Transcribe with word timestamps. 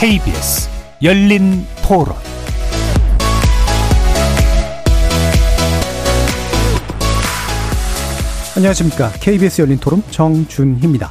KBS 0.00 0.70
열린 1.02 1.66
토론 1.86 2.16
안녕하십니까. 8.56 9.10
KBS 9.20 9.60
열린 9.60 9.76
토론 9.76 10.02
정준희입니다. 10.10 11.10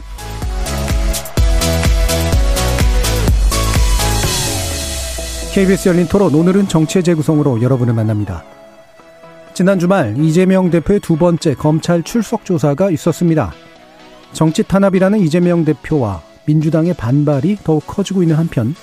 KBS 5.54 5.89
열린 5.89 6.07
토론 6.07 6.33
오늘은 6.33 6.68
정치의 6.68 7.04
재구성으로 7.04 7.61
여러분을 7.61 7.93
만납니다. 7.93 8.43
지난 9.54 9.78
주말 9.78 10.18
이재명 10.18 10.71
대표의 10.71 11.00
두 11.01 11.15
번째 11.15 11.54
검찰 11.54 12.01
출석 12.01 12.43
조사가 12.43 12.89
있었습니다. 12.89 13.54
정치 14.33 14.64
탄압이라는 14.64 15.19
이재명 15.19 15.64
대표와 15.64 16.28
민주당의 16.50 16.96
반발이 16.96 17.60
더욱 17.64 17.86
커지고 17.86 18.24
있는 18.24 18.36
한편 18.36 18.74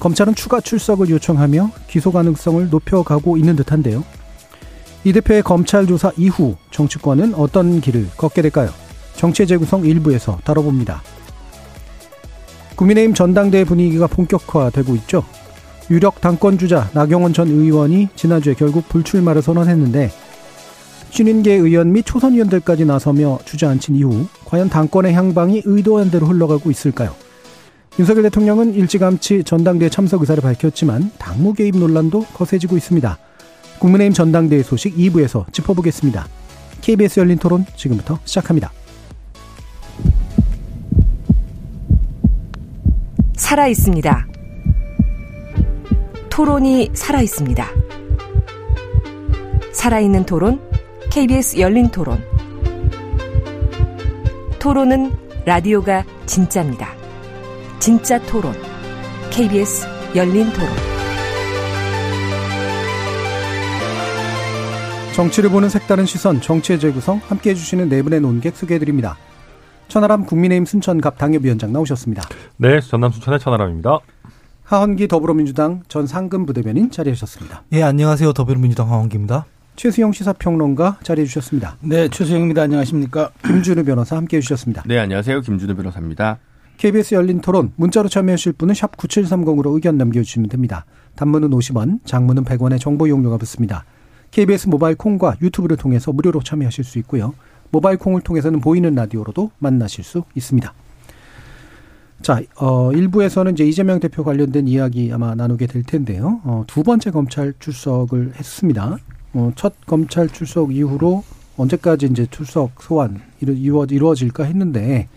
검찰은 0.00 0.34
추가 0.34 0.60
출석을 0.60 1.10
요청하며 1.10 1.70
기소 1.86 2.12
가능성을 2.12 2.70
높여가고 2.70 3.36
있는 3.36 3.56
듯한데요. 3.56 4.04
이 5.04 5.12
대표의 5.12 5.42
검찰 5.42 5.86
조사 5.86 6.10
이후 6.16 6.56
정치권은 6.70 7.34
어떤 7.34 7.80
길을 7.80 8.08
걷게 8.16 8.40
될까요? 8.42 8.70
정치의 9.16 9.46
재구성 9.46 9.84
일부에서 9.84 10.38
다뤄봅니다. 10.44 11.02
국민의힘 12.76 13.14
전당대회 13.14 13.64
분위기가 13.64 14.06
본격화되고 14.06 14.94
있죠. 14.96 15.24
유력 15.90 16.20
당권 16.20 16.58
주자 16.58 16.88
나경원 16.94 17.32
전 17.32 17.48
의원이 17.48 18.08
지난주에 18.14 18.54
결국 18.54 18.88
불출마를 18.88 19.42
선언했는데 19.42 20.10
신인계 21.10 21.54
의원 21.54 21.92
및 21.92 22.04
초선 22.04 22.32
의원들까지 22.34 22.84
나서며 22.84 23.38
주저앉힌 23.44 23.96
이후 23.96 24.26
과연 24.44 24.68
당권의 24.68 25.14
향방이 25.14 25.62
의도한 25.64 26.10
대로 26.10 26.26
흘러가고 26.26 26.70
있을까요? 26.70 27.14
윤석열 27.98 28.22
대통령은 28.24 28.74
일찌감치 28.74 29.42
전당대회 29.44 29.88
참석 29.88 30.20
의사를 30.20 30.40
밝혔지만 30.40 31.10
당무 31.18 31.54
개입 31.54 31.76
논란도 31.76 32.26
거세지고 32.34 32.76
있습니다. 32.76 33.18
국민의힘 33.80 34.12
전당대회 34.12 34.62
소식 34.62 34.96
2부에서 34.96 35.52
짚어보겠습니다. 35.52 36.26
KBS 36.80 37.20
열린 37.20 37.38
토론 37.38 37.64
지금부터 37.76 38.18
시작합니다. 38.24 38.70
살아 43.34 43.66
있습니다. 43.66 44.26
토론이 46.30 46.90
살아 46.94 47.20
있습니다. 47.20 47.66
살아있는 49.72 50.26
토론, 50.26 50.60
KBS 51.10 51.58
열린 51.58 51.88
토론. 51.88 52.22
토론은 54.58 55.10
라디오가 55.46 56.04
진짜입니다. 56.26 56.90
진짜 57.78 58.20
토론, 58.26 58.52
KBS 59.30 59.86
열린 60.14 60.52
토론. 60.52 60.68
정치를 65.14 65.50
보는 65.50 65.70
색다른 65.70 66.04
시선, 66.04 66.40
정치의 66.40 66.78
재구성 66.78 67.20
함께 67.26 67.50
해 67.50 67.54
주시는 67.54 67.88
네 67.88 68.02
분의 68.02 68.20
논객 68.20 68.54
소개해드립니다. 68.54 69.16
천하람 69.88 70.26
국민의힘 70.26 70.66
순천갑 70.66 71.16
당협위원장 71.16 71.72
나오셨습니다. 71.72 72.22
네, 72.58 72.80
전남 72.80 73.10
순천의 73.10 73.40
천하람입니다. 73.40 73.98
하헌기 74.64 75.08
더불어민주당 75.08 75.82
전 75.88 76.06
상금 76.06 76.44
부대변인 76.44 76.90
자리하셨습니다. 76.90 77.64
예, 77.72 77.82
안녕하세요. 77.82 78.34
더불어민주당 78.34 78.92
하헌기입니다. 78.92 79.46
최수영 79.78 80.10
시사평론가 80.10 80.98
자리해 81.04 81.24
주셨습니다. 81.24 81.76
네, 81.80 82.08
최수영입니다. 82.08 82.62
안녕하십니까? 82.62 83.30
김준우 83.46 83.84
변호사 83.84 84.16
함께해 84.16 84.40
주셨습니다. 84.40 84.82
네, 84.84 84.98
안녕하세요. 84.98 85.40
김준우 85.40 85.76
변호사입니다. 85.76 86.38
KBS 86.78 87.14
열린 87.14 87.40
토론 87.40 87.72
문자로 87.76 88.08
참여하실 88.08 88.54
분은 88.54 88.74
샵 88.74 88.96
9730으로 88.96 89.74
의견 89.74 89.96
남겨 89.96 90.20
주시면 90.20 90.48
됩니다. 90.48 90.84
단문은 91.14 91.50
50원, 91.50 92.00
장문은 92.04 92.44
100원의 92.44 92.80
정보 92.80 93.06
이용료가 93.06 93.36
붙습니다. 93.38 93.84
KBS 94.32 94.66
모바일 94.66 94.96
콩과 94.96 95.36
유튜브를 95.40 95.76
통해서 95.76 96.12
무료로 96.12 96.42
참여하실 96.42 96.82
수 96.82 96.98
있고요. 96.98 97.34
모바일 97.70 97.98
콩을 97.98 98.22
통해서는 98.22 98.58
보이는 98.58 98.92
라디오로도 98.92 99.52
만나실 99.60 100.02
수 100.02 100.24
있습니다. 100.34 100.74
자, 102.22 102.40
어, 102.56 102.90
일부에서는 102.92 103.52
이제 103.52 103.64
이재명 103.64 104.00
대표 104.00 104.24
관련된 104.24 104.66
이야기 104.66 105.12
아마 105.12 105.36
나누게 105.36 105.68
될 105.68 105.84
텐데요. 105.84 106.40
어, 106.42 106.64
두 106.66 106.82
번째 106.82 107.12
검찰 107.12 107.54
출석을 107.60 108.32
했습니다. 108.34 108.98
어, 109.38 109.52
첫 109.54 109.74
검찰 109.86 110.28
출석 110.28 110.74
이후로 110.74 111.22
언제까지 111.56 112.06
이제 112.06 112.26
출석 112.30 112.82
소환 112.82 113.20
이루어, 113.40 113.84
이루어질까 113.88 114.42
했는데, 114.44 115.08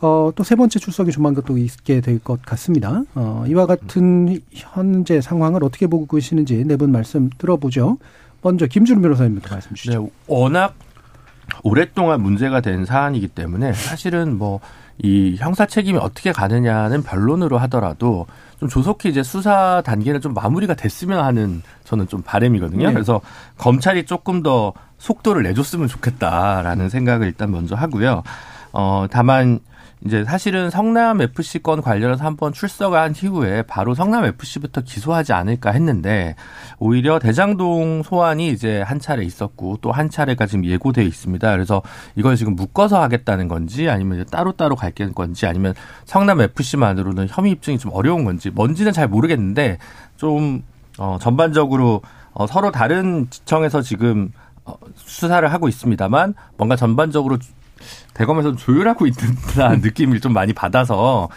어, 0.00 0.30
또 0.36 0.44
세 0.44 0.54
번째 0.56 0.78
출석이 0.78 1.10
조만간 1.10 1.42
또 1.46 1.56
있게 1.56 2.02
될 2.02 2.18
것 2.18 2.42
같습니다. 2.42 3.02
어, 3.14 3.44
이와 3.48 3.64
같은 3.66 4.38
현재 4.52 5.20
상황을 5.22 5.64
어떻게 5.64 5.86
보고 5.86 6.06
계시는지 6.06 6.64
네 6.64 6.76
분 6.76 6.92
말씀 6.92 7.30
들어보죠. 7.38 7.96
먼저 8.42 8.66
김준우 8.66 9.00
변호사님부터 9.00 9.54
말씀 9.54 9.74
주시죠. 9.74 10.02
네, 10.02 10.10
워낙 10.26 10.74
오랫동안 11.62 12.20
문제가 12.20 12.60
된 12.60 12.84
사안이기 12.84 13.28
때문에 13.28 13.72
사실은 13.72 14.36
뭐 14.36 14.60
이 15.02 15.36
형사 15.38 15.66
책임이 15.66 15.98
어떻게 15.98 16.32
가느냐는 16.32 17.02
변론으로 17.02 17.58
하더라도 17.58 18.26
좀 18.58 18.68
조속히 18.68 19.08
이제 19.08 19.22
수사 19.22 19.82
단계는 19.84 20.20
좀 20.20 20.34
마무리가 20.34 20.74
됐으면 20.74 21.22
하는 21.24 21.62
저는 21.84 22.08
좀 22.08 22.22
바람이거든요. 22.22 22.86
네. 22.86 22.92
그래서 22.92 23.20
검찰이 23.58 24.06
조금 24.06 24.42
더 24.42 24.72
속도를 24.98 25.42
내줬으면 25.42 25.88
좋겠다라는 25.88 26.88
생각을 26.88 27.26
일단 27.26 27.50
먼저 27.50 27.74
하고요. 27.74 28.22
어, 28.72 29.06
다만 29.10 29.60
이제 30.06 30.24
사실은 30.24 30.70
성남 30.70 31.20
FC 31.20 31.58
건 31.62 31.82
관련해서 31.82 32.24
한번 32.24 32.52
출석한 32.52 33.14
이후에 33.20 33.62
바로 33.62 33.94
성남 33.94 34.24
FC부터 34.24 34.82
기소하지 34.82 35.32
않을까 35.32 35.72
했는데 35.72 36.36
오히려 36.78 37.18
대장동 37.18 38.02
소환이 38.04 38.48
이제 38.48 38.82
한 38.82 39.00
차례 39.00 39.24
있었고 39.24 39.78
또 39.82 39.96
한 39.96 40.10
차례가 40.10 40.46
지금 40.46 40.64
예고돼 40.66 41.04
있습니다. 41.04 41.50
그래서 41.50 41.82
이걸 42.16 42.36
지금 42.36 42.54
묶어서 42.54 43.00
하겠다는 43.02 43.48
건지 43.48 43.88
아니면 43.88 44.26
따로 44.30 44.52
따로 44.52 44.76
갈 44.76 44.92
건지 44.92 45.46
아니면 45.46 45.74
성남 46.04 46.40
FC만으로는 46.40 47.28
혐의 47.30 47.52
입증이 47.52 47.78
좀 47.78 47.92
어려운 47.94 48.24
건지 48.24 48.50
뭔지는 48.50 48.92
잘 48.92 49.08
모르겠는데 49.08 49.78
좀 50.16 50.62
어, 50.98 51.18
전반적으로 51.20 52.02
어, 52.32 52.46
서로 52.46 52.70
다른 52.70 53.26
지청에서 53.30 53.82
지금 53.82 54.30
어, 54.64 54.74
수사를 54.96 55.50
하고 55.52 55.68
있습니다만 55.68 56.34
뭔가 56.56 56.76
전반적으로 56.76 57.38
대검에서 58.14 58.56
조율하고 58.56 59.06
있다는 59.06 59.80
느낌을 59.82 60.20
좀 60.20 60.32
많이 60.32 60.52
받아서 60.52 61.28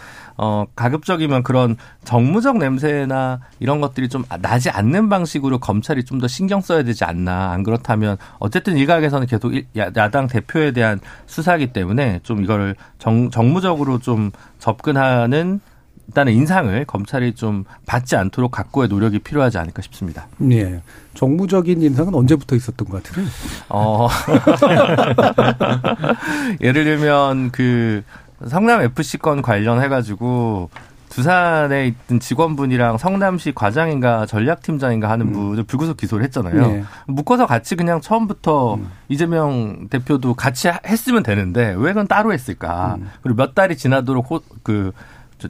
어 0.41 0.63
가급적이면 0.73 1.43
그런 1.43 1.75
정무적 2.05 2.59
냄새나 2.59 3.41
이런 3.59 3.81
것들이 3.81 4.07
좀 4.07 4.23
나지 4.41 4.69
않는 4.69 5.09
방식으로 5.09 5.59
검찰이 5.59 6.05
좀 6.05 6.19
더 6.19 6.27
신경 6.27 6.61
써야 6.61 6.83
되지 6.83 7.03
않나. 7.03 7.51
안 7.51 7.63
그렇다면 7.63 8.17
어쨌든 8.39 8.77
일각에서는 8.77 9.27
계속 9.27 9.53
야당 9.75 10.27
대표에 10.27 10.71
대한 10.71 10.99
수사기 11.25 11.73
때문에 11.73 12.19
좀 12.23 12.43
이거를 12.43 12.75
정, 12.99 13.29
정무적으로 13.29 13.99
좀 13.99 14.31
접근하는 14.59 15.59
일단은 16.09 16.33
인상을 16.33 16.85
검찰이 16.85 17.35
좀 17.35 17.65
받지 17.85 18.15
않도록 18.15 18.51
각고의 18.51 18.89
노력이 18.89 19.19
필요하지 19.19 19.59
않을까 19.59 19.83
싶습니다. 19.83 20.27
네. 20.37 20.81
정무적인 21.13 21.81
인상은 21.81 22.15
언제부터 22.15 22.55
있었던 22.55 22.87
것 22.87 23.03
같아요? 23.03 23.25
어. 23.69 24.07
예를 26.61 26.83
들면 26.83 27.51
그 27.51 28.03
성남 28.47 28.81
FC 28.81 29.19
건 29.19 29.43
관련해 29.43 29.87
가지고 29.87 30.71
두산에 31.09 31.87
있던 31.87 32.19
직원분이랑 32.19 32.97
성남시 32.97 33.51
과장인가 33.53 34.25
전략팀장인가 34.25 35.09
하는 35.09 35.27
음. 35.27 35.33
분을 35.33 35.63
불구속 35.63 35.97
기소를 35.97 36.23
했잖아요. 36.25 36.67
네. 36.67 36.83
묶어서 37.07 37.45
같이 37.45 37.75
그냥 37.75 38.01
처음부터 38.01 38.75
음. 38.75 38.89
이재명 39.09 39.89
대표도 39.89 40.35
같이 40.35 40.69
했으면 40.87 41.23
되는데 41.23 41.75
왜 41.77 41.93
그건 41.93 42.07
따로 42.07 42.31
했을까? 42.31 42.95
음. 42.99 43.09
그리고 43.21 43.37
몇 43.37 43.53
달이 43.53 43.75
지나도록 43.75 44.31
호, 44.31 44.41
그 44.63 44.91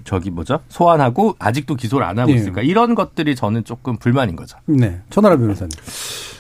저, 0.04 0.20
기 0.20 0.30
뭐죠? 0.30 0.60
소환하고 0.70 1.36
아직도 1.40 1.76
기소를 1.76 2.06
안 2.06 2.20
하고 2.20 2.32
네. 2.32 2.38
있으니까 2.38 2.62
이런 2.62 2.96
것들이 2.96 3.36
저는 3.36 3.64
조금 3.64 3.98
불만인 3.98 4.36
거죠. 4.36 4.58
네. 4.66 5.02
천하라 5.10 5.38
변호사님. 5.38 5.70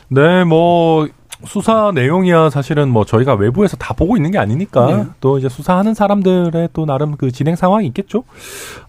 네, 0.09 0.43
뭐 0.43 1.07
수사 1.45 1.91
내용이야 1.93 2.49
사실은 2.49 2.89
뭐 2.89 3.05
저희가 3.05 3.35
외부에서 3.35 3.77
다 3.77 3.93
보고 3.93 4.17
있는 4.17 4.31
게 4.31 4.37
아니니까 4.37 4.85
네. 4.87 5.05
또 5.21 5.37
이제 5.37 5.47
수사하는 5.47 5.93
사람들의 5.93 6.69
또 6.73 6.85
나름 6.85 7.15
그 7.15 7.31
진행 7.31 7.55
상황이 7.55 7.87
있겠죠. 7.87 8.23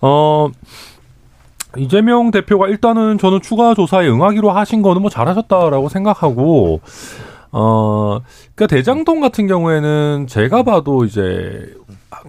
어 0.00 0.48
이재명 1.76 2.32
대표가 2.32 2.66
일단은 2.68 3.18
저는 3.18 3.40
추가 3.42 3.74
조사에 3.74 4.08
응하기로 4.08 4.50
하신 4.50 4.82
거는 4.82 5.02
뭐 5.02 5.10
잘하셨다라고 5.10 5.88
생각하고 5.88 6.80
어 7.52 8.20
그러니까 8.54 8.66
대장동 8.66 9.20
같은 9.20 9.46
경우에는 9.46 10.26
제가 10.28 10.64
봐도 10.64 11.04
이제 11.04 11.72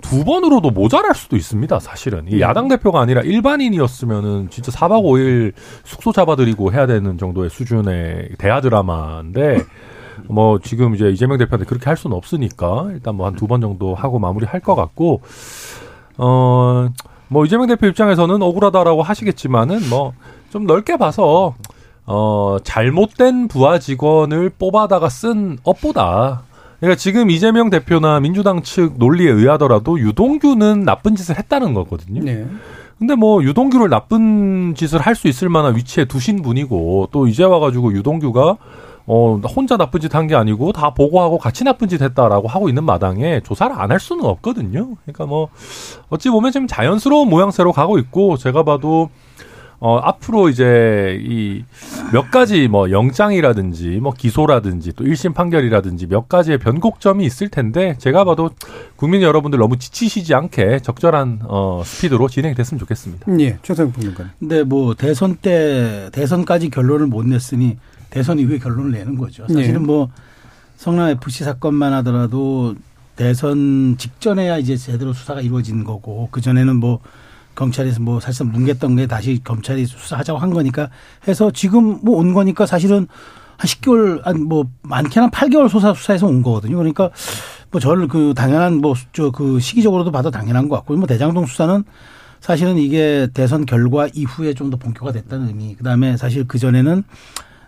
두 0.01 0.23
번으로도 0.23 0.71
모자랄 0.71 1.13
수도 1.15 1.35
있습니다. 1.35 1.79
사실은 1.79 2.25
이 2.29 2.39
야당 2.41 2.67
대표가 2.67 3.01
아니라 3.01 3.21
일반인이었으면은 3.21 4.49
진짜 4.49 4.71
4박 4.71 5.03
5일 5.03 5.53
숙소 5.83 6.11
잡아드리고 6.11 6.71
해야 6.71 6.85
되는 6.87 7.17
정도의 7.17 7.49
수준의 7.49 8.29
대하 8.37 8.61
드라마인데 8.61 9.63
뭐 10.29 10.59
지금 10.59 10.95
이제 10.95 11.09
이재명 11.09 11.37
대표한테 11.37 11.65
그렇게 11.65 11.85
할 11.85 11.97
수는 11.97 12.15
없으니까 12.15 12.87
일단 12.91 13.15
뭐 13.15 13.25
한 13.27 13.35
두 13.35 13.47
번 13.47 13.59
정도 13.61 13.95
하고 13.95 14.19
마무리할 14.19 14.61
것 14.61 14.75
같고 14.75 15.21
어. 16.17 16.89
뭐 17.27 17.45
이재명 17.45 17.67
대표 17.67 17.87
입장에서는 17.87 18.41
억울하다라고 18.41 19.03
하시겠지만은 19.03 19.89
뭐 19.89 20.13
좀 20.51 20.65
넓게 20.65 20.97
봐서 20.97 21.55
어 22.05 22.57
잘못된 22.65 23.47
부하 23.47 23.79
직원을 23.79 24.49
뽑아다가 24.59 25.07
쓴 25.07 25.57
업보다 25.63 26.43
그러니까 26.81 26.97
지금 26.97 27.29
이재명 27.29 27.69
대표나 27.69 28.19
민주당 28.19 28.61
측 28.63 28.93
논리에 28.97 29.29
의하더라도 29.31 29.97
유동규는 29.99 30.83
나쁜 30.83 31.15
짓을 31.15 31.37
했다는 31.37 31.73
거거든요. 31.73 32.21
네. 32.23 32.45
근데 32.99 33.15
뭐 33.15 33.41
유동규를 33.43 33.89
나쁜 33.89 34.73
짓을 34.75 34.99
할 34.99 35.15
수 35.15 35.27
있을 35.27 35.47
만한 35.49 35.75
위치에 35.75 36.05
두신 36.05 36.41
분이고 36.41 37.09
또 37.11 37.27
이제 37.27 37.43
와가지고 37.43 37.93
유동규가 37.93 38.57
어 39.07 39.41
혼자 39.55 39.77
나쁜 39.77 39.99
짓 39.99 40.13
한 40.13 40.27
게 40.27 40.35
아니고 40.35 40.71
다 40.73 40.91
보고하고 40.93 41.37
같이 41.39 41.63
나쁜 41.63 41.87
짓 41.87 42.01
했다라고 42.01 42.47
하고 42.47 42.69
있는 42.69 42.83
마당에 42.83 43.39
조사를 43.41 43.75
안 43.79 43.91
할 43.91 43.99
수는 43.99 44.25
없거든요. 44.25 44.95
그러니까 45.05 45.25
뭐 45.25 45.49
어찌 46.09 46.29
보면 46.29 46.51
지금 46.51 46.67
자연스러운 46.67 47.27
모양새로 47.29 47.71
가고 47.71 47.97
있고 47.99 48.37
제가 48.37 48.63
봐도 48.63 49.09
어 49.81 49.97
앞으로 49.97 50.47
이제 50.47 51.19
이 51.21 51.63
몇 52.11 52.29
가지 52.29 52.67
뭐 52.67 52.91
영장이라든지 52.91 53.99
뭐 54.01 54.13
기소라든지 54.13 54.91
또 54.93 55.05
1심 55.05 55.33
판결이라든지 55.33 56.07
몇 56.07 56.27
가지의 56.27 56.57
변곡점이 56.57 57.23
있을 57.25 57.47
텐데 57.47 57.95
제가 57.99 58.25
봐도 58.25 58.49
국민 58.97 59.21
여러분들 59.21 59.57
너무 59.59 59.77
지치시지 59.77 60.33
않게 60.33 60.79
적절한 60.79 61.39
어 61.43 61.83
스피드로 61.85 62.27
진행이 62.27 62.53
됐으면 62.53 62.79
좋겠습니다. 62.79 63.39
예, 63.39 63.57
최상 63.63 63.93
평론가. 63.93 64.31
근데 64.39 64.63
뭐 64.63 64.93
대선 64.93 65.37
때 65.37 66.09
대선까지 66.11 66.69
결론을 66.69 67.07
못 67.07 67.25
냈으니 67.25 67.77
대선 68.09 68.39
이후에 68.39 68.59
결론을 68.59 68.91
내는 68.91 69.17
거죠. 69.17 69.47
사실은 69.47 69.81
네. 69.81 69.85
뭐 69.87 70.09
성남 70.75 71.11
FC 71.11 71.45
사건만 71.45 71.93
하더라도 71.93 72.75
대선 73.15 73.95
직전에야 73.97 74.57
이제 74.57 74.75
제대로 74.75 75.13
수사가 75.13 75.39
이루어진 75.39 75.85
거고 75.85 76.27
그 76.31 76.41
전에는 76.41 76.75
뭐 76.75 76.99
경찰에서 77.55 78.01
뭐 78.01 78.19
사실상 78.19 78.51
뭉갰던 78.51 78.97
게 78.97 79.07
다시 79.07 79.41
검찰이 79.43 79.85
수사하자고 79.85 80.39
한 80.39 80.49
거니까 80.51 80.89
해서 81.27 81.51
지금 81.51 81.99
뭐 82.03 82.17
온 82.17 82.33
거니까 82.33 82.65
사실은 82.65 83.07
한 83.57 83.67
10개월 83.67 84.23
한 84.23 84.37
뭐 84.47 84.65
많게는 84.83 85.25
한 85.25 85.31
8개월 85.31 85.69
수사 85.69 85.93
수사해서 85.93 86.27
온 86.27 86.41
거거든요. 86.41 86.77
그러니까 86.77 87.09
뭐 87.71 87.79
저를 87.79 88.07
그 88.07 88.33
당연한 88.35 88.81
뭐 88.81 88.95
저 89.13 89.31
그 89.31 89.59
시기적으로도 89.59 90.11
봐도 90.11 90.31
당연한 90.31 90.67
것 90.69 90.75
같고 90.77 90.95
뭐 90.97 91.07
대장동 91.07 91.45
수사는 91.45 91.83
사실은 92.39 92.77
이게 92.77 93.27
대선 93.33 93.65
결과 93.65 94.07
이후에 94.13 94.53
좀 94.55 94.71
더 94.71 94.77
본격화 94.77 95.11
됐다는 95.11 95.47
의미. 95.47 95.75
그 95.75 95.83
다음에 95.83 96.17
사실 96.17 96.47
그 96.47 96.57
전에는 96.57 97.03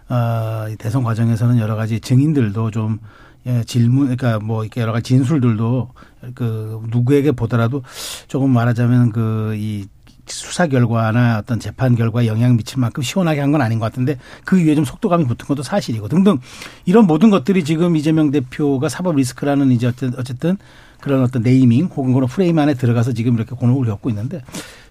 어, 0.10 0.66
이 0.70 0.76
대선 0.78 1.04
과정에서는 1.04 1.60
여러 1.60 1.76
가지 1.76 2.00
증인들도 2.00 2.72
좀 2.72 3.00
예, 3.46 3.64
질문, 3.66 4.16
그러니까 4.16 4.40
뭐 4.40 4.64
이렇게 4.64 4.82
여러 4.82 4.92
가지 4.94 5.10
진술들도 5.16 5.90
그 6.34 6.82
누구에게 6.90 7.32
보더라도 7.34 7.84
조금 8.28 8.52
말하자면 8.52 9.12
그 9.12 9.54
이 9.58 9.86
수사 10.26 10.68
결과나 10.68 11.38
어떤 11.38 11.60
재판 11.60 11.96
결과에 11.96 12.28
영향 12.28 12.56
미칠 12.56 12.80
만큼 12.80 13.04
시원하게 13.04 13.42
한 13.42 13.52
건 13.52 13.62
아닌 13.62 13.78
것 13.78 13.86
같은데 13.86 14.18
그 14.46 14.58
위에 14.58 14.74
좀 14.74 14.86
속도감이 14.86 15.26
붙은 15.28 15.46
것도 15.46 15.64
사실이고 15.64 16.08
등등 16.08 16.38
이런 16.86 17.06
모든 17.08 17.30
것들이 17.30 17.66
지금 17.66 17.98
이재명 17.98 18.32
대표가 18.32 18.88
사법 18.88 19.18
리스크라는 19.18 19.72
이제 19.72 19.88
어쨌든, 20.18 20.58
그런 21.02 21.24
어떤 21.24 21.42
네이밍 21.44 21.88
혹은 21.88 22.14
그런 22.14 22.30
프레임 22.30 22.58
안에 22.58 22.74
들어가서 22.76 23.12
지금 23.12 23.36
이렇게 23.36 23.54
곤혹을 23.54 23.86
겪고 23.86 24.10
있는데 24.12 24.42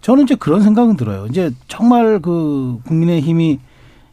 저는 0.02 0.25
이제 0.25 0.34
그런 0.34 0.62
생각은 0.62 0.98
들어요. 0.98 1.26
이제 1.31 1.50
정말 1.66 2.20
그 2.20 2.78
국민의힘이 2.87 3.58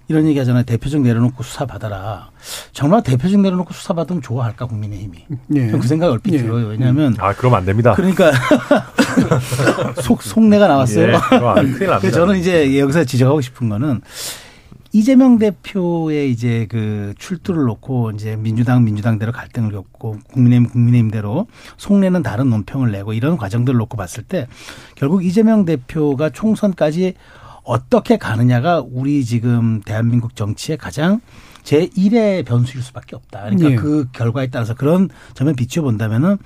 이런 0.10 0.26
얘기 0.26 0.40
하잖아요. 0.40 0.64
대표적 0.64 1.02
내려놓고 1.02 1.44
수사 1.44 1.68
받아라. 1.68 2.32
정말 2.74 3.04
대표적 3.04 3.40
내려놓고 3.42 3.74
수사 3.74 3.94
받으면 3.94 4.24
좋아할까 4.24 4.66
국민의힘이. 4.66 5.26
예. 5.56 5.68
그 5.68 5.84
생각이 5.84 6.12
얼핏 6.12 6.34
예. 6.34 6.40
들어요. 6.40 6.68
왜냐하면 6.68 7.16
아 7.20 7.32
그러면 7.34 7.60
안 7.60 7.66
됩니다. 7.66 7.94
그러니까 7.94 8.32
속 10.02 10.24
속내가 10.24 10.68
나왔어요. 10.68 11.14
예. 11.14 11.20
그래서 11.70 12.12
저는 12.12 12.40
이제 12.40 12.80
여기서 12.80 13.04
지적하고 13.04 13.40
싶은 13.40 13.70
거는 13.70 14.02
이재명 14.92 15.38
대표의 15.38 16.32
이제 16.32 16.66
그 16.72 17.14
출두를 17.20 17.66
놓고 17.66 18.10
이제 18.12 18.36
민주당 18.36 18.84
민주당대로 18.84 19.32
갈등을 19.32 19.72
겪고 19.72 20.18
국민의힘 20.34 20.70
국민의힘대로 20.70 21.46
속내는 21.78 22.24
다른 22.24 22.50
논평을 22.50 22.92
내고 22.92 23.14
이런 23.14 23.38
과정들을 23.38 23.78
놓고 23.78 23.96
봤을 23.96 24.24
때 24.24 24.48
결국 24.96 25.24
이재명 25.24 25.66
대표가 25.66 26.32
총선까지 26.32 27.14
어떻게 27.64 28.18
가느냐가 28.18 28.84
우리 28.86 29.24
지금 29.26 29.82
대한민국 29.82 30.36
정치의 30.36 30.78
가장 30.78 31.22
제 31.64 31.88
1의 31.88 32.46
변수일 32.46 32.84
수밖에 32.84 33.16
없다. 33.16 33.42
그러니까 33.42 33.72
예. 33.72 33.76
그 33.76 34.08
결과에 34.12 34.48
따라서 34.48 34.74
그런 34.74 35.10
점에 35.34 35.54
비추어 35.54 35.84
본다면은 35.84 36.38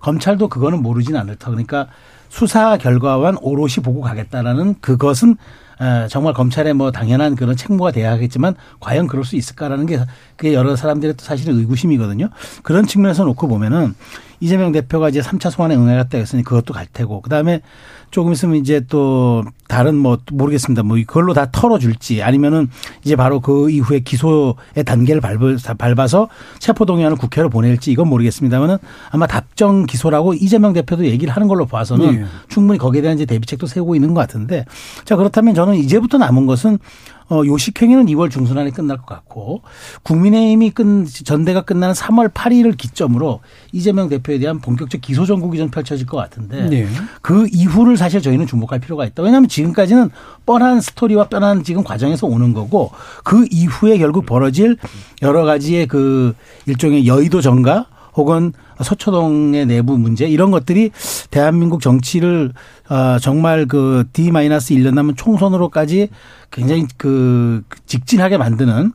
검찰도 0.00 0.48
그거는 0.48 0.82
모르진 0.82 1.16
않을 1.16 1.36
터. 1.36 1.50
그러니까 1.50 1.88
수사 2.28 2.76
결과만 2.76 3.38
오롯이 3.40 3.76
보고 3.82 4.00
가겠다라는 4.00 4.80
그것은 4.80 5.36
어, 5.78 6.06
정말 6.08 6.32
검찰의 6.32 6.72
뭐 6.72 6.90
당연한 6.90 7.36
그런 7.36 7.54
책무가 7.54 7.90
돼야 7.90 8.10
하겠지만 8.12 8.54
과연 8.80 9.06
그럴 9.06 9.24
수 9.24 9.36
있을까라는 9.36 9.86
게 9.86 9.98
그게 10.36 10.54
여러 10.54 10.76
사람들의 10.76 11.16
또 11.16 11.24
사실은 11.24 11.58
의구심이거든요. 11.58 12.28
그런 12.62 12.86
측면에서 12.86 13.24
놓고 13.24 13.48
보면은 13.48 13.94
이재명 14.40 14.72
대표가 14.72 15.08
이제 15.08 15.20
3차 15.20 15.50
소환에 15.50 15.74
응하겠다 15.76 16.18
했으니 16.18 16.42
그것도 16.42 16.74
갈 16.74 16.86
테고 16.86 17.22
그다음에 17.22 17.62
조금 18.10 18.32
있으면 18.32 18.56
이제 18.56 18.82
또 18.88 19.44
다른 19.68 19.96
뭐 19.96 20.18
모르겠습니다. 20.30 20.82
뭐 20.82 20.96
그걸로 20.98 21.34
다 21.34 21.50
털어줄지 21.50 22.22
아니면은 22.22 22.68
이제 23.04 23.16
바로 23.16 23.40
그 23.40 23.68
이후에 23.68 24.00
기소의 24.00 24.84
단계를 24.84 25.20
밟을, 25.20 25.58
밟아서 25.76 26.28
체포동의안을 26.60 27.16
국회로 27.16 27.50
보낼지 27.50 27.90
이건 27.90 28.08
모르겠습니다만은 28.08 28.78
아마 29.10 29.26
답정 29.26 29.86
기소라고 29.86 30.34
이재명 30.34 30.72
대표도 30.72 31.06
얘기를 31.06 31.34
하는 31.34 31.48
걸로 31.48 31.66
봐서는 31.66 32.20
네. 32.20 32.24
충분히 32.48 32.78
거기에 32.78 33.02
대한 33.02 33.16
이제 33.16 33.26
대비책도 33.26 33.66
세우고 33.66 33.96
있는 33.96 34.14
것 34.14 34.20
같은데 34.20 34.64
자 35.04 35.16
그렇다면 35.16 35.54
저는 35.54 35.74
이제부터 35.74 36.18
남은 36.18 36.46
것은 36.46 36.78
어, 37.28 37.42
요식행위는 37.44 38.06
2월 38.06 38.30
중순 38.30 38.56
안에 38.56 38.70
끝날 38.70 38.98
것 38.98 39.06
같고 39.06 39.62
국민의힘이 40.02 40.70
끝 40.70 40.84
전대가 41.24 41.62
끝나는 41.62 41.94
3월 41.94 42.32
8일을 42.32 42.76
기점으로 42.76 43.40
이재명 43.72 44.08
대표에 44.08 44.38
대한 44.38 44.60
본격적 44.60 45.00
기소 45.00 45.26
전국이 45.26 45.58
좀 45.58 45.68
펼쳐질 45.68 46.06
것 46.06 46.16
같은데 46.16 46.68
네. 46.68 46.86
그 47.22 47.48
이후를 47.52 47.96
사실 47.96 48.22
저희는 48.22 48.46
주목할 48.46 48.78
필요가 48.78 49.04
있다. 49.04 49.22
왜냐하면 49.22 49.48
지금까지는 49.48 50.10
뻔한 50.44 50.80
스토리와 50.80 51.28
뻔한 51.28 51.64
지금 51.64 51.82
과정에서 51.82 52.26
오는 52.26 52.52
거고 52.52 52.92
그 53.24 53.46
이후에 53.50 53.98
결국 53.98 54.24
벌어질 54.26 54.76
여러 55.22 55.44
가지의 55.44 55.86
그 55.86 56.34
일종의 56.66 57.06
여의도 57.06 57.40
정가 57.40 57.86
혹은 58.16 58.52
서초동의 58.82 59.66
내부 59.66 59.98
문제 59.98 60.26
이런 60.26 60.50
것들이 60.50 60.90
대한민국 61.30 61.80
정치를 61.82 62.52
어 62.88 63.18
정말 63.20 63.66
그 63.66 64.04
D-1년 64.12 64.94
남은 64.94 65.16
총선으로까지 65.16 66.08
굉장히 66.50 66.86
그 66.96 67.62
직진하게 67.86 68.38
만드는 68.38 68.92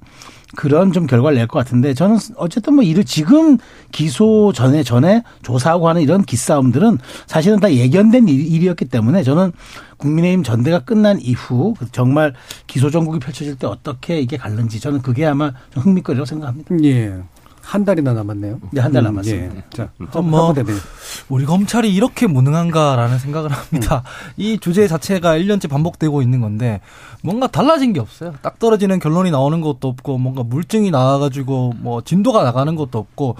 그런 0.57 0.91
좀 0.91 1.07
결과를 1.07 1.37
낼 1.37 1.47
것 1.47 1.59
같은데 1.59 1.93
저는 1.93 2.17
어쨌든 2.35 2.73
뭐 2.75 2.83
이를 2.83 3.05
지금 3.05 3.57
기소 3.93 4.51
전에 4.53 4.83
전에 4.83 5.23
조사하고 5.43 5.87
하는 5.87 6.01
이런 6.01 6.23
기싸움들은 6.23 6.97
사실은 7.25 7.59
다 7.61 7.71
예견된 7.71 8.27
일- 8.27 8.51
일이었기 8.53 8.85
때문에 8.85 9.23
저는 9.23 9.53
국민의힘 9.97 10.43
전대가 10.43 10.79
끝난 10.79 11.21
이후 11.21 11.73
정말 11.93 12.33
기소 12.67 12.89
전국이 12.89 13.19
펼쳐질 13.19 13.55
때 13.55 13.65
어떻게 13.67 14.19
이게 14.19 14.35
갈는지 14.35 14.79
저는 14.81 15.01
그게 15.01 15.25
아마 15.25 15.53
좀 15.73 15.83
흥미거리라고 15.83 16.25
생각합니다. 16.25 16.75
예. 16.83 17.13
한 17.71 17.85
달이나 17.85 18.11
남았네요. 18.11 18.59
네, 18.71 18.81
한달 18.81 19.03
음, 19.03 19.05
남았습니다. 19.05 19.55
예. 19.55 19.63
자, 19.69 19.87
좀 20.11 20.29
뭐- 20.29 20.47
한번 20.47 20.55
대변인. 20.55 20.81
우리 21.29 21.45
검찰이 21.45 21.93
이렇게 21.95 22.27
무능한가라는 22.27 23.17
생각을 23.17 23.49
합니다. 23.49 24.03
이 24.35 24.57
주제 24.59 24.89
자체가 24.89 25.37
1년째 25.37 25.69
반복되고 25.69 26.21
있는 26.21 26.41
건데 26.41 26.81
뭔가 27.23 27.47
달라진 27.47 27.93
게 27.93 28.01
없어요. 28.01 28.33
딱 28.41 28.59
떨어지는 28.59 28.99
결론이 28.99 29.31
나오는 29.31 29.61
것도 29.61 29.87
없고 29.87 30.17
뭔가 30.17 30.43
물증이 30.43 30.91
나와가지고 30.91 31.75
뭐 31.77 32.01
진도가 32.01 32.43
나가는 32.43 32.75
것도 32.75 32.99
없고 32.99 33.37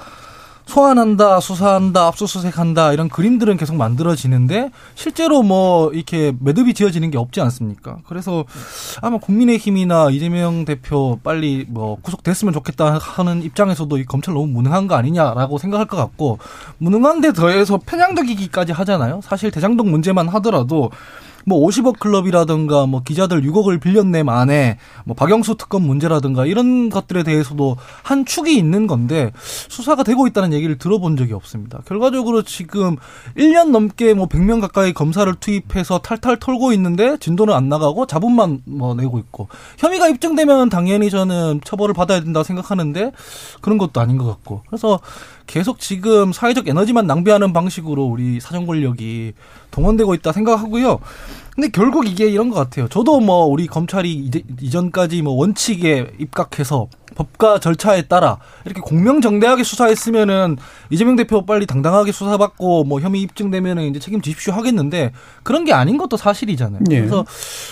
소환한다, 0.72 1.42
수사한다, 1.42 2.08
압수수색한다 2.08 2.94
이런 2.94 3.10
그림들은 3.10 3.58
계속 3.58 3.76
만들어지는데 3.76 4.72
실제로 4.96 5.44
뭐 5.44 5.92
이렇게 5.92 6.34
매듭이 6.40 6.74
지어지는 6.74 7.12
게 7.12 7.18
없지 7.18 7.42
않습니까? 7.42 7.98
그래서 8.08 8.46
아마 9.02 9.18
국민의힘이나 9.18 10.10
이재명 10.12 10.64
대표 10.64 11.20
빨리 11.24 11.66
뭐 11.68 11.98
구속됐으면 12.02 12.54
좋겠다 12.54 12.98
하는 12.98 13.44
입장에서도 13.44 13.98
이 13.98 14.06
검찰 14.06 14.34
너무 14.34 14.48
무능한 14.48 14.88
거 14.88 14.96
아니냐라고 14.96 15.58
생각할 15.58 15.88
것 15.88 15.98
같고 15.98 16.40
무능한데 16.78 17.34
더해서 17.34 17.78
편향적이기까지 17.86 18.72
하잖아요. 18.72 19.20
사실 19.24 19.52
대장동 19.52 19.92
문제만 19.92 20.30
하더라도 20.30 20.90
뭐 21.46 21.66
50억 21.68 22.00
클럽이라든가 22.00 22.86
뭐 22.86 23.02
기자들 23.04 23.42
6억을 23.42 23.82
빌렸네 23.82 24.24
만에 24.24 24.78
뭐 25.06 25.16
박영수 25.16 25.56
특검 25.56 25.84
문제라든가 25.84 26.46
이런 26.46 26.90
것들에 26.90 27.24
대해서도 27.24 27.78
한 28.04 28.26
축이 28.26 28.56
있는 28.58 28.88
건데 28.88 29.32
수사가 29.70 30.04
되고 30.04 30.28
있다는 30.28 30.54
얘기를 30.54 30.78
들어본 30.78 31.18
적이 31.18 31.34
없습니다. 31.34 31.82
결과적으로 31.86 32.44
지금 32.44 32.98
1년 33.38 33.70
넘게 33.72 34.14
뭐 34.14 34.28
100명 34.28 34.62
가까이 34.62 34.94
검사를 34.94 35.34
투입해서 35.36 36.00
탈탈 36.00 36.38
털고 36.38 36.74
있는데 36.74 37.18
진도는 37.18 37.54
안 37.54 37.70
나가고 37.70 38.06
자본만 38.06 38.62
뭐 38.66 38.94
내고 38.94 39.20
있고 39.20 39.48
혐의가 39.78 40.08
입증되면 40.10 40.70
당연히 40.70 41.10
저는 41.10 41.62
처벌을 41.64 41.94
받아야 41.94 42.22
된다고 42.22 42.44
생각하는데 42.44 43.12
그런 43.62 43.78
것도 43.78 44.00
아닌 44.02 44.18
것 44.18 44.26
같고 44.26 44.64
그래서 44.68 45.00
계속 45.52 45.80
지금 45.80 46.32
사회적 46.32 46.70
에너지만 46.70 47.08
낭비하는 47.08 47.52
방식으로 47.52 48.06
우리 48.06 48.40
사정 48.40 48.66
권력이 48.66 49.34
동원되고 49.70 50.14
있다 50.14 50.32
생각하고요. 50.32 51.00
근데 51.54 51.70
결국 51.70 52.08
이게 52.08 52.28
이런 52.28 52.50
것 52.50 52.56
같아요. 52.56 52.88
저도 52.88 53.20
뭐 53.20 53.46
우리 53.46 53.68
검찰이 53.68 54.14
이제, 54.14 54.42
이전까지 54.62 55.22
뭐 55.22 55.34
원칙에 55.34 56.08
입각해서 56.18 56.88
법과 57.16 57.60
절차에 57.60 58.04
따라 58.04 58.38
이렇게 58.66 58.80
공명정대하게 58.82 59.64
수사했으면은 59.64 60.58
이재명 60.90 61.18
대표 61.18 61.46
빨리 61.46 61.66
당당하게 61.66 62.14
수사받고 62.14 62.86
뭐 62.86 63.02
혐의 63.02 63.22
입증되면은 63.22 63.90
이제 63.90 64.00
책임지십시오 64.00 64.54
하겠는데 64.54 65.12
그런 65.44 65.66
게 65.66 65.74
아닌 65.74 65.98
것도 65.98 66.16
사실이잖아요. 66.16 66.82
예. 66.92 67.00
그래서 67.00 67.26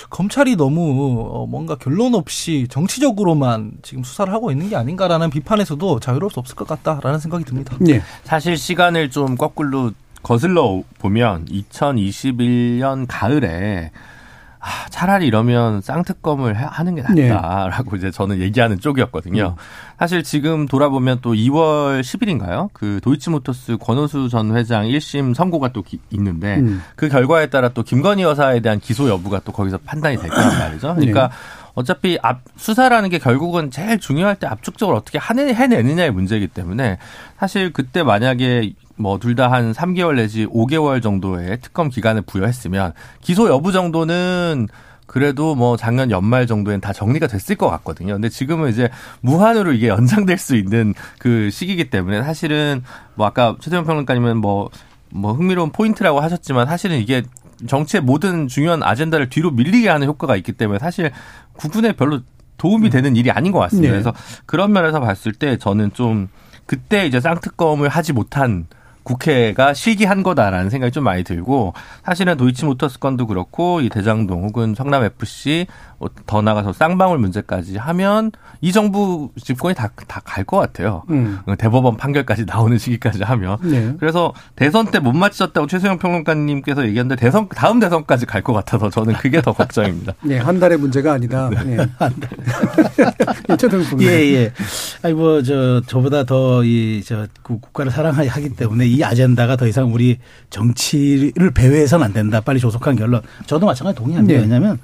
검찰이 0.09 0.57
너무 0.57 1.29
어, 1.31 1.45
뭔가 1.48 1.75
결론 1.75 2.15
없이 2.15 2.67
정치적으로만 2.69 3.71
지금 3.81 4.03
수사를 4.03 4.31
하고 4.33 4.51
있는 4.51 4.69
게 4.69 4.75
아닌가라는 4.75 5.29
비판에서도 5.29 6.01
자유로울 6.01 6.31
수 6.31 6.39
없을 6.39 6.55
것 6.55 6.67
같다라는 6.67 7.19
생각이 7.19 7.45
듭니다. 7.45 7.77
예. 7.88 8.01
사실 8.25 8.57
시간을 8.57 9.09
좀 9.09 9.36
거꾸로 9.36 9.91
거슬러 10.23 10.81
보면 10.99 11.45
2021년 11.45 13.05
가을에 13.07 13.91
아, 14.61 14.67
차라리 14.89 15.25
이러면 15.25 15.79
쌍특검을 15.79 16.57
해- 16.57 16.65
하는 16.69 16.95
게 16.95 17.01
낫다라고 17.01 17.95
이제 17.95 18.11
저는 18.11 18.41
얘기하는 18.41 18.81
쪽이었거든요. 18.81 19.55
사실 19.97 20.21
지금 20.21 20.67
돌아보면 20.67 21.19
또 21.21 21.33
2월 21.33 22.01
10일인가요? 22.01 22.69
그 22.73 22.99
도이치모터스 23.01 23.77
권오수 23.77 24.27
전 24.27 24.53
회장 24.57 24.83
1심 24.85 25.33
선고가 25.33 25.69
또 25.71 25.81
기- 25.81 26.01
있는데 26.09 26.57
음. 26.57 26.81
그 26.97 27.07
결과에 27.07 27.45
따라 27.49 27.69
또 27.69 27.83
김건희 27.83 28.23
여사에 28.23 28.59
대한 28.59 28.81
기소 28.81 29.07
여부가 29.07 29.39
또 29.45 29.53
거기서 29.53 29.77
판단이 29.85 30.17
될 30.17 30.29
거란 30.29 30.49
말이죠. 30.59 30.93
그러니까 30.95 31.31
어차피 31.75 32.19
앞 32.21 32.41
수사라는 32.57 33.07
게 33.09 33.17
결국은 33.17 33.71
제일 33.71 33.97
중요할 33.97 34.35
때 34.35 34.45
압축적으로 34.47 34.97
어떻게 34.97 35.19
해내느냐의 35.19 36.11
문제이기 36.11 36.47
때문에 36.47 36.97
사실 37.39 37.71
그때 37.71 38.03
만약에 38.03 38.73
뭐 38.99 39.17
둘 39.17 39.35
다 39.35 39.49
한 39.51 39.71
3개월 39.71 40.15
내지 40.15 40.45
5개월 40.45 41.01
정도의 41.01 41.59
특검 41.61 41.89
기간을 41.89 42.23
부여했으면 42.23 42.93
기소 43.21 43.47
여부 43.49 43.71
정도는 43.71 44.67
그래도 45.07 45.55
뭐 45.55 45.75
작년 45.75 46.11
연말 46.11 46.45
정도엔 46.45 46.81
다 46.81 46.93
정리가 46.93 47.25
됐을 47.27 47.55
것 47.55 47.67
같거든요. 47.69 48.13
근데 48.13 48.29
지금은 48.29 48.69
이제 48.69 48.89
무한으로 49.21 49.73
이게 49.73 49.87
연장될 49.87 50.37
수 50.37 50.55
있는 50.55 50.93
그 51.17 51.49
시기이기 51.49 51.89
때문에 51.89 52.21
사실은 52.21 52.83
뭐 53.15 53.25
아까 53.25 53.55
최재형 53.59 53.85
평론가님은 53.85 54.37
뭐, 54.37 54.69
뭐 55.09 55.33
흥미로운 55.33 55.71
포인트라고 55.71 56.19
하셨지만 56.19 56.67
사실은 56.67 56.99
이게 56.99 57.23
정치의 57.67 58.03
모든 58.03 58.47
중요한 58.47 58.83
아젠다를 58.83 59.29
뒤로 59.29 59.49
밀리게 59.49 59.89
하는 59.89 60.05
효과가 60.07 60.35
있기 60.35 60.51
때문에 60.51 60.77
사실 60.77 61.11
국군에 61.53 61.93
별로 61.93 62.19
도움이 62.57 62.91
되는 62.91 63.15
일이 63.15 63.31
아닌 63.31 63.51
것 63.51 63.59
같습니다. 63.59 63.87
네. 63.87 63.91
그래서 63.93 64.13
그런 64.45 64.71
면에서 64.71 64.99
봤을 64.99 65.31
때 65.33 65.57
저는 65.57 65.93
좀 65.93 66.29
그때 66.67 67.07
이제 67.07 67.19
쌍특검을 67.19 67.89
하지 67.89 68.13
못한 68.13 68.67
국회가 69.09 69.73
실기한 69.73 70.21
거다라는 70.21 70.69
생각이 70.69 70.91
좀 70.91 71.03
많이 71.03 71.23
들고 71.23 71.73
사실은 72.05 72.37
도이치모터스 72.37 72.99
건도 72.99 73.25
그렇고 73.25 73.81
이 73.81 73.89
대장동 73.89 74.43
혹은 74.43 74.75
성남 74.75 75.03
FC 75.03 75.65
더 76.25 76.41
나가서 76.41 76.73
쌍방울 76.73 77.17
문제까지 77.17 77.77
하면 77.77 78.31
이 78.61 78.71
정부 78.71 79.29
집권이 79.41 79.75
다 79.75 79.89
다 80.07 80.21
갈 80.21 80.45
것 80.45 80.57
같아요. 80.57 81.03
음. 81.09 81.39
대법원 81.57 81.97
판결까지 81.97 82.45
나오는 82.45 82.77
시기까지 82.77 83.23
하면 83.23 83.57
네. 83.63 83.93
그래서 83.99 84.33
대선 84.55 84.85
때 84.91 84.99
못 84.99 85.13
맞췄다고 85.13 85.67
최소영 85.67 85.97
평론가님께서 85.97 86.83
얘기했는데 86.85 87.15
대선 87.19 87.47
다음 87.49 87.79
대선까지 87.79 88.25
갈 88.25 88.41
것 88.43 88.53
같아서 88.53 88.89
저는 88.89 89.13
그게 89.15 89.41
더 89.41 89.51
걱정입니다. 89.53 90.13
네, 90.23 90.37
한 90.37 90.59
달의 90.59 90.77
문제가 90.77 91.13
아니다. 91.13 91.49
네. 91.49 91.77
최동 93.57 93.83
예, 94.01 94.05
예. 94.33 94.53
아니, 95.01 95.13
뭐, 95.13 95.41
저, 95.41 95.81
저보다 95.85 96.23
더 96.23 96.63
이, 96.63 97.01
저, 97.05 97.27
그 97.43 97.59
국가를 97.59 97.91
사랑하기 97.91 98.55
때문에 98.55 98.85
이 98.87 99.03
아젠다가 99.03 99.55
더 99.55 99.67
이상 99.67 99.93
우리 99.93 100.19
정치를 100.49 101.51
배회해서는 101.51 102.05
안 102.05 102.13
된다. 102.13 102.39
빨리 102.41 102.59
조속한 102.59 102.95
결론. 102.95 103.21
저도 103.45 103.65
마찬가지 103.65 103.97
동의합니다. 103.97 104.35
네. 104.37 104.43
왜냐하면 104.43 104.79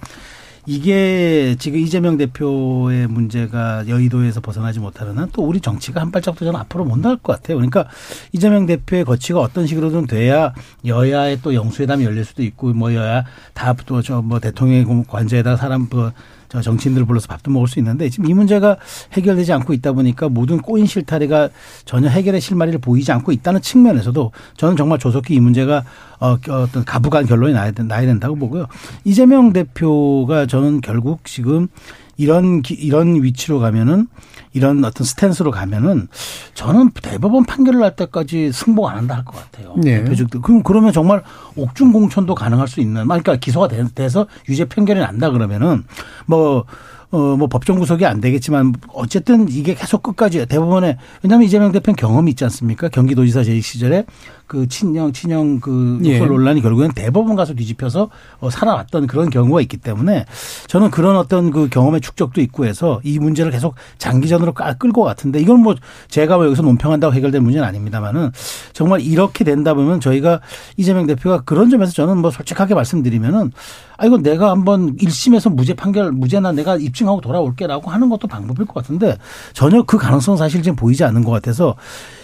이게 0.67 1.55
지금 1.59 1.79
이재명 1.79 2.17
대표의 2.17 3.07
문제가 3.07 3.87
여의도에서 3.87 4.41
벗어나지 4.41 4.79
못하는 4.79 5.17
한 5.17 5.29
또 5.33 5.43
우리 5.43 5.59
정치가 5.59 6.01
한 6.01 6.11
발짝도 6.11 6.45
저는 6.45 6.59
앞으로 6.61 6.85
못 6.85 6.97
나갈 6.99 7.17
것 7.17 7.33
같아요. 7.33 7.57
그러니까 7.57 7.87
이재명 8.31 8.65
대표의 8.65 9.03
거취가 9.05 9.39
어떤 9.39 9.67
식으로든 9.67 10.07
돼야 10.07 10.53
여야의 10.85 11.39
또 11.41 11.53
영수회담이 11.53 12.03
열릴 12.05 12.23
수도 12.25 12.41
있고 12.43 12.73
뭐 12.73 12.93
여야 12.93 13.25
다 13.53 13.73
또 13.73 14.01
저 14.01 14.21
뭐 14.21 14.39
대통령 14.39 15.03
관저에다 15.03 15.57
사람 15.57 15.87
뭐 15.89 16.11
저 16.49 16.61
정치인들을 16.61 17.05
불러서 17.05 17.27
밥도 17.27 17.51
먹을 17.51 17.67
수 17.67 17.79
있는데 17.79 18.09
지금 18.09 18.29
이 18.29 18.33
문제가 18.33 18.77
해결되지 19.13 19.53
않고 19.53 19.73
있다 19.73 19.93
보니까 19.93 20.29
모든 20.29 20.57
꼬인 20.59 20.85
실타래가 20.85 21.49
전혀 21.85 22.09
해결의 22.09 22.41
실마리를 22.41 22.79
보이지 22.79 23.11
않고 23.11 23.31
있다는 23.31 23.61
측면에서도 23.61 24.31
저는 24.57 24.75
정말 24.75 24.99
조속히 24.99 25.35
이 25.35 25.39
문제가 25.39 25.83
어, 26.19 26.37
어떤 26.49 26.85
가부간 26.85 27.25
결론이 27.25 27.53
나야, 27.53 27.71
된다고 27.71 28.35
보고요. 28.35 28.67
이재명 29.03 29.53
대표가 29.53 30.45
저는 30.45 30.81
결국 30.81 31.25
지금 31.25 31.67
이런 32.17 32.61
기- 32.61 32.73
이런 32.75 33.21
위치로 33.21 33.59
가면은 33.59 34.07
이런 34.53 34.83
어떤 34.85 35.05
스탠스로 35.05 35.51
가면은 35.51 36.07
저는 36.53 36.91
대법원 36.91 37.43
판결을 37.45 37.79
날 37.81 37.95
때까지 37.95 38.51
승복 38.53 38.87
안 38.87 38.97
한다 38.97 39.15
할 39.17 39.25
것 39.25 39.35
같아요. 39.35 39.75
네. 39.77 40.03
대표직들. 40.03 40.41
그럼 40.41 40.63
그러면 40.63 40.93
정말 40.93 41.23
옥중 41.55 41.91
공천도 41.91 42.35
가능할 42.35 42.67
수 42.67 42.79
있는. 42.79 43.03
그러니까 43.05 43.35
기소가 43.35 43.67
돼- 43.67 43.83
돼서 43.93 44.27
유죄 44.47 44.65
판결이 44.65 44.99
난다 44.99 45.29
그러면은 45.29 45.83
뭐 46.25 46.65
어, 47.11 47.17
뭐 47.37 47.47
법정 47.47 47.79
구속이 47.79 48.05
안 48.05 48.19
되겠지만 48.19 48.73
어쨌든 48.93 49.47
이게 49.47 49.73
계속 49.75 50.01
끝까지 50.03 50.45
대법원에 50.47 50.97
왜냐하면 51.21 51.45
이재명 51.45 51.71
대표는 51.71 51.95
경험이 51.95 52.31
있지 52.31 52.43
않습니까? 52.45 52.89
경기도지사 52.89 53.43
제 53.43 53.61
시절에 53.61 54.05
그 54.47 54.67
친형 54.67 55.11
친형 55.13 55.59
그 55.59 55.99
예. 56.03 56.13
욕설 56.13 56.27
논란이 56.27 56.61
결국엔 56.61 56.91
대법원 56.93 57.35
가서 57.35 57.53
뒤집혀서 57.53 58.09
어, 58.39 58.49
살아왔던 58.49 59.07
그런 59.07 59.29
경우가 59.29 59.61
있기 59.61 59.77
때문에 59.77 60.25
저는 60.67 60.91
그런 60.91 61.17
어떤 61.17 61.51
그 61.51 61.67
경험의 61.69 62.01
축적도 62.01 62.41
있고 62.41 62.65
해서 62.65 63.01
이 63.03 63.17
문제를 63.19 63.51
계속 63.51 63.75
장기전으로 63.97 64.53
까- 64.53 64.73
끌것 64.75 65.03
같은데 65.03 65.39
이건 65.39 65.61
뭐 65.61 65.75
제가 66.09 66.37
뭐 66.37 66.45
여기서 66.45 66.61
논평한다고 66.61 67.13
해결될 67.13 67.41
문제는 67.41 67.67
아닙니다만은 67.67 68.31
정말 68.73 69.01
이렇게 69.01 69.43
된다 69.43 69.73
보면 69.73 69.99
저희가 69.99 70.41
이재명 70.77 71.07
대표가 71.07 71.41
그런 71.41 71.69
점에서 71.69 71.91
저는 71.91 72.19
뭐 72.19 72.31
솔직하게 72.31 72.75
말씀드리면은 72.75 73.51
아 73.97 74.05
이거 74.05 74.17
내가 74.17 74.51
한번 74.51 74.95
1심에서 74.97 75.53
무죄 75.53 75.73
판결 75.73 76.11
무죄나 76.11 76.51
내가 76.51 76.75
입증하고 76.77 77.21
돌아올게라고 77.21 77.89
하는 77.89 78.09
것도 78.09 78.27
방법일 78.27 78.65
것 78.65 78.73
같은데 78.75 79.17
전혀 79.53 79.81
그 79.83 79.97
가능성은 79.97 80.37
사실 80.37 80.61
지금 80.61 80.75
보이지 80.75 81.03
않는 81.05 81.23
것 81.23 81.31
같아서 81.31 81.75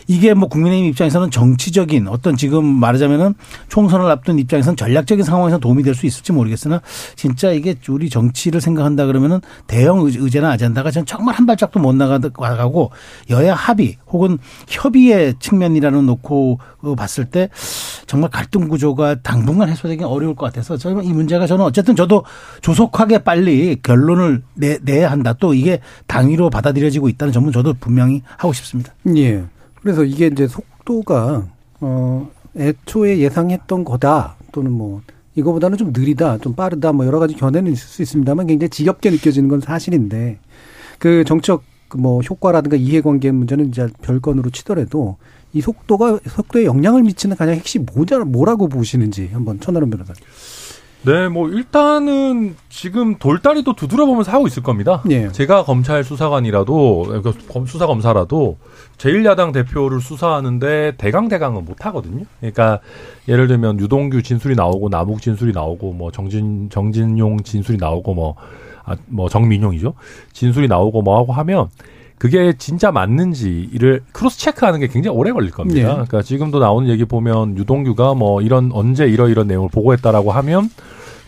이게 0.07 0.33
뭐 0.33 0.49
국민의힘 0.49 0.89
입장에서는 0.89 1.31
정치적인 1.31 2.07
어떤 2.07 2.35
지금 2.37 2.65
말하자면은 2.65 3.35
총선을 3.69 4.09
앞둔 4.09 4.39
입장에서는 4.39 4.75
전략적인 4.75 5.23
상황에서 5.23 5.57
도움이 5.57 5.83
될 5.83 5.91
수 5.95 6.05
있을지 6.05 6.31
모르겠으나 6.31 6.81
진짜 7.15 7.51
이게 7.51 7.75
우리 7.89 8.09
정치를 8.09 8.61
생각한다 8.61 9.05
그러면은 9.05 9.41
대형 9.67 9.99
의- 9.99 10.15
의제나 10.17 10.51
아젠다가 10.51 10.89
전 10.91 11.05
정말 11.05 11.35
한 11.35 11.45
발짝도 11.45 11.79
못 11.79 11.93
나가고 11.95 12.91
여야 13.29 13.53
합의 13.53 13.97
혹은 14.07 14.37
협의의 14.67 15.35
측면이라는 15.39 16.05
놓고 16.05 16.59
어, 16.83 16.95
봤을 16.95 17.25
때 17.25 17.49
정말 18.07 18.29
갈등 18.29 18.67
구조가 18.67 19.21
당분간 19.21 19.69
해소되기 19.69 20.03
어려울 20.03 20.35
것 20.35 20.45
같아서 20.47 20.77
저는 20.77 21.03
이 21.03 21.13
문제가 21.13 21.45
저는 21.47 21.63
어쨌든 21.65 21.95
저도 21.95 22.23
조속하게 22.61 23.19
빨리 23.19 23.77
결론을 23.83 24.41
내, 24.55 24.77
내야 24.81 25.11
한다. 25.11 25.33
또 25.33 25.53
이게 25.53 25.79
당위로 26.07 26.49
받아들여지고 26.49 27.09
있다는 27.09 27.31
점은 27.31 27.51
저도 27.51 27.73
분명히 27.79 28.21
하고 28.37 28.53
싶습니다. 28.53 28.93
예. 29.15 29.43
그래서 29.81 30.03
이게 30.03 30.27
이제 30.27 30.47
속도가 30.47 31.47
어 31.81 32.31
애초에 32.55 33.19
예상했던 33.19 33.83
거다 33.83 34.35
또는 34.51 34.71
뭐 34.71 35.01
이거보다는 35.35 35.77
좀 35.77 35.93
느리다, 35.93 36.39
좀 36.39 36.53
빠르다, 36.53 36.91
뭐 36.91 37.05
여러 37.05 37.19
가지 37.19 37.35
견해는 37.35 37.71
있을 37.71 37.87
수 37.87 38.01
있습니다만 38.01 38.47
굉장히 38.47 38.69
지겹게 38.69 39.09
느껴지는 39.11 39.49
건 39.49 39.61
사실인데 39.61 40.39
그 40.99 41.23
정책 41.23 41.61
그뭐 41.87 42.21
효과라든가 42.21 42.77
이해관계 42.77 43.31
문제는 43.31 43.69
이제 43.69 43.87
별건으로 44.01 44.49
치더라도 44.49 45.17
이 45.53 45.61
속도가 45.61 46.19
속도에 46.25 46.63
영향을 46.63 47.03
미치는 47.03 47.35
가장 47.35 47.55
핵심 47.55 47.85
뭐냐 47.85 48.23
뭐라고 48.25 48.69
보시는지 48.69 49.29
한번 49.33 49.59
천하람 49.59 49.89
변호사님. 49.89 50.21
네, 51.03 51.29
뭐 51.29 51.49
일단은 51.49 52.55
지금 52.69 53.15
돌다리도 53.17 53.73
두드려 53.73 54.05
보면서 54.05 54.31
하고 54.31 54.45
있을 54.45 54.61
겁니다. 54.61 55.01
예. 55.09 55.31
제가 55.31 55.63
검찰 55.63 56.03
수사관이라도 56.03 57.21
그 57.23 57.33
검- 57.51 57.65
수사 57.65 57.87
검사라도 57.87 58.57
제1야당 58.97 59.51
대표를 59.51 59.99
수사하는데 59.99 60.93
대강 60.97 61.27
대강은 61.27 61.65
못 61.65 61.87
하거든요. 61.87 62.25
그러니까 62.39 62.81
예를 63.27 63.47
들면 63.47 63.79
유동규 63.79 64.21
진술이 64.21 64.53
나오고 64.55 64.89
남욱 64.89 65.23
진술이 65.23 65.53
나오고 65.53 65.93
뭐 65.93 66.11
정진 66.11 66.69
정진용 66.69 67.41
진술이 67.41 67.79
나오고 67.79 68.13
뭐 68.13 68.35
아, 68.83 68.95
뭐 69.07 69.27
정민용이죠. 69.27 69.95
진술이 70.33 70.67
나오고 70.67 71.01
뭐 71.01 71.17
하고 71.17 71.33
하면 71.33 71.69
그게 72.21 72.53
진짜 72.55 72.91
맞는지를 72.91 74.03
크로스 74.11 74.37
체크하는 74.37 74.79
게 74.79 74.85
굉장히 74.85 75.17
오래 75.17 75.31
걸릴 75.31 75.49
겁니다. 75.49 75.87
네. 75.87 75.91
그러니까 75.91 76.21
지금도 76.21 76.59
나오는 76.59 76.87
얘기 76.87 77.03
보면 77.03 77.57
유동규가 77.57 78.13
뭐 78.13 78.43
이런 78.43 78.69
언제 78.73 79.07
이러이런 79.07 79.47
내용을 79.47 79.69
보고했다라고 79.71 80.31
하면 80.31 80.69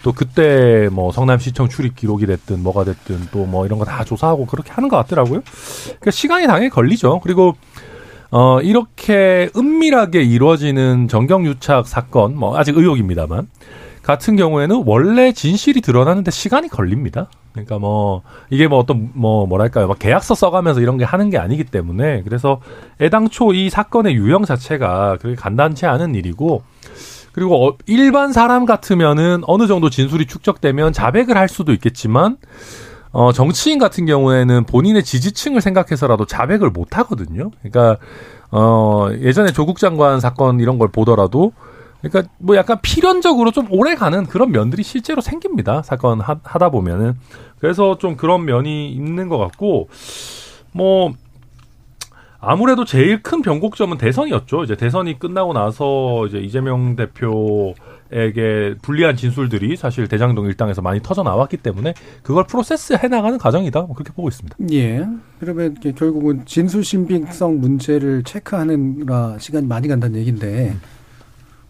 또 0.04 0.12
그때 0.14 0.90
뭐 0.92 1.12
성남시청 1.12 1.68
출입 1.68 1.96
기록이 1.96 2.28
됐든 2.28 2.62
뭐가 2.62 2.84
됐든 2.84 3.30
또 3.32 3.48
뭐 3.48 3.66
이런 3.66 3.80
거 3.80 3.86
다 3.86 4.04
조사하고 4.04 4.46
그렇게 4.46 4.72
하는 4.72 4.88
것 4.88 4.98
같더라고요. 4.98 5.42
그러니까 5.86 6.12
시간이 6.12 6.46
당연히 6.46 6.70
걸리죠. 6.70 7.22
그리고 7.24 7.56
어, 8.30 8.62
이렇게 8.62 9.50
은밀하게 9.56 10.22
이루어지는 10.22 11.08
정경유착 11.08 11.88
사건, 11.88 12.36
뭐, 12.36 12.56
아직 12.58 12.78
의혹입니다만, 12.78 13.48
같은 14.04 14.36
경우에는 14.36 14.84
원래 14.86 15.32
진실이 15.32 15.82
드러나는데 15.82 16.30
시간이 16.30 16.68
걸립니다. 16.68 17.30
그러니까 17.54 17.78
뭐, 17.78 18.24
이게 18.50 18.68
뭐 18.68 18.80
어떤, 18.80 19.12
뭐, 19.14 19.46
뭐랄까요. 19.46 19.88
막 19.88 20.00
계약서 20.00 20.36
써가면서 20.36 20.82
이런 20.82 20.98
게 20.98 21.06
하는 21.06 21.30
게 21.30 21.38
아니기 21.38 21.64
때문에, 21.64 22.24
그래서 22.24 22.60
애당초 23.00 23.54
이 23.54 23.70
사건의 23.70 24.16
유형 24.16 24.44
자체가 24.44 25.18
그렇게 25.22 25.36
간단치 25.36 25.86
않은 25.86 26.16
일이고, 26.16 26.64
그리고 27.32 27.68
어, 27.68 27.78
일반 27.86 28.34
사람 28.34 28.66
같으면은 28.66 29.42
어느 29.46 29.68
정도 29.68 29.90
진술이 29.90 30.26
축적되면 30.26 30.94
자백을 30.94 31.38
할 31.38 31.48
수도 31.48 31.72
있겠지만, 31.74 32.38
어, 33.12 33.32
정치인 33.32 33.78
같은 33.78 34.08
경우에는 34.08 34.66
본인의 34.66 35.04
지지층을 35.04 35.62
생각해서라도 35.62 36.26
자백을 36.26 36.72
못 36.72 36.98
하거든요. 36.98 37.52
그러니까, 37.62 37.98
어, 38.50 39.10
예전에 39.20 39.52
조국 39.52 39.78
장관 39.78 40.20
사건 40.20 40.60
이런 40.60 40.80
걸 40.80 40.88
보더라도, 40.88 41.54
그러니까 42.04 42.32
뭐 42.38 42.56
약간 42.58 42.80
필연적으로 42.82 43.52
좀 43.52 43.68
오래 43.72 43.96
가는 43.96 44.26
그런 44.26 44.52
면들이 44.52 44.84
실제로 44.84 45.22
생깁니다. 45.22 45.82
사건 45.84 46.20
하, 46.20 46.40
하다 46.44 46.70
보면은. 46.70 47.14
그래서 47.60 47.98
좀 47.98 48.18
그런 48.18 48.44
면이 48.44 48.92
있는 48.92 49.30
것 49.30 49.38
같고, 49.38 49.88
뭐, 50.74 51.14
아무래도 52.42 52.84
제일 52.84 53.24
큰 53.24 53.42
변곡점은 53.42 53.98
대선이었죠. 53.98 54.66
이제 54.66 54.76
대선이 54.76 55.18
끝나고 55.18 55.54
나서 55.54 56.28
이제 56.28 56.40
이재명 56.40 56.98
대표 56.98 57.74
에게 58.16 58.76
불리한 58.84 59.16
진술들이 59.16 59.76
사실 59.76 60.08
대장동 60.08 60.46
일당에서 60.46 60.84
많이 60.84 61.02
터져 61.02 61.24
나왔기 61.24 61.58
때문에 61.58 61.96
그걸 62.22 62.46
프로세스 62.46 62.98
해 63.02 63.08
나가는 63.08 63.40
과정이다. 63.40 63.82
뭐 63.82 63.96
그렇게 63.96 64.14
보고 64.14 64.28
있습니다. 64.28 64.56
예. 64.72 65.08
그러면 65.40 65.76
결국은 65.96 66.44
진술 66.46 66.84
신빙성 66.84 67.60
문제를 67.60 68.22
체크하는라 68.24 69.40
시간이 69.40 69.66
많이 69.66 69.88
간다는 69.88 70.20
얘기인데 70.20 70.76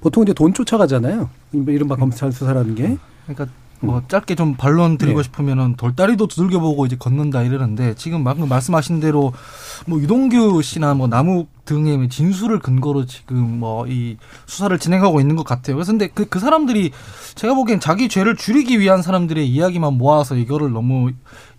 보통 0.04 0.24
이제 0.24 0.34
돈 0.34 0.54
쫓아가잖아요. 0.54 1.30
이른바 1.54 1.96
검찰 1.96 2.32
수사라는 2.34 2.76
게. 2.76 2.98
그러니까 3.26 3.48
뭐 3.80 4.02
짧게 4.08 4.36
좀 4.36 4.56
반론 4.56 4.98
드리고 4.98 5.20
네. 5.20 5.24
싶으면은 5.24 5.76
돌다리도 5.76 6.28
두들겨 6.28 6.60
보고 6.62 6.86
이제 6.86 6.96
걷는다 6.98 7.42
이러는데 7.44 7.96
지금 7.96 8.24
방금 8.24 8.48
말씀하신 8.48 9.02
대로 9.02 9.34
뭐 9.88 10.00
유동규 10.00 10.62
씨나 10.62 10.94
뭐 10.94 11.08
남욱 11.08 11.50
등의 11.66 12.08
진술을 12.10 12.60
근거로 12.60 13.06
지금 13.06 13.60
뭐 13.60 13.86
이 13.88 14.16
수사를 14.46 14.78
진행하고 14.78 15.20
있는 15.22 15.36
것 15.38 15.46
같아요. 15.46 15.76
그래서 15.78 15.92
근데 15.92 16.08
그, 16.08 16.26
그 16.26 16.40
사람들이 16.40 16.92
제가 17.36 17.54
보기엔 17.56 17.80
자기 17.82 18.08
죄를 18.10 18.36
줄이기 18.38 18.80
위한 18.80 19.02
사람들의 19.02 19.46
이야기만 19.50 19.94
모아서 19.98 20.36
이거를 20.36 20.72
너무 20.72 21.12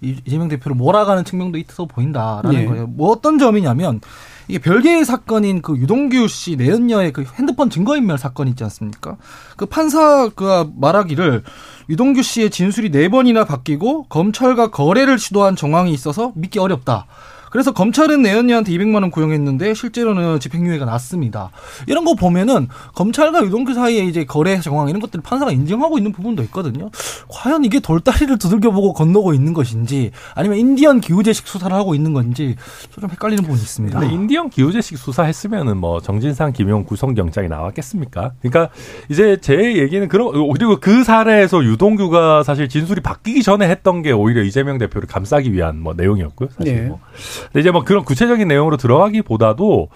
이- 0.02 0.16
이재명 0.26 0.48
대표를 0.48 0.76
몰아가는 0.76 1.24
측면도 1.24 1.58
있어 1.58 1.84
보인다라는 1.86 2.54
예. 2.60 2.64
거예요. 2.66 2.86
뭐 2.86 3.10
어떤 3.10 3.38
점이냐면 3.38 4.00
이게 4.48 4.58
별개의 4.58 5.04
사건인 5.04 5.62
그 5.62 5.76
유동규 5.76 6.28
씨 6.28 6.56
내연녀의 6.56 7.12
그 7.12 7.24
핸드폰 7.34 7.70
증거인멸 7.70 8.18
사건 8.18 8.48
있지 8.48 8.62
않습니까? 8.64 9.16
그 9.56 9.66
판사가 9.66 10.68
말하기를 10.76 11.42
유동규 11.88 12.22
씨의 12.22 12.50
진술이 12.50 12.90
네 12.90 13.08
번이나 13.08 13.44
바뀌고 13.44 14.04
검찰과 14.04 14.70
거래를 14.70 15.18
시도한 15.18 15.56
정황이 15.56 15.92
있어서 15.92 16.32
믿기 16.34 16.58
어렵다. 16.58 17.06
그래서 17.54 17.70
검찰은 17.70 18.20
내연녀한테 18.20 18.72
200만 18.72 18.94
원 18.94 19.12
구형했는데 19.12 19.74
실제로는 19.74 20.40
집행유예가 20.40 20.86
났습니다. 20.86 21.50
이런 21.86 22.04
거 22.04 22.14
보면은 22.14 22.66
검찰과 22.96 23.44
유동규 23.44 23.74
사이에 23.74 24.06
이제 24.06 24.24
거래 24.24 24.58
정황 24.58 24.88
이런 24.88 25.00
것들을 25.00 25.22
판사가 25.22 25.52
인정하고 25.52 25.96
있는 25.96 26.10
부분도 26.10 26.42
있거든요. 26.44 26.90
과연 27.28 27.64
이게 27.64 27.78
돌다리를 27.78 28.38
두들겨보고 28.38 28.92
건너고 28.94 29.34
있는 29.34 29.54
것인지 29.54 30.10
아니면 30.34 30.58
인디언 30.58 31.00
기우제식 31.00 31.46
수사를 31.46 31.72
하고 31.76 31.94
있는 31.94 32.12
건지 32.12 32.56
좀 32.90 33.08
헷갈리는 33.08 33.44
부분이 33.44 33.60
있습니다. 33.60 34.00
근데 34.00 34.12
인디언 34.12 34.50
기우제식 34.50 34.98
수사했으면은 34.98 35.76
뭐 35.76 36.00
정진상, 36.00 36.54
김용 36.54 36.82
구성 36.82 37.16
영장이 37.16 37.46
나왔겠습니까? 37.46 38.32
그러니까 38.40 38.74
이제 39.08 39.38
제 39.40 39.76
얘기는 39.78 40.08
그런 40.08 40.32
그리고 40.54 40.80
그 40.80 41.04
사례에서 41.04 41.62
유동규가 41.62 42.42
사실 42.42 42.68
진술이 42.68 43.00
바뀌기 43.00 43.44
전에 43.44 43.68
했던 43.68 44.02
게 44.02 44.10
오히려 44.10 44.42
이재명 44.42 44.78
대표를 44.78 45.06
감싸기 45.06 45.52
위한 45.52 45.78
뭐 45.78 45.94
내용이었고요. 45.94 46.48
사실 46.58 46.74
네. 46.74 46.82
뭐. 46.88 46.98
근데 47.46 47.60
이제 47.60 47.70
뭐 47.70 47.84
그런 47.84 48.04
구체적인 48.04 48.48
내용으로 48.48 48.76
들어가기보다도 48.76 49.88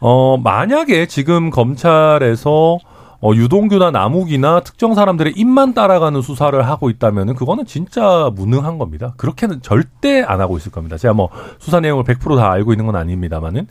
어 0.00 0.36
만약에 0.36 1.06
지금 1.06 1.50
검찰에서 1.50 2.78
어, 3.26 3.34
유동규나 3.34 3.90
남욱이나 3.90 4.60
특정 4.60 4.94
사람들의 4.94 5.32
입만 5.34 5.74
따라가는 5.74 6.22
수사를 6.22 6.64
하고 6.64 6.90
있다면은 6.90 7.34
그거는 7.34 7.66
진짜 7.66 8.30
무능한 8.32 8.78
겁니다. 8.78 9.14
그렇게는 9.16 9.62
절대 9.62 10.22
안 10.22 10.40
하고 10.40 10.56
있을 10.56 10.70
겁니다. 10.70 10.96
제가 10.96 11.12
뭐 11.12 11.30
수사 11.58 11.80
내용을 11.80 12.04
100%다 12.04 12.52
알고 12.52 12.72
있는 12.72 12.86
건 12.86 12.94
아닙니다만은 12.94 13.66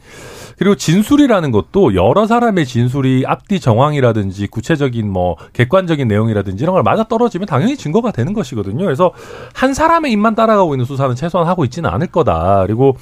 그리고 0.58 0.76
진술이라는 0.76 1.52
것도 1.52 1.96
여러 1.96 2.28
사람의 2.28 2.66
진술이 2.66 3.24
앞뒤 3.26 3.62
정황이라든지 3.62 4.48
구체적인 4.48 5.10
뭐 5.10 5.38
객관적인 5.54 6.06
내용이라든지 6.06 6.62
이런 6.62 6.74
걸 6.74 6.84
맞아 6.84 7.06
떨어지면 7.06 7.48
당연히 7.48 7.78
증거가 7.78 8.12
되는 8.12 8.34
것이거든요. 8.34 8.84
그래서 8.84 9.14
한 9.54 9.74
사람의 9.74 10.12
입만 10.12 10.36
따라가고 10.36 10.74
있는 10.74 10.86
수사는 10.86 11.16
최소한 11.16 11.48
하고 11.48 11.64
있지는 11.64 11.90
않을 11.90 12.08
거다. 12.08 12.64
그리고 12.66 12.98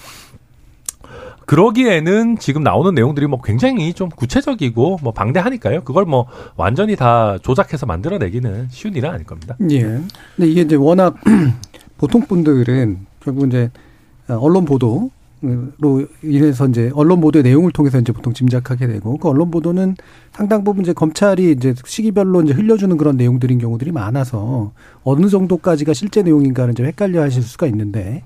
그러기에는 1.46 2.38
지금 2.38 2.64
나오는 2.64 2.94
내용들이 2.94 3.28
뭐 3.28 3.42
굉장히 3.42 3.94
좀 3.94 4.10
구체적이고 4.10 5.00
뭐 5.02 5.14
방대하니까요. 5.14 5.84
그걸 5.84 6.06
뭐 6.06 6.28
완전히 6.56 6.96
다 6.96 7.38
조작해서 7.42 7.86
만들어내기는 7.86 8.68
쉬운 8.72 8.96
일은 8.96 9.10
아닐 9.10 9.26
겁니다. 9.26 9.56
예. 9.70 9.82
근데 9.82 10.50
이게 10.50 10.62
이제 10.62 10.76
워낙 10.76 11.16
보통 11.98 12.22
분들은 12.22 13.00
결국 13.20 13.48
이제 13.48 13.72
언론 14.28 14.66
보도로 14.66 15.12
인해서 16.24 16.68
이제 16.68 16.90
언론 16.94 17.20
보도의 17.20 17.44
내용을 17.44 17.72
통해서 17.72 18.00
이제 18.00 18.14
보통 18.14 18.34
짐작하게 18.34 18.88
되고 18.88 19.18
그 19.18 19.28
언론 19.28 19.52
보도는 19.52 19.96
상당 20.32 20.64
부분 20.64 20.84
이제 20.84 20.94
검찰이 20.94 21.52
이제 21.52 21.74
시기별로 21.86 22.44
이제 22.44 22.54
흘려주는 22.54 22.96
그런 22.96 23.18
내용들인 23.18 23.60
경우들이 23.60 23.92
많아서 23.92 24.72
어느 25.04 25.28
정도까지가 25.28 25.94
실제 25.94 26.24
내용인가를 26.24 26.72
이제 26.72 26.84
헷갈려 26.84 27.22
하실 27.22 27.44
수가 27.44 27.68
있는데 27.68 28.24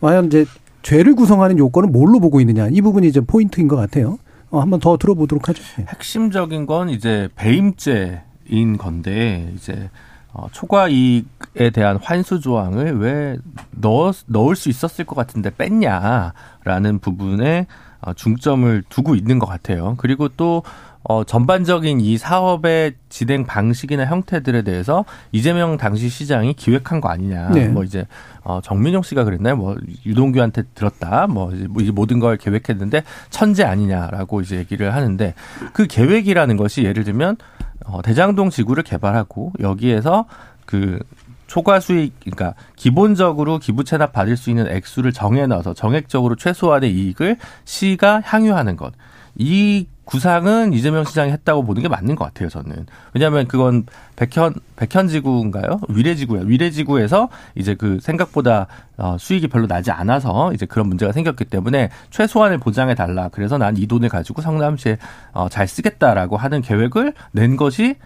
과연 0.00 0.26
이제 0.26 0.46
죄를 0.84 1.16
구성하는 1.16 1.58
요건은 1.58 1.90
뭘로 1.90 2.20
보고 2.20 2.40
있느냐 2.40 2.68
이 2.70 2.80
부분이 2.80 3.08
이제 3.08 3.20
포인트인 3.20 3.66
것 3.66 3.74
같아요. 3.74 4.18
어, 4.50 4.60
한번 4.60 4.78
더 4.78 4.96
들어보도록 4.96 5.48
하죠. 5.48 5.62
예. 5.80 5.86
핵심적인 5.88 6.66
건 6.66 6.90
이제 6.90 7.28
배임죄인 7.34 8.76
건데 8.78 9.50
이제 9.56 9.90
어, 10.32 10.46
초과 10.52 10.88
이익에 10.88 11.70
대한 11.72 11.96
환수 11.96 12.40
조항을 12.40 12.98
왜 12.98 13.38
넣어, 13.70 14.12
넣을 14.26 14.54
수 14.54 14.68
있었을 14.68 15.04
것 15.06 15.16
같은데 15.16 15.50
뺐냐라는 15.50 16.98
부분에 17.00 17.66
어, 18.00 18.12
중점을 18.12 18.84
두고 18.88 19.14
있는 19.14 19.38
것 19.38 19.46
같아요. 19.46 19.94
그리고 19.96 20.28
또 20.28 20.62
어, 21.06 21.22
전반적인 21.22 22.00
이 22.00 22.16
사업의 22.16 22.94
진행 23.10 23.44
방식이나 23.44 24.06
형태들에 24.06 24.62
대해서 24.62 25.04
이재명 25.32 25.76
당시 25.76 26.08
시장이 26.08 26.54
기획한 26.54 27.00
거 27.00 27.08
아니냐. 27.10 27.50
네. 27.50 27.68
뭐 27.68 27.84
이제 27.84 28.06
어, 28.42 28.60
정민용 28.62 29.02
씨가 29.02 29.24
그랬나요? 29.24 29.56
뭐 29.56 29.76
유동규한테 30.06 30.62
들었다. 30.74 31.26
뭐 31.26 31.52
이제 31.52 31.66
뭐 31.68 31.82
모든 31.92 32.20
걸 32.20 32.38
계획했는데 32.38 33.04
천재 33.28 33.64
아니냐라고 33.64 34.40
이제 34.40 34.56
얘기를 34.56 34.94
하는데 34.94 35.34
그 35.74 35.86
계획이라는 35.86 36.56
것이 36.56 36.84
예를 36.84 37.04
들면 37.04 37.36
어, 37.84 38.00
대장동 38.00 38.48
지구를 38.48 38.82
개발하고 38.82 39.52
여기에서 39.60 40.24
그 40.64 40.98
초과 41.46 41.80
수익, 41.80 42.18
그러니까 42.20 42.54
기본적으로 42.76 43.58
기부 43.58 43.84
체납 43.84 44.12
받을 44.12 44.38
수 44.38 44.48
있는 44.48 44.66
액수를 44.66 45.12
정해 45.12 45.46
넣어서 45.46 45.74
정액적으로 45.74 46.36
최소한의 46.36 46.90
이익을 46.92 47.36
시가 47.66 48.22
향유하는 48.24 48.76
것. 48.76 48.94
이 49.36 49.86
구상은 50.04 50.72
이재명 50.72 51.04
시장이 51.04 51.32
했다고 51.32 51.64
보는 51.64 51.82
게 51.82 51.88
맞는 51.88 52.14
것 52.14 52.24
같아요, 52.24 52.48
저는. 52.48 52.86
왜냐하면 53.14 53.46
그건 53.48 53.86
백현 54.16 54.54
백현지구인가요? 54.76 55.80
위례지구야. 55.88 56.42
위례지구에서 56.44 57.28
이제 57.54 57.74
그 57.74 57.98
생각보다 58.00 58.66
어, 58.96 59.16
수익이 59.18 59.48
별로 59.48 59.66
나지 59.66 59.90
않아서 59.90 60.52
이제 60.52 60.66
그런 60.66 60.88
문제가 60.88 61.12
생겼기 61.12 61.46
때문에 61.46 61.90
최소한을 62.10 62.58
보장해 62.58 62.94
달라. 62.94 63.28
그래서 63.32 63.58
난 63.58 63.74
이 63.76 63.86
돈을 63.88 64.08
가지고 64.08 64.40
성남시에 64.40 64.98
어, 65.32 65.48
잘 65.48 65.66
쓰겠다라고 65.66 66.36
하는 66.36 66.60
계획을 66.62 67.12
낸 67.32 67.56
것이 67.56 67.96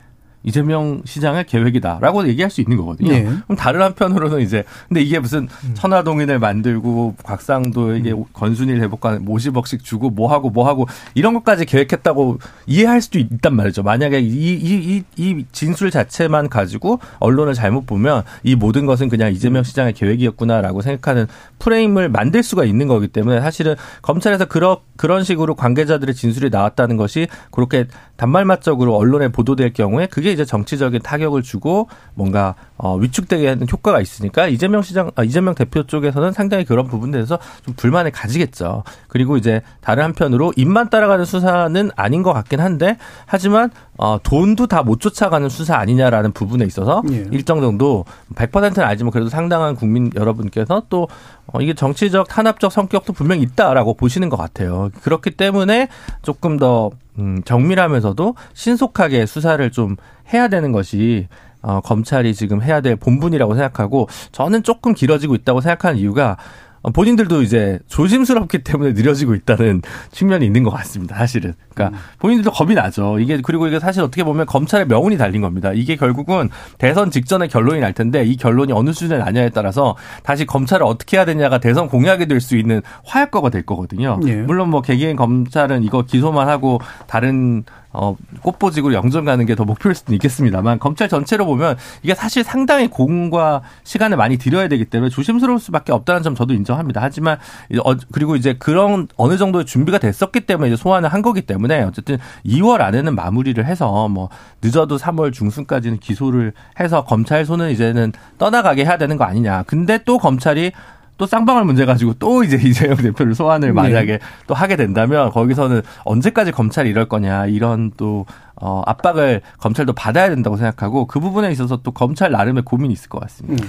이재명 0.45 1.03
시장의 1.05 1.47
계획이다라고 1.47 2.29
얘기할 2.29 2.51
수 2.51 2.61
있는 2.61 2.77
거거든요. 2.77 3.13
예. 3.13 3.23
그럼 3.23 3.57
다른 3.57 3.83
한편으로는 3.83 4.41
이제 4.41 4.65
근데 4.89 5.01
이게 5.03 5.19
무슨 5.19 5.49
천화동인을 5.75 6.39
만들고 6.39 7.17
곽상도에게 7.23 8.15
건순일 8.33 8.81
회복관 8.81 9.25
50억씩 9.25 9.83
주고 9.83 10.11
뭐 10.11 10.31
하고 10.33 10.51
뭐 10.51 10.67
하고 10.67 10.87
이런 11.15 11.35
것까지 11.35 11.65
계획했다고 11.67 12.39
이해할 12.67 13.03
수도 13.03 13.19
있단 13.19 13.55
말이죠. 13.55 13.83
만약에 13.83 14.21
이이이 14.21 15.05
이 15.17 15.45
진술 15.53 15.91
자체만 15.91 16.49
가지고 16.49 17.01
언론을 17.19 17.55
잘못 17.55 17.87
보면 17.87 18.23
이 18.43 18.55
모든 18.55 18.87
것은 18.87 19.09
그냥 19.09 19.33
이재명 19.33 19.63
시장의 19.63 19.93
계획이었구나라고 19.95 20.83
생각하는 20.83 21.27
프레임을 21.59 22.09
만들 22.09 22.43
수가 22.43 22.65
있는 22.65 22.89
거기 22.89 23.09
때문에 23.09 23.41
사실은 23.41 23.75
검찰에서 24.03 24.47
그런 24.47 24.77
그런 24.97 25.25
식으로 25.25 25.55
관계자들의 25.55 26.15
진술이 26.15 26.51
나왔다는 26.51 26.97
것이 26.97 27.29
그렇게 27.51 27.87
단말마적으로 28.19 28.97
언론에 28.97 29.29
보도될 29.29 29.73
경우에 29.73 30.07
그게 30.07 30.33
이제 30.33 30.45
정치적인 30.45 31.01
타격을 31.03 31.43
주고 31.43 31.89
뭔가 32.15 32.57
어, 32.77 32.97
위축되게 32.97 33.49
하는 33.49 33.67
효과가 33.71 34.01
있으니까 34.01 34.49
이재명 34.49 34.83
시장, 34.83 35.11
아, 35.15 35.25
이재명 35.25 35.55
대표 35.55 35.85
쪽에서는 35.85 36.33
상당히 36.33 36.65
그런 36.65 36.87
부분에 36.87 37.13
대해서 37.13 37.39
좀 37.65 37.75
불만을 37.77 38.11
가지겠죠. 38.11 38.83
그리고 39.07 39.37
이제 39.37 39.63
다른 39.81 40.05
한편으로 40.05 40.53
입만 40.57 40.91
따라가는 40.91 41.25
수사는 41.25 41.91
아닌 41.97 42.23
것 42.23 42.33
같긴 42.33 42.61
한데 42.61 42.97
하지만 43.27 43.71
어, 43.97 44.19
돈도 44.23 44.67
다 44.67 44.83
못 44.89 45.01
쫓아가는 45.01 45.49
수사 45.51 45.77
아니냐라는 45.77 46.33
부분에 46.33 46.65
있어서 46.65 47.03
예. 47.11 47.27
일정 47.31 47.61
정도 47.61 48.07
100%는 48.35 48.83
아니지만 48.85 49.11
그래도 49.11 49.29
상당한 49.29 49.75
국민 49.75 50.11
여러분께서 50.15 50.83
또 50.89 51.09
어, 51.53 51.61
이게 51.61 51.75
정치적 51.75 52.29
탄압적 52.29 52.71
성격도 52.71 53.13
분명히 53.13 53.43
있다라고 53.43 53.95
보시는 53.95 54.29
것 54.29 54.37
같아요. 54.37 54.91
그렇기 55.03 55.33
때문에 55.33 55.89
조금 56.23 56.59
더 56.59 56.91
음, 57.19 57.43
정밀하면서도 57.45 58.35
신속하게 58.55 59.27
수사를 59.27 59.71
좀 59.71 59.97
해야 60.33 60.49
되는 60.49 60.73
것이 60.73 61.29
어, 61.63 61.81
검찰이 61.81 62.35
지금 62.35 62.63
해야 62.63 62.81
될 62.81 62.97
본분이라고 62.97 63.55
생각하고 63.55 64.09
저는 64.31 64.63
조금 64.63 64.95
길어지고 64.95 65.35
있다고 65.35 65.61
생각하는 65.61 65.99
이유가 65.99 66.33
어, 66.33 66.68
본인들도 66.91 67.43
이제 67.43 67.79
조심스럽기 67.87 68.65
때문에 68.65 68.93
느려지고 68.93 69.35
있다는 69.35 69.83
측면이 70.13 70.45
있는 70.47 70.63
것 70.63 70.71
같습니다. 70.71 71.17
사실은. 71.17 71.55
그러니까 71.75 71.99
본인들도 72.19 72.51
겁이 72.51 72.75
나죠. 72.75 73.19
이게 73.21 73.41
그리고 73.43 73.67
이게 73.69 73.79
사실 73.79 74.03
어떻게 74.03 74.25
보면 74.25 74.47
검찰의 74.47 74.87
명운이 74.87 75.17
달린 75.19 75.43
겁니다. 75.43 75.73
이게 75.73 75.97
결국은 75.97 76.49
대선 76.79 77.11
직전에 77.11 77.47
결론이 77.49 77.81
날 77.81 77.93
텐데 77.93 78.25
이 78.25 78.37
결론이 78.37 78.73
어느 78.73 78.91
수준에 78.93 79.19
나냐에 79.19 79.51
따라서 79.51 79.97
다시 80.23 80.45
검찰을 80.47 80.85
어떻게 80.87 81.17
해야 81.17 81.25
되냐가 81.25 81.59
대선 81.59 81.89
공약이 81.89 82.27
될 82.27 82.39
수 82.39 82.57
있는 82.57 82.83
화약거가 83.05 83.51
될 83.51 83.67
거거든요. 83.67 84.21
예. 84.27 84.37
물론 84.37 84.71
뭐 84.71 84.81
개개인 84.81 85.17
검찰은 85.17 85.83
이거 85.83 86.03
기소만 86.03 86.49
하고 86.49 86.81
다른 87.09 87.65
어, 87.93 88.17
꽃보직으로 88.43 88.95
영점 88.95 89.25
가는 89.25 89.45
게 89.45 89.59
더 89.59 89.65
목표일 89.65 89.95
수도 89.97 90.15
있겠습니다만 90.15 90.79
검찰 90.79 91.09
전체로 91.09 91.45
보면 91.45 91.77
이게 92.05 92.15
사실 92.15 92.45
상당히 92.45 92.87
공과 92.89 93.63
시간을 93.83 94.17
많이 94.17 94.37
들여야 94.37 94.69
되기 94.69 94.85
때문에 94.85 95.11
조심스러울 95.11 95.59
수밖에 95.59 95.91
없다는 95.93 96.23
점 96.23 96.35
저도 96.37 96.55
인정합니다. 96.55 97.03
하지만 97.03 97.39
어, 97.85 97.95
그리고 98.13 98.37
이제 98.37 98.55
그런 98.57 99.09
어느 99.17 99.37
정도의 99.37 99.65
준비가 99.65 99.99
됐었기 99.99 100.41
때문에 100.43 100.69
이제 100.69 100.77
소환을 100.77 101.09
한 101.09 101.23
거기 101.23 101.43
때문에 101.43 101.83
어쨌든 101.83 102.19
2월 102.47 102.83
안에는 102.83 103.15
마무리를 103.17 103.65
해서 103.67 104.09
뭐 104.09 104.29
늦어도 104.63 104.97
3월 104.97 105.33
중순까지는 105.33 105.99
기소를 105.99 106.53
해서 106.79 107.05
검찰 107.05 107.45
손은 107.45 107.71
이제는 107.71 108.13
떠나가게 108.39 108.85
해야 108.85 108.97
되는 108.99 109.17
거 109.17 109.25
아니냐. 109.25 109.65
근데 109.67 109.99
또 110.05 110.19
검찰이 110.19 110.71
또 111.19 111.27
쌍방울 111.27 111.65
문제 111.65 111.85
가지고 111.85 112.15
또 112.15 112.43
이제 112.45 112.57
이재명 112.63 112.97
대표를 112.97 113.35
소환을 113.35 113.73
만약에 113.75 114.21
또 114.47 114.55
하게 114.55 114.77
된다면 114.77 115.31
거기서는 115.31 115.83
언제까지 116.05 116.53
검찰이 116.53 116.89
이럴 116.89 117.09
거냐 117.09 117.47
이런 117.47 117.91
또 117.97 118.25
어, 118.55 118.83
압박을 118.87 119.43
검찰도 119.59 119.93
받아야 119.93 120.31
된다고 120.31 120.57
생각하고 120.57 121.07
그 121.07 121.21
부분에 121.21 121.51
있어서 121.53 121.79
또 121.83 121.91
검찰 121.91 122.31
나름의 122.33 122.63
고민이 122.63 122.93
있을 122.95 123.09
것 123.09 123.21
같습니다. 123.21 123.67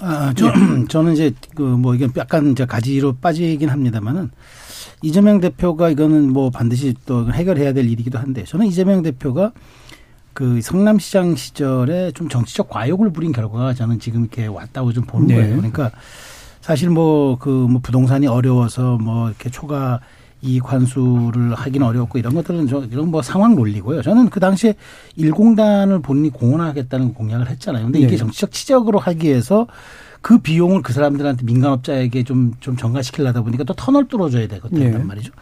아, 0.00 0.32
저, 0.34 0.52
저는 0.88 1.12
이제 1.12 1.32
그 1.54 1.62
뭐 1.62 1.94
이건 1.94 2.10
약간 2.16 2.52
이제 2.52 2.64
가지로 2.64 3.14
빠지긴 3.14 3.68
합니다만은 3.68 4.30
이재명 5.02 5.40
대표가 5.40 5.88
이거는 5.90 6.32
뭐 6.32 6.50
반드시 6.50 6.94
또 7.06 7.32
해결해야 7.32 7.72
될 7.72 7.88
일이기도 7.88 8.18
한데 8.18 8.44
저는 8.44 8.66
이재명 8.66 9.02
대표가 9.02 9.52
그 10.32 10.60
성남시장 10.62 11.36
시절에 11.36 12.12
좀 12.12 12.28
정치적 12.28 12.68
과욕을 12.70 13.12
부린 13.12 13.32
결과가 13.32 13.74
저는 13.74 13.98
지금 13.98 14.22
이렇게 14.22 14.46
왔다고 14.46 14.92
좀 14.92 15.04
보는 15.04 15.26
네. 15.26 15.34
거예요. 15.36 15.56
그러니까 15.56 15.90
사실 16.60 16.90
뭐 16.90 17.36
그 17.36 17.48
뭐 17.68 17.80
부동산이 17.82 18.26
어려워서 18.26 18.98
뭐 18.98 19.28
이렇게 19.28 19.50
초과 19.50 20.00
이익 20.42 20.72
환수를 20.72 21.54
하기는 21.54 21.86
어렵고 21.86 22.18
이런 22.18 22.34
것들은 22.34 22.66
저 22.66 22.82
이런 22.90 23.10
뭐 23.10 23.20
상황 23.22 23.54
논리고요. 23.54 24.00
저는 24.02 24.30
그 24.30 24.40
당시에 24.40 24.74
일공단을 25.16 26.00
본인이 26.00 26.30
공헌하겠다는 26.30 27.12
공약을 27.14 27.50
했잖아요. 27.50 27.84
근데 27.84 27.98
이게 27.98 28.12
네. 28.12 28.16
정치적 28.16 28.50
치적으로 28.52 28.98
하기 28.98 29.28
위해서 29.28 29.66
그 30.22 30.38
비용을 30.38 30.82
그 30.82 30.92
사람들한테 30.94 31.44
민간업자에게 31.44 32.24
좀, 32.24 32.52
좀 32.60 32.76
전가시키려다 32.76 33.42
보니까 33.42 33.64
또 33.64 33.74
터널 33.74 34.08
뚫어줘야 34.08 34.48
되거든요. 34.48 34.98
네. 34.98 35.04
말이죠. 35.04 35.32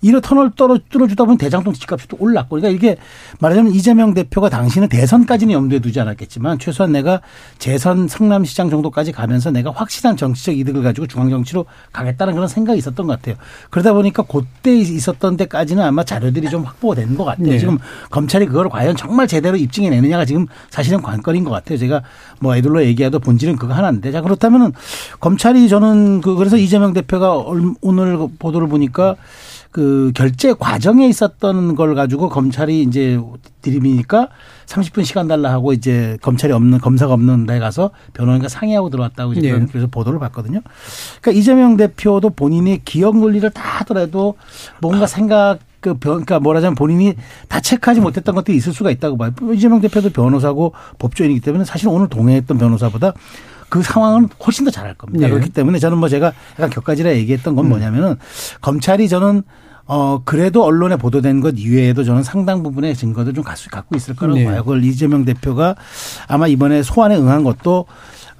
이런 0.00 0.20
터널 0.20 0.50
떨어 0.54 0.78
뚫어주다 0.88 1.24
보면 1.24 1.38
대장동 1.38 1.72
집값이 1.74 2.06
또 2.08 2.16
올랐고. 2.20 2.56
그러니까 2.56 2.68
이게 2.76 2.96
말하자면 3.40 3.72
이재명 3.72 4.14
대표가 4.14 4.48
당시는 4.48 4.88
대선까지는 4.88 5.52
염두에 5.52 5.80
두지 5.80 5.98
않았겠지만 6.00 6.58
최소한 6.58 6.92
내가 6.92 7.20
재선 7.58 8.06
성남시장 8.08 8.70
정도까지 8.70 9.12
가면서 9.12 9.50
내가 9.50 9.70
확실한 9.72 10.16
정치적 10.16 10.56
이득을 10.56 10.82
가지고 10.82 11.06
중앙정치로 11.08 11.66
가겠다는 11.92 12.34
그런 12.34 12.46
생각이 12.48 12.78
있었던 12.78 13.06
것 13.06 13.16
같아요. 13.18 13.34
그러다 13.70 13.92
보니까 13.92 14.22
그때 14.22 14.76
있었던 14.76 15.36
데까지는 15.36 15.82
아마 15.84 16.04
자료들이 16.04 16.48
좀 16.48 16.62
확보가 16.62 16.94
된 16.94 17.16
것 17.16 17.24
같아요. 17.24 17.48
네. 17.48 17.58
지금 17.58 17.78
검찰이 18.10 18.46
그걸 18.46 18.68
과연 18.68 18.94
정말 18.94 19.26
제대로 19.26 19.56
입증해 19.56 19.90
내느냐가 19.90 20.24
지금 20.24 20.46
사실은 20.70 21.02
관건인 21.02 21.42
것 21.42 21.50
같아요. 21.50 21.76
제가 21.78 22.02
뭐 22.40 22.54
애들로 22.54 22.84
얘기해도 22.84 23.18
본질은 23.18 23.56
그거 23.56 23.74
하나인데. 23.74 24.12
자, 24.12 24.20
그렇다면은 24.20 24.72
검찰이 25.18 25.68
저는 25.68 26.20
그 26.20 26.36
그래서 26.36 26.56
이재명 26.56 26.92
대표가 26.92 27.36
얼- 27.38 27.74
오늘 27.80 28.16
그 28.18 28.28
보도를 28.38 28.68
보니까 28.68 29.16
그 29.70 30.12
결제 30.14 30.54
과정에 30.54 31.06
있었던 31.08 31.74
걸 31.74 31.94
가지고 31.94 32.28
검찰이 32.28 32.82
이제 32.82 33.20
들이미니까 33.62 34.28
30분 34.66 35.04
시간 35.04 35.28
달라 35.28 35.52
하고 35.52 35.72
이제 35.72 36.16
검찰이 36.22 36.52
없는 36.52 36.78
검사가 36.78 37.12
없는 37.12 37.46
데 37.46 37.58
가서 37.58 37.90
변호인과 38.14 38.48
상의하고 38.48 38.88
들어왔다고 38.90 39.34
이제 39.34 39.52
네. 39.52 39.66
그래서 39.70 39.86
보도를 39.86 40.18
봤거든요. 40.20 40.60
그러니까 41.20 41.38
이재명 41.38 41.76
대표도 41.76 42.30
본인의 42.30 42.82
기억 42.84 43.18
논리를 43.18 43.48
다 43.50 43.62
하더라도 43.80 44.34
뭔가 44.80 45.06
생각 45.06 45.58
그 45.80 45.94
변, 45.94 46.24
그러니까 46.24 46.40
뭐라자면 46.40 46.74
본인이 46.74 47.14
다 47.48 47.60
체크하지 47.60 48.00
못했던 48.00 48.34
것들이 48.34 48.56
있을 48.56 48.72
수가 48.72 48.90
있다고 48.90 49.16
봐요. 49.16 49.32
이재명 49.54 49.80
대표도 49.80 50.10
변호사고 50.10 50.72
법조인이기 50.98 51.40
때문에 51.40 51.64
사실 51.64 51.88
오늘 51.88 52.08
동행했던 52.08 52.58
변호사보다 52.58 53.12
그 53.68 53.82
상황은 53.82 54.28
훨씬 54.44 54.64
더 54.64 54.70
잘할 54.70 54.94
겁니다. 54.94 55.26
네. 55.26 55.30
그렇기 55.30 55.50
때문에 55.50 55.78
저는 55.78 55.98
뭐 55.98 56.08
제가 56.08 56.32
약간 56.54 56.70
격가지라 56.70 57.12
얘기했던 57.14 57.54
건 57.54 57.68
뭐냐면은 57.68 58.16
검찰이 58.60 59.08
저는 59.08 59.42
어 59.86 60.20
그래도 60.24 60.64
언론에 60.64 60.96
보도된 60.96 61.40
것 61.40 61.54
이외에도 61.56 62.04
저는 62.04 62.22
상당 62.22 62.62
부분의 62.62 62.94
증거들 62.94 63.32
좀 63.32 63.42
갖고 63.42 63.70
갖고 63.70 63.96
있을 63.96 64.14
거라고 64.14 64.38
네. 64.38 64.44
봐요. 64.44 64.60
그걸 64.62 64.84
이재명 64.84 65.24
대표가 65.24 65.76
아마 66.26 66.46
이번에 66.46 66.82
소환에 66.82 67.16
응한 67.16 67.42
것도 67.42 67.86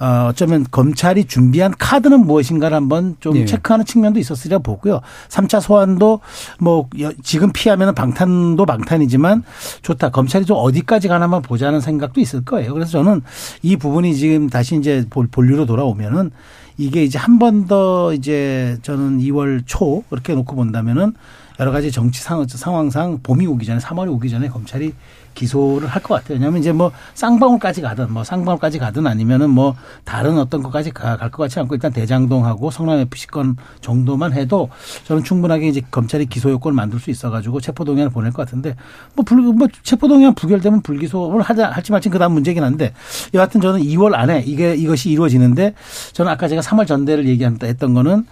어, 0.01 0.29
어쩌면 0.31 0.65
검찰이 0.71 1.25
준비한 1.25 1.73
카드는 1.77 2.25
무엇인가를 2.27 2.77
한번 2.77 3.17
좀 3.21 3.35
네. 3.35 3.45
체크하는 3.45 3.85
측면도 3.85 4.21
있었으리라 4.21 4.59
보고요. 4.61 5.01
3차 5.29 5.61
소환도 5.61 6.21
뭐 6.61 6.89
여- 7.01 7.13
지금 7.23 7.51
피하면 7.53 7.95
방탄도 7.95 8.65
방탄이지만 8.65 9.43
좋다. 9.83 10.11
검찰이 10.11 10.45
좀 10.45 10.57
어디까지 10.59 11.09
가나만 11.09 11.43
보자는 11.43 11.81
생각도 11.81 12.21
있을 12.21 12.45
거예요. 12.45 12.75
그래서 12.75 12.93
저는 12.93 13.23
이 13.63 13.77
부분이 13.77 14.15
지금 14.15 14.49
다시 14.49 14.77
이제 14.77 15.05
볼- 15.11 15.27
본류로 15.29 15.67
돌아오면은 15.67 16.31
이게 16.77 17.03
이제 17.03 17.19
한 17.19 17.39
번 17.41 17.67
더 17.67 18.15
이제 18.15 18.79
저는 18.83 19.19
2월 19.19 19.63
초 19.67 20.05
그렇게 20.11 20.33
놓고 20.35 20.55
본다면은 20.55 21.13
여러 21.59 21.73
가지 21.73 21.91
정치 21.91 22.23
상, 22.23 22.47
상황상 22.47 23.19
봄이 23.25 23.47
오기 23.49 23.67
전에 23.67 23.81
3월이 23.81 24.09
오기 24.13 24.31
전에 24.31 24.49
검찰이 24.49 24.93
기소를 25.39 25.89
할 25.89 26.03
것 26.03 26.15
같아요. 26.15 26.35
왜냐하면 26.35 26.61
이제 26.61 26.73
뭐 26.73 26.91
쌍방울까지 27.15 27.83
가든 27.83 28.13
뭐 28.13 28.25
쌍방울까지 28.25 28.79
가든 28.79 29.07
아니면은 29.07 29.51
뭐 29.51 29.75
다른 30.05 30.39
어떤 30.39 30.63
것까지 30.63 30.91
갈 30.91 31.17
것 31.31 31.37
같지 31.37 31.61
않고 31.61 31.75
일단 31.75 31.93
대장동하고 31.93 32.71
성남 32.71 32.99
FC 33.01 33.27
건 33.29 33.57
정도만 33.81 34.33
해도 34.33 34.69
저는 35.05 35.23
충분하게 35.25 35.69
이제 35.69 35.81
검찰이 35.91 36.27
기소 36.27 36.51
요건을 36.51 36.75
만들 36.75 36.99
수 36.99 37.11
있어가지고 37.11 37.61
체포동의안을 37.61 38.11
보낼 38.11 38.33
것 38.33 38.45
같은데 38.45 38.75
뭐, 39.15 39.25
불, 39.25 39.41
뭐 39.43 39.69
체포동의안 39.83 40.35
부결되면 40.35 40.83
불기소를 40.83 41.43
하자 41.43 41.71
할지 41.71 41.93
말지 41.93 42.09
그다음 42.09 42.33
문제긴 42.33 42.63
한데 42.65 42.93
여하튼 43.35 43.61
저는 43.61 43.81
2월 43.81 44.15
안에 44.15 44.43
이게 44.47 44.75
이것이 44.75 45.11
이루어지는데 45.11 45.75
저는 46.13 46.33
아까 46.33 46.49
제가 46.49 46.63
3월 46.63 46.87
전대를 46.87 47.27
얘기했던 47.29 47.95
거는 47.95 48.27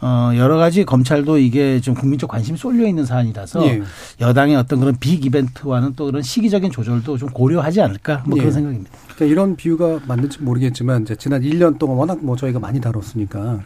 어, 0.00 0.30
여러 0.36 0.56
가지 0.56 0.84
검찰도 0.84 1.38
이게 1.38 1.80
좀 1.80 1.94
국민적 1.94 2.30
관심이 2.30 2.56
쏠려 2.56 2.86
있는 2.86 3.04
사안이라서 3.04 3.66
예. 3.66 3.82
여당의 4.20 4.54
어떤 4.56 4.78
그런 4.78 4.96
빅 4.98 5.24
이벤트와는 5.24 5.94
또 5.96 6.06
그런 6.06 6.22
시기적인 6.22 6.70
조절도 6.70 7.18
좀 7.18 7.28
고려하지 7.30 7.80
않을까 7.80 8.22
뭐 8.26 8.38
예. 8.38 8.42
그런 8.42 8.52
생각입니다. 8.52 8.90
그러니까 9.06 9.24
이런 9.26 9.56
비유가 9.56 9.98
맞는지 10.06 10.40
모르겠지만 10.42 11.02
이제 11.02 11.16
지난 11.16 11.42
1년 11.42 11.78
동안 11.78 11.96
워낙 11.96 12.18
뭐 12.24 12.36
저희가 12.36 12.60
많이 12.60 12.80
다뤘으니까 12.80 13.60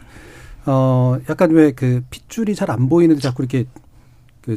어 0.65 1.17
약간 1.29 1.51
왜 1.51 1.71
그 1.75 2.03
핏줄이 2.09 2.55
잘 2.55 2.71
안 2.71 2.89
보이는데 2.89 3.21
자꾸 3.21 3.43
이렇게 3.43 3.65
그 3.65 3.81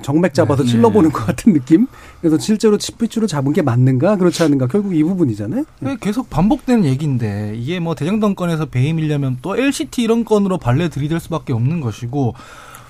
정맥 0.03 0.35
잡아서 0.35 0.65
네. 0.65 0.71
찔러보는 0.71 1.13
것 1.13 1.25
같은 1.27 1.53
느낌. 1.53 1.87
그래서 2.21 2.39
실제로 2.39 2.77
핏줄을 2.77 3.29
잡은 3.29 3.53
게 3.53 3.63
맞는가 3.63 4.17
그렇지 4.17 4.43
않은가 4.43 4.67
결국 4.67 4.95
이 4.97 5.03
부분이잖아요. 5.03 5.65
이게 5.83 5.97
계속 6.01 6.29
반복되는 6.29 6.85
얘기인데 6.85 7.53
이게 7.57 7.79
뭐 7.79 7.95
대장동 7.95 8.35
건에서 8.35 8.67
배임이려면 8.67 9.39
또 9.43 9.57
LCT 9.57 10.03
이런 10.03 10.25
건으로 10.25 10.59
발레 10.59 10.89
들이댈 10.89 11.21
수밖에 11.21 11.53
없는 11.53 11.81
것이고 11.81 12.35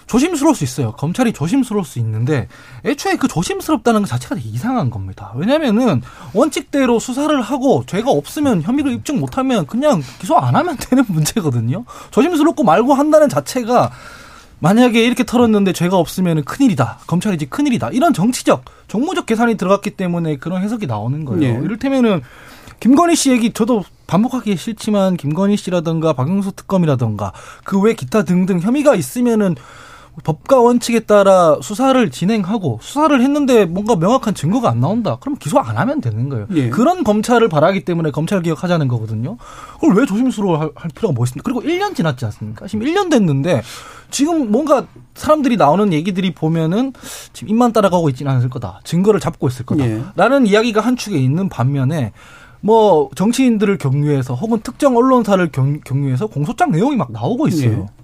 조심스러울 0.06 0.54
수 0.54 0.64
있어요. 0.64 0.92
검찰이 0.92 1.32
조심스러울 1.32 1.84
수 1.84 1.98
있는데 1.98 2.48
애초에 2.84 3.16
그 3.16 3.26
조심스럽다는 3.28 4.02
것 4.02 4.06
자체가 4.06 4.36
되게 4.36 4.48
이상한 4.48 4.88
겁니다. 4.88 5.32
왜냐면은 5.34 6.00
원칙대로 6.32 6.98
수사를 7.00 7.40
하고 7.42 7.84
죄가 7.86 8.10
없으면 8.10 8.62
혐의를 8.62 8.92
입증 8.92 9.18
못하면 9.18 9.66
그냥 9.66 10.00
기소 10.20 10.36
안 10.36 10.54
하면 10.54 10.76
되는 10.80 11.04
문제거든요. 11.08 11.84
조심스럽고 12.12 12.62
말고 12.62 12.94
한다는 12.94 13.28
자체가 13.28 13.90
만약에 14.58 15.04
이렇게 15.04 15.24
털었는데 15.24 15.72
죄가 15.72 15.96
없으면 15.96 16.44
큰일이다. 16.44 17.00
검찰이지 17.06 17.46
큰일이다. 17.46 17.90
이런 17.90 18.14
정치적, 18.14 18.64
정무적 18.88 19.26
계산이 19.26 19.56
들어갔기 19.56 19.90
때문에 19.90 20.36
그런 20.36 20.62
해석이 20.62 20.86
나오는 20.86 21.24
거예요. 21.24 21.42
예. 21.42 21.64
이를테면은 21.64 22.22
김건희 22.80 23.16
씨 23.16 23.30
얘기 23.30 23.52
저도 23.52 23.84
반복하기 24.06 24.56
싫지만 24.56 25.16
김건희 25.16 25.56
씨라든가 25.56 26.12
박영수 26.12 26.52
특검이라든가 26.52 27.32
그 27.64 27.80
외 27.80 27.94
기타 27.94 28.22
등등 28.22 28.60
혐의가 28.60 28.94
있으면은 28.94 29.56
법과 30.24 30.60
원칙에 30.60 31.00
따라 31.00 31.56
수사를 31.60 32.10
진행하고 32.10 32.78
수사를 32.82 33.20
했는데 33.20 33.66
뭔가 33.66 33.96
명확한 33.96 34.34
증거가 34.34 34.70
안 34.70 34.80
나온다. 34.80 35.18
그럼 35.20 35.36
기소 35.36 35.58
안 35.58 35.76
하면 35.76 36.00
되는 36.00 36.28
거예요. 36.28 36.46
예. 36.54 36.70
그런 36.70 37.04
검찰을 37.04 37.48
바라기 37.48 37.84
때문에 37.84 38.10
검찰 38.10 38.42
개혁하자는 38.42 38.88
거거든요. 38.88 39.36
그걸 39.74 39.96
왜 39.96 40.06
조심스러워 40.06 40.58
할, 40.58 40.70
할 40.74 40.90
필요가 40.94 41.12
뭐 41.12 41.24
있습니까? 41.26 41.42
그리고 41.44 41.62
1년 41.62 41.94
지났지 41.94 42.24
않습니까? 42.24 42.66
지금 42.66 42.86
1년 42.86 43.10
됐는데 43.10 43.62
지금 44.10 44.50
뭔가 44.50 44.86
사람들이 45.14 45.56
나오는 45.56 45.92
얘기들이 45.92 46.34
보면은 46.34 46.92
지금 47.32 47.50
입만 47.50 47.72
따라가고 47.72 48.08
있지는 48.08 48.32
않을 48.32 48.48
거다. 48.48 48.80
증거를 48.84 49.20
잡고 49.20 49.48
있을 49.48 49.66
거다. 49.66 49.86
예. 49.86 50.02
라는 50.14 50.46
이야기가 50.46 50.80
한 50.80 50.96
축에 50.96 51.18
있는 51.18 51.48
반면에 51.48 52.12
뭐 52.60 53.10
정치인들을 53.14 53.78
경유해서 53.78 54.34
혹은 54.34 54.60
특정 54.60 54.96
언론사를 54.96 55.46
경, 55.52 55.80
경유해서 55.80 56.26
공소장 56.26 56.72
내용이 56.72 56.96
막 56.96 57.12
나오고 57.12 57.48
있어요. 57.48 57.86
예. 57.88 57.95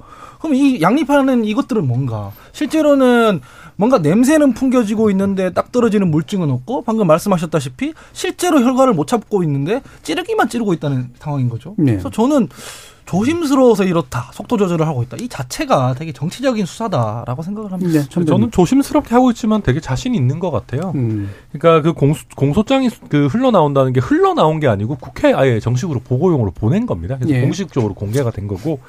그럼 0.42 0.56
이 0.56 0.82
양립하는 0.82 1.44
이것들은 1.44 1.86
뭔가 1.86 2.32
실제로는 2.50 3.40
뭔가 3.76 3.98
냄새는 3.98 4.54
풍겨지고 4.54 5.08
있는데 5.10 5.52
딱 5.52 5.70
떨어지는 5.70 6.10
물증은 6.10 6.50
없고 6.50 6.82
방금 6.82 7.06
말씀하셨다시피 7.06 7.94
실제로 8.12 8.60
혈관을 8.60 8.92
못 8.92 9.06
잡고 9.06 9.44
있는데 9.44 9.82
찌르기만 10.02 10.48
찌르고 10.48 10.72
있다는 10.74 11.10
상황인 11.18 11.48
거죠. 11.48 11.74
네. 11.78 11.92
그래서 11.92 12.10
저는 12.10 12.48
조심스러워서 13.12 13.84
이렇다 13.84 14.30
속도 14.32 14.56
조절을 14.56 14.86
하고 14.86 15.02
있다 15.02 15.18
이 15.20 15.28
자체가 15.28 15.94
되게 15.98 16.12
정치적인 16.12 16.64
수사다라고 16.64 17.42
생각을 17.42 17.70
합니다. 17.70 18.00
네, 18.00 18.08
전 18.08 18.24
저는 18.24 18.50
조심스럽게 18.50 19.14
하고 19.14 19.30
있지만 19.30 19.60
되게 19.60 19.80
자신 19.80 20.14
있는 20.14 20.38
것 20.38 20.50
같아요. 20.50 20.92
음. 20.94 21.30
그러니까 21.52 21.82
그 21.82 21.92
공소, 21.92 22.24
공소장이 22.34 22.88
그 23.10 23.26
흘러나온다는 23.26 23.92
게 23.92 24.00
흘러나온 24.00 24.60
게 24.60 24.66
아니고 24.66 24.96
국회 24.96 25.34
아예 25.34 25.60
정식으로 25.60 26.00
보고용으로 26.00 26.52
보낸 26.52 26.86
겁니다. 26.86 27.18
그래서 27.18 27.34
예. 27.34 27.42
공식적으로 27.42 27.92
공개가 27.92 28.30
된 28.30 28.48
거고 28.48 28.80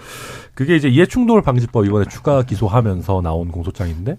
그게 0.54 0.78
이제 0.78 0.88
이해충돌 0.88 1.42
방지법 1.42 1.86
이번에 1.86 2.06
추가 2.10 2.44
기소하면서 2.44 3.22
나온 3.22 3.52
공소장인데 3.52 4.18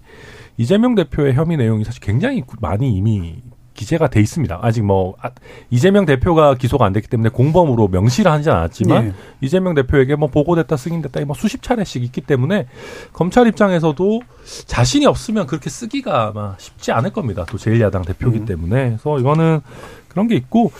이재명 0.57 0.93
대표의 0.93 1.33
혐의 1.33 1.57
내용이 1.57 1.83
사실 1.83 1.99
굉장히 2.01 2.43
많이 2.61 2.95
이미 2.95 3.41
기재가 3.75 4.09
돼 4.09 4.19
있습니다. 4.21 4.59
아직 4.61 4.83
뭐 4.83 5.15
아, 5.21 5.29
이재명 5.69 6.05
대표가 6.05 6.55
기소가 6.55 6.85
안 6.85 6.93
됐기 6.93 7.07
때문에 7.07 7.29
공범으로 7.29 7.89
명시를 7.89 8.31
하지 8.31 8.49
않았지만 8.49 9.07
예. 9.07 9.13
이재명 9.41 9.75
대표에게 9.75 10.15
뭐 10.15 10.29
보고됐다 10.29 10.75
승인됐다 10.77 11.23
뭐 11.25 11.35
수십 11.35 11.61
차례씩 11.61 12.03
있기 12.03 12.21
때문에 12.21 12.65
검찰 13.13 13.45
입장에서도 13.47 14.21
자신이 14.65 15.05
없으면 15.05 15.45
그렇게 15.45 15.69
쓰기가 15.69 16.27
아마 16.27 16.55
쉽지 16.57 16.91
않을 16.91 17.11
겁니다. 17.11 17.45
또 17.47 17.57
제1야당 17.57 18.05
대표기 18.05 18.39
음. 18.39 18.45
때문에 18.45 18.85
그래서 18.89 19.19
이거는 19.19 19.61
그런 20.07 20.27
게 20.27 20.35
있고 20.35 20.71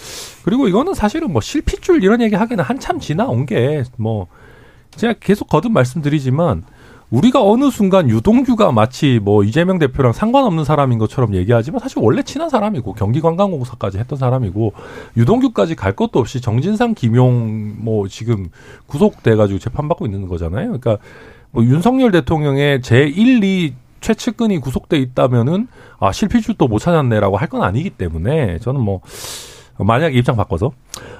그리고 0.43 0.67
이거는 0.67 0.93
사실은 0.93 1.31
뭐 1.31 1.41
실핏줄 1.41 2.03
이런 2.03 2.21
얘기 2.21 2.35
하기는 2.35 2.63
한참 2.63 2.99
지나온 2.99 3.45
게 3.45 3.83
뭐 3.97 4.27
제가 4.95 5.13
계속 5.19 5.47
거듭 5.49 5.71
말씀드리지만 5.71 6.63
우리가 7.15 7.41
어느 7.41 7.71
순간 7.71 8.09
유동규가 8.09 8.73
마치 8.73 9.19
뭐 9.23 9.45
이재명 9.45 9.79
대표랑 9.79 10.11
상관없는 10.11 10.65
사람인 10.65 10.99
것처럼 10.99 11.33
얘기하지만 11.33 11.79
사실 11.79 11.99
원래 12.01 12.21
친한 12.23 12.49
사람이고 12.49 12.93
경기관광공사까지 12.93 13.97
했던 13.97 14.19
사람이고 14.19 14.73
유동규까지 15.15 15.75
갈 15.75 15.93
것도 15.93 16.19
없이 16.19 16.41
정진상 16.41 16.93
김용 16.93 17.75
뭐 17.79 18.09
지금 18.09 18.49
구속돼 18.87 19.37
가지고 19.37 19.59
재판받고 19.59 20.05
있는 20.05 20.27
거잖아요. 20.27 20.77
그러니까 20.77 20.97
뭐 21.51 21.63
윤석열 21.63 22.11
대통령의 22.11 22.81
제1, 22.81 23.43
2 23.43 23.73
최측근이 24.01 24.59
구속돼 24.59 24.97
있다면은 24.97 25.67
아 25.99 26.11
실필줄 26.11 26.55
또못 26.55 26.81
찾았네라고 26.81 27.37
할 27.37 27.47
건 27.47 27.63
아니기 27.63 27.91
때문에 27.91 28.59
저는 28.59 28.81
뭐 28.81 28.99
만약 29.77 30.15
입장 30.15 30.35
바꿔서 30.35 30.71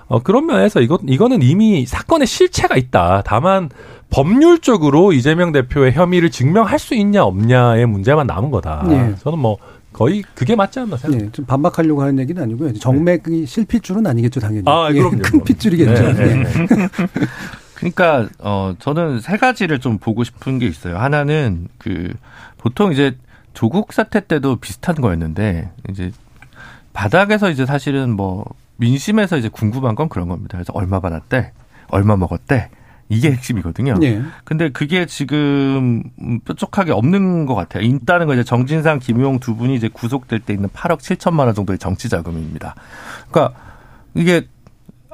어 0.08 0.22
그런 0.22 0.46
면에서 0.46 0.80
이거 0.82 0.98
이거는 1.06 1.42
이미 1.42 1.86
사건의 1.86 2.28
실체가 2.28 2.78
있다. 2.78 3.24
다만 3.26 3.70
법률적으로 4.10 5.14
이재명 5.14 5.52
대표의 5.52 5.94
혐의를 5.94 6.32
증명할 6.32 6.80
수 6.80 6.96
있냐 6.96 7.24
없냐의 7.24 7.86
문제만 7.86 8.28
남은 8.28 8.52
거다. 8.52 8.86
예. 8.90 9.16
저는 9.20 9.40
뭐 9.40 9.58
거의 9.92 10.24
그게 10.36 10.56
맞지 10.56 10.80
않나 10.80 10.98
생각합니다. 10.98 11.26
네, 11.26 11.32
좀 11.32 11.46
반박하려고 11.46 12.02
하는 12.02 12.20
얘기는 12.20 12.42
아니고요. 12.42 12.74
정맥이 12.74 13.46
실핏줄은 13.46 14.06
아니겠죠, 14.06 14.40
당연히. 14.42 14.64
아, 14.68 14.90
예, 14.90 14.94
그럼요, 14.94 15.12
큰 15.12 15.22
그럼요. 15.22 15.44
핏줄이겠죠. 15.46 16.14
네, 16.14 16.22
예. 16.22 16.26
네, 16.36 16.44
네. 16.44 16.90
그러니까 17.76 18.28
어 18.40 18.74
저는 18.80 19.20
세 19.20 19.38
가지를 19.38 19.80
좀 19.80 19.98
보고 19.98 20.24
싶은 20.24 20.60
게 20.60 20.66
있어요. 20.66 20.98
하나는 20.98 21.68
그 21.78 22.14
보통 22.58 22.92
이제 22.92 23.18
조국 23.54 23.94
사태 23.94 24.26
때도 24.26 24.58
비슷한 24.58 24.96
거였는데 24.96 25.72
이제 25.90 26.12
바닥에서 26.96 27.52
이제 27.52 27.66
사실은 27.66 28.16
뭐 28.16 28.46
민심에서 28.78 29.38
이제 29.38 29.50
궁금한 29.50 29.94
건 29.96 30.10
그런 30.10 30.30
겁니다. 30.30 30.58
그래서 30.58 30.72
얼마 30.74 31.00
받았대, 31.00 31.52
얼마 31.90 32.16
먹었대. 32.16 32.70
이게 33.08 33.32
핵심이거든요. 33.32 33.94
예. 34.02 34.24
근데 34.46 34.72
그게 34.72 35.06
지금 35.06 36.02
음, 36.20 36.40
뾰족하게 36.40 36.92
없는 36.92 37.46
것 37.46 37.54
같아요. 37.54 37.84
있다는 37.84 38.26
거 38.26 38.34
이제 38.34 38.44
정진상, 38.44 38.98
김용 38.98 39.40
두 39.40 39.56
분이 39.56 39.76
이제 39.76 39.90
구속될 39.90 40.40
때 40.40 40.54
있는 40.54 40.70
8억 40.70 41.00
7천만 41.00 41.46
원 41.46 41.54
정도의 41.54 41.78
정치 41.78 42.10
자금입니다. 42.10 42.74
그러니까 43.30 43.60
이게 44.16 44.48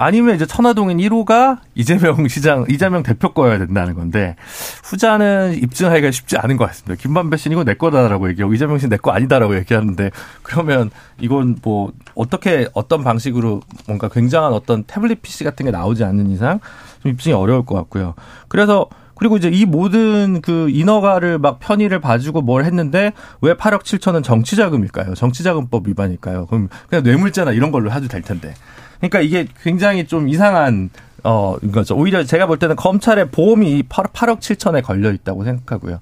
아니면 0.03 0.33
이제 0.35 0.47
천화동인 0.47 0.97
1호가 0.97 1.59
이재명 1.75 2.27
시장, 2.27 2.65
이재명 2.67 3.03
대표 3.03 3.33
거여야 3.33 3.59
된다는 3.59 3.93
건데 3.93 4.35
후자는 4.83 5.59
입증하기가 5.61 6.09
쉽지 6.09 6.37
않은 6.37 6.57
것 6.57 6.65
같습니다. 6.67 6.99
김만배 6.99 7.37
씨는 7.37 7.55
이거 7.55 7.63
내 7.63 7.75
거다라고 7.75 8.27
얘기하고 8.29 8.53
이재명 8.53 8.79
씨는 8.79 8.89
내 8.89 8.97
거 8.97 9.11
아니다라고 9.11 9.55
얘기하는데 9.57 10.09
그러면 10.41 10.89
이건 11.19 11.57
뭐 11.63 11.91
어떻게 12.15 12.67
어떤 12.73 13.03
방식으로 13.03 13.61
뭔가 13.87 14.09
굉장한 14.09 14.53
어떤 14.53 14.83
태블릿 14.83 15.21
PC 15.21 15.43
같은 15.43 15.65
게 15.65 15.71
나오지 15.71 16.03
않는 16.03 16.31
이상 16.31 16.59
좀 17.03 17.11
입증이 17.11 17.33
어려울 17.35 17.65
것 17.65 17.75
같고요. 17.75 18.15
그래서 18.47 18.87
그리고 19.15 19.37
이제 19.37 19.49
이 19.49 19.65
모든 19.65 20.41
그 20.41 20.69
인허가를 20.71 21.37
막 21.37 21.59
편의를 21.59 21.99
봐주고 21.99 22.41
뭘 22.41 22.65
했는데 22.65 23.13
왜 23.41 23.53
8억 23.53 23.83
7천은 23.83 24.23
정치자금일까요? 24.23 25.13
정치자금법 25.13 25.87
위반일까요? 25.87 26.47
그럼 26.47 26.69
그냥 26.89 27.03
뇌물죄나 27.03 27.51
이런 27.51 27.71
걸로 27.71 27.91
해도 27.91 28.07
될 28.07 28.23
텐데. 28.23 28.55
그러니까 29.01 29.19
이게 29.21 29.47
굉장히 29.63 30.05
좀 30.05 30.29
이상한 30.29 30.89
어 31.23 31.55
이거죠. 31.61 31.95
오히려 31.95 32.23
제가 32.23 32.47
볼 32.47 32.57
때는 32.57 32.75
검찰의 32.75 33.29
보험이 33.29 33.77
이 33.77 33.83
8, 33.83 34.05
8억 34.05 34.39
7천에 34.39 34.81
걸려 34.83 35.11
있다고 35.11 35.43
생각하고요. 35.43 35.99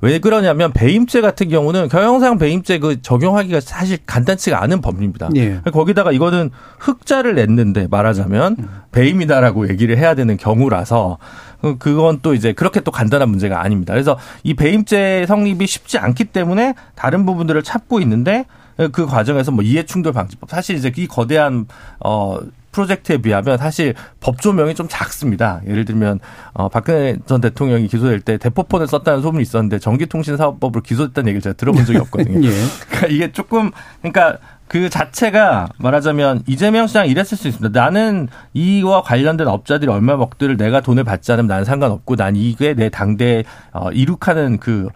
왜 0.00 0.18
그러냐면 0.18 0.72
배임죄 0.72 1.20
같은 1.20 1.48
경우는 1.48 1.88
경영상 1.88 2.36
배임죄 2.38 2.78
그 2.80 3.00
적용하기가 3.00 3.60
사실 3.60 3.98
간단치가 4.06 4.60
않은 4.64 4.80
법리입니다. 4.80 5.30
예. 5.36 5.60
거기다가 5.72 6.10
이거는 6.10 6.50
흑자를 6.80 7.36
냈는데 7.36 7.86
말하자면 7.88 8.56
배임이다라고 8.90 9.68
얘기를 9.68 9.96
해야 9.98 10.14
되는 10.16 10.36
경우라서 10.36 11.18
그- 11.62 11.78
그건 11.78 12.18
또 12.22 12.34
이제 12.34 12.52
그렇게 12.52 12.80
또 12.80 12.90
간단한 12.90 13.28
문제가 13.28 13.62
아닙니다. 13.62 13.92
그래서 13.94 14.18
이 14.42 14.54
배임죄 14.54 15.26
성립이 15.28 15.64
쉽지 15.66 15.98
않기 15.98 16.24
때문에 16.24 16.74
다른 16.96 17.24
부분들을 17.24 17.62
찾고 17.62 18.00
있는데 18.00 18.46
그 18.92 19.06
과정에서 19.06 19.50
뭐 19.50 19.64
이해충돌 19.64 20.12
방지법 20.12 20.50
사실 20.50 20.76
이제 20.76 20.92
이 20.96 21.06
거대한 21.06 21.66
어 22.04 22.38
프로젝트에 22.72 23.16
비하면 23.16 23.56
사실 23.56 23.94
법조명이 24.20 24.74
좀 24.74 24.86
작습니다. 24.88 25.62
예를 25.66 25.86
들면 25.86 26.20
어 26.52 26.68
박근혜 26.68 27.16
전 27.24 27.40
대통령이 27.40 27.88
기소될 27.88 28.20
때 28.20 28.36
대포폰을 28.36 28.86
썼다는 28.86 29.22
소문이 29.22 29.42
있었는데 29.42 29.78
전기통신사업법으로 29.78 30.82
기소됐다는 30.82 31.28
얘기를 31.28 31.40
제가 31.40 31.54
들어본 31.54 31.86
적이 31.86 31.98
없거든요. 32.04 32.46
예. 32.46 32.52
그러니까 32.90 33.06
이게 33.08 33.32
조금 33.32 33.70
그러니까 34.02 34.38
그 34.68 34.90
자체가 34.90 35.68
말하자면 35.78 36.42
이재명 36.46 36.86
시장 36.86 37.06
이랬을 37.06 37.38
수 37.38 37.48
있습니다. 37.48 37.80
나는 37.80 38.28
이와 38.52 39.02
관련된 39.02 39.46
업자들이 39.46 39.90
얼마 39.90 40.16
먹들을 40.16 40.56
내가 40.56 40.80
돈을 40.80 41.04
받지 41.04 41.32
않으면 41.32 41.46
난 41.46 41.64
상관없고 41.64 42.16
난 42.16 42.36
이게 42.36 42.74
내 42.74 42.90
당대 42.90 43.44
어 43.72 43.90
이룩하는 43.92 44.58
그 44.58 44.88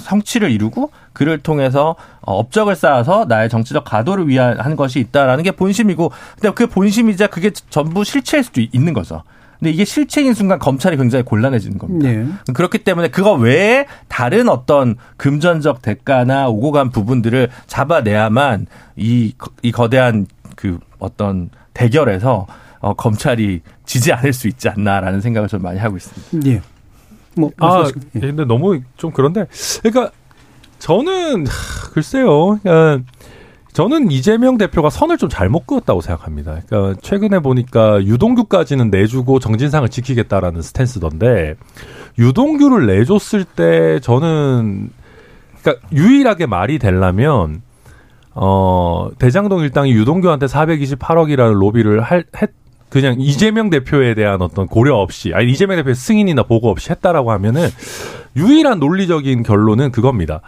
성취를 0.00 0.50
이루고 0.50 0.90
그를 1.12 1.38
통해서 1.38 1.96
어, 2.20 2.38
업적을 2.38 2.76
쌓아서 2.76 3.24
나의 3.28 3.48
정치적 3.48 3.84
가도를 3.84 4.28
위한 4.28 4.58
한 4.60 4.76
것이 4.76 5.00
있다라는 5.00 5.44
게 5.44 5.50
본심이고 5.52 6.10
근데 6.40 6.54
그 6.54 6.66
본심이자 6.66 7.28
그게 7.28 7.50
전부 7.70 8.04
실체일 8.04 8.44
수도 8.44 8.60
있는 8.60 8.92
거죠. 8.92 9.22
근데 9.58 9.70
이게 9.70 9.86
실체인 9.86 10.34
순간 10.34 10.58
검찰이 10.58 10.98
굉장히 10.98 11.24
곤란해지는 11.24 11.78
겁니다. 11.78 12.08
예. 12.10 12.26
그렇기 12.52 12.78
때문에 12.84 13.08
그거 13.08 13.32
외에 13.32 13.86
다른 14.06 14.50
어떤 14.50 14.96
금전적 15.16 15.80
대가나 15.80 16.48
오고 16.48 16.72
간 16.72 16.90
부분들을 16.90 17.48
잡아내야만 17.66 18.66
이, 18.96 19.32
거- 19.38 19.50
이 19.62 19.72
거대한 19.72 20.26
그 20.56 20.78
어떤 20.98 21.48
대결에서 21.72 22.46
어, 22.80 22.92
검찰이 22.94 23.62
지지 23.86 24.12
않을 24.12 24.32
수 24.34 24.46
있지 24.48 24.68
않나라는 24.68 25.20
생각을 25.22 25.48
좀 25.48 25.62
많이 25.62 25.78
하고 25.78 25.96
있습니다. 25.96 26.50
예. 26.50 26.60
뭐, 27.36 27.50
아, 27.58 27.66
말씀하시고. 27.66 28.00
예. 28.16 28.20
근데 28.20 28.44
너무 28.44 28.80
좀 28.96 29.12
그런데, 29.12 29.46
그러니까 29.82 30.12
저는 30.78 31.46
하, 31.46 31.90
글쎄요, 31.92 32.58
그러니까 32.62 33.04
저는 33.76 34.10
이재명 34.10 34.56
대표가 34.56 34.88
선을 34.88 35.18
좀 35.18 35.28
잘못 35.28 35.66
그었다고 35.66 36.00
생각합니다. 36.00 36.60
그러니까 36.66 36.98
최근에 37.02 37.40
보니까 37.40 38.02
유동규까지는 38.02 38.88
내주고 38.88 39.38
정진상을 39.38 39.86
지키겠다라는 39.90 40.62
스탠스던데 40.62 41.56
유동규를 42.18 42.86
내줬을 42.86 43.44
때 43.44 44.00
저는 44.00 44.88
그러니까 45.60 45.86
유일하게 45.92 46.46
말이 46.46 46.78
되려면 46.78 47.60
어 48.32 49.10
대장동 49.18 49.60
일당이 49.60 49.92
유동규한테 49.92 50.46
428억이라는 50.46 51.52
로비를 51.52 52.00
할 52.00 52.24
했, 52.40 52.48
그냥 52.88 53.16
이재명 53.18 53.68
대표에 53.70 54.14
대한 54.14 54.40
어떤 54.42 54.66
고려 54.66 54.96
없이 54.96 55.32
아니 55.34 55.50
이재명 55.50 55.76
대표의 55.76 55.94
승인이나 55.94 56.44
보고 56.44 56.70
없이 56.70 56.90
했다라고 56.90 57.32
하면은 57.32 57.68
유일한 58.36 58.78
논리적인 58.78 59.42
결론은 59.42 59.90
그겁니다. 59.90 60.40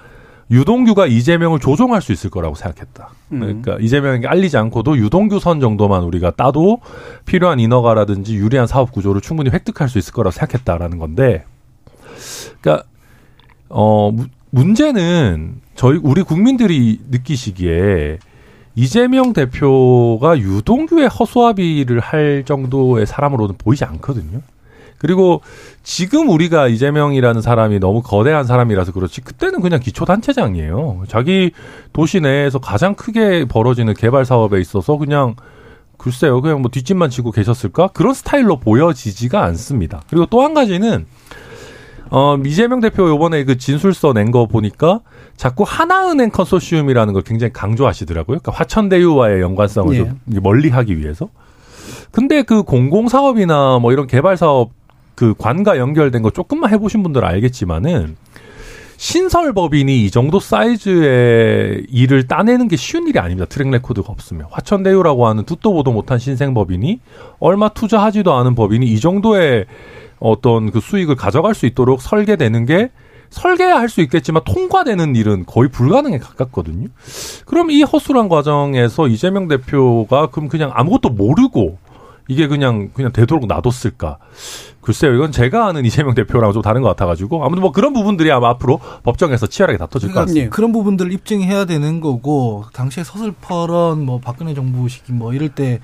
유동규가 0.51 1.07
이재명을 1.07 1.59
조종할 1.61 2.01
수 2.01 2.11
있을 2.13 2.31
거라고 2.31 2.55
생각했다. 2.55 3.11
그러니까 3.29 3.77
이재명에게 3.81 4.27
알리지 4.29 4.57
않고도 4.57 4.97
유동규 4.97 5.41
선 5.41 5.61
정도만 5.61 6.03
우리가 6.05 6.31
따도 6.31 6.81
필요한 7.27 7.61
인허가라든지 7.61 8.35
유리한 8.37 8.67
사업 8.67 8.91
구조를 8.93 9.21
충분히 9.21 9.51
획득할 9.51 9.91
수 9.91 9.99
있을 9.99 10.15
거라고 10.15 10.31
생각했다라는 10.33 10.97
건데, 10.99 11.45
그러니까 12.63 12.87
어 13.69 14.11
무- 14.11 14.25
문제는 14.51 15.57
저희 15.75 16.01
우리 16.03 16.23
국민들이 16.23 16.99
느끼시기에 17.11 18.19
이재명 18.79 19.33
대표가 19.33 20.39
유동규의 20.39 21.09
허수아비를 21.09 21.99
할 21.99 22.45
정도의 22.47 23.07
사람으로는 23.07 23.57
보이지 23.59 23.85
않거든요. 23.85 24.41
그리고 24.99 25.41
지금 25.83 26.29
우리가 26.29 26.69
이재명이라는 26.69 27.43
사람이 27.43 27.81
너무 27.81 28.03
거대한 28.03 28.45
사람이라서 28.45 28.93
그렇지 28.93 29.23
그때는 29.23 29.63
그냥 29.63 29.81
기초단체장이에요. 29.81 31.05
자기 31.09 31.51
도시 31.93 32.21
내에서 32.21 32.61
가장 32.61 32.95
크게 32.95 33.47
벌어지는 33.47 33.95
개발 33.95 34.25
사업에 34.25 34.61
있어서 34.61 34.97
그냥 34.97 35.35
글쎄요 35.97 36.41
그냥 36.41 36.63
뭐 36.63 36.71
뒷짐만 36.71 37.11
지고 37.11 37.33
계셨을까 37.33 37.89
그런 37.89 38.15
스타일로 38.15 38.59
보여지지가 38.61 39.43
않습니다. 39.43 40.03
그리고 40.09 40.27
또 40.27 40.43
한 40.43 40.55
가지는 40.55 41.07
어 42.11 42.37
이재명 42.47 42.79
대표 42.81 43.09
요번에 43.09 43.43
그 43.45 43.59
진술서 43.59 44.13
낸 44.13 44.31
거 44.31 44.47
보니까 44.47 45.01
자꾸 45.39 45.65
하나은행 45.67 46.31
컨소시움이라는 46.31 47.15
걸 47.15 47.23
굉장히 47.23 47.53
강조하시더라고요. 47.53 48.41
그러니까 48.41 48.53
화천대유와의 48.53 49.41
연관성을 49.41 49.95
예. 49.95 49.99
좀 49.99 50.21
멀리하기 50.27 50.99
위해서. 50.99 51.29
근데 52.11 52.43
그 52.43 52.65
공공 52.65 53.09
사업이나 53.09 53.79
뭐 53.79 53.93
이런 53.93 54.09
개발 54.09 54.37
사업 54.37 54.73
그 55.15 55.35
관과 55.39 55.79
연결된 55.79 56.23
거 56.23 56.31
조금만 56.31 56.73
해보신 56.73 57.05
분들은 57.05 57.27
알겠지만은 57.27 58.17
신설 58.97 59.53
법인이 59.53 60.05
이 60.05 60.11
정도 60.11 60.41
사이즈의 60.41 61.87
일을 61.89 62.27
따내는 62.27 62.67
게 62.67 62.75
쉬운 62.75 63.07
일이 63.07 63.21
아닙니다. 63.21 63.47
track 63.49 63.71
record가 63.71 64.13
없으면. 64.13 64.49
화천대유라고 64.51 65.29
하는 65.29 65.45
듣도 65.45 65.73
보도 65.73 65.93
못한 65.93 66.19
신생 66.19 66.53
법인이 66.53 66.99
얼마 67.39 67.69
투자하지도 67.69 68.35
않은 68.35 68.57
법인이 68.57 68.85
이 68.85 68.99
정도의 68.99 69.67
어떤 70.19 70.73
그 70.73 70.81
수익을 70.81 71.15
가져갈 71.15 71.55
수 71.55 71.67
있도록 71.67 72.03
설계되는 72.03 72.67
게 72.67 72.91
설계야 73.31 73.77
할수 73.77 74.01
있겠지만 74.01 74.43
통과되는 74.45 75.17
일은 75.17 75.45
거의 75.47 75.71
불가능에 75.71 76.19
가깝거든요. 76.19 76.89
그럼 77.45 77.71
이 77.71 77.83
허술한 77.83 78.29
과정에서 78.29 79.09
이재명 79.09 79.49
대표가 79.49 80.29
그럼 80.29 80.49
그냥 80.49 80.71
아무것도 80.75 81.11
모르고 81.11 81.79
이게 82.29 82.47
그냥 82.47 82.91
그냥 82.93 83.13
되도록 83.13 83.47
놔뒀을까? 83.47 84.19
글쎄요, 84.81 85.15
이건 85.15 85.33
제가 85.33 85.67
아는 85.67 85.85
이재명 85.85 86.15
대표랑 86.15 86.53
좀 86.53 86.63
다른 86.63 86.83
것 86.83 86.89
같아가지고 86.89 87.45
아무튼 87.45 87.63
뭐 87.63 87.73
그런 87.73 87.93
부분들이 87.93 88.31
아마 88.31 88.49
앞으로 88.51 88.81
법정에서 89.03 89.47
치열하게 89.47 89.79
다퉈질 89.79 90.09
것 90.09 90.13
그러니까 90.13 90.21
같습니다. 90.23 90.47
예. 90.47 90.49
그런 90.49 90.73
부분들을 90.73 91.13
입증해야 91.13 91.65
되는 91.65 92.01
거고 92.01 92.65
당시에 92.73 93.05
서슬퍼런 93.05 94.05
뭐 94.05 94.21
박근혜 94.21 94.55
정부 94.55 94.89
시기 94.89 95.13
뭐 95.13 95.35
이럴 95.35 95.51
때 95.51 95.81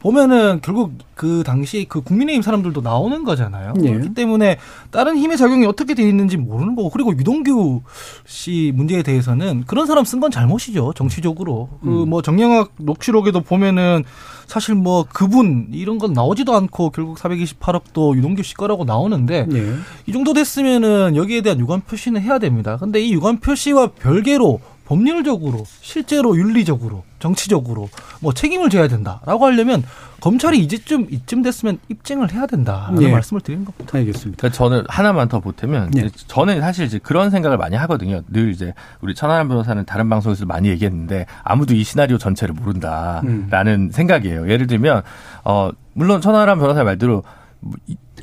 보면은 0.00 0.60
결국 0.62 0.92
그 1.14 1.42
당시 1.44 1.86
그 1.88 2.00
국민의힘 2.02 2.42
사람들도 2.42 2.80
나오는 2.80 3.24
거잖아요. 3.24 3.74
예. 3.82 3.90
그렇기 3.90 4.14
때문에 4.14 4.58
다른 4.90 5.16
힘의 5.16 5.36
작용이 5.36 5.66
어떻게 5.66 5.94
돼 5.94 6.08
있는지 6.08 6.36
모르는 6.36 6.76
거고 6.76 6.90
그리고 6.90 7.10
유동규 7.12 7.82
씨 8.24 8.72
문제에 8.74 9.02
대해서는 9.02 9.64
그런 9.66 9.86
사람 9.86 10.04
쓴 10.04 10.20
건 10.20 10.30
잘못이죠 10.30 10.92
정치적으로 10.94 11.68
그뭐 11.82 12.22
정영학 12.22 12.72
녹취록에도 12.78 13.40
보면은 13.40 14.04
사실 14.46 14.74
뭐 14.74 15.04
그분 15.12 15.68
이런 15.72 15.98
건 15.98 16.12
나오지도 16.12 16.54
않고 16.54 16.90
결국 16.90 17.18
428억도 17.18 18.16
유동규 18.16 18.42
씨 18.42 18.54
거라고 18.54 18.84
나오는데 18.84 19.46
예. 19.52 19.74
이 20.06 20.12
정도 20.12 20.32
됐으면은 20.32 21.16
여기에 21.16 21.42
대한 21.42 21.60
유감 21.60 21.82
표시는 21.82 22.20
해야 22.22 22.38
됩니다. 22.38 22.76
근데 22.78 23.00
이 23.00 23.12
유감 23.12 23.38
표시와 23.40 23.88
별개로 23.88 24.60
법률적으로, 24.88 25.64
실제로 25.82 26.34
윤리적으로, 26.34 27.04
정치적으로 27.18 27.90
뭐 28.20 28.32
책임을 28.32 28.70
져야 28.70 28.88
된다라고 28.88 29.44
하려면 29.44 29.82
검찰이 30.20 30.58
이제쯤 30.60 31.08
이쯤 31.10 31.42
됐으면 31.42 31.78
입증을 31.90 32.32
해야 32.32 32.46
된다라는 32.46 33.02
예. 33.02 33.12
말씀을 33.12 33.42
드리는 33.42 33.66
겁니다. 33.66 33.98
알겠습니다. 33.98 34.38
그러니까 34.38 34.56
저는 34.56 34.84
하나만 34.88 35.28
더 35.28 35.40
보태면 35.40 35.90
네. 35.90 36.06
이제 36.06 36.24
저는 36.26 36.62
사실 36.62 36.86
이제 36.86 36.98
그런 36.98 37.28
생각을 37.28 37.58
많이 37.58 37.76
하거든요. 37.76 38.22
늘 38.28 38.50
이제 38.50 38.72
우리 39.02 39.14
천하람 39.14 39.48
변호사는 39.48 39.84
다른 39.84 40.08
방송에서 40.08 40.46
많이 40.46 40.70
얘기했는데 40.70 41.26
아무도 41.42 41.74
이 41.74 41.84
시나리오 41.84 42.16
전체를 42.16 42.54
모른다라는 42.54 43.90
생각이에요. 43.92 44.50
예를 44.50 44.66
들면 44.66 45.02
어 45.44 45.70
물론 45.92 46.22
천하람 46.22 46.60
변호사 46.60 46.82
말대로 46.82 47.24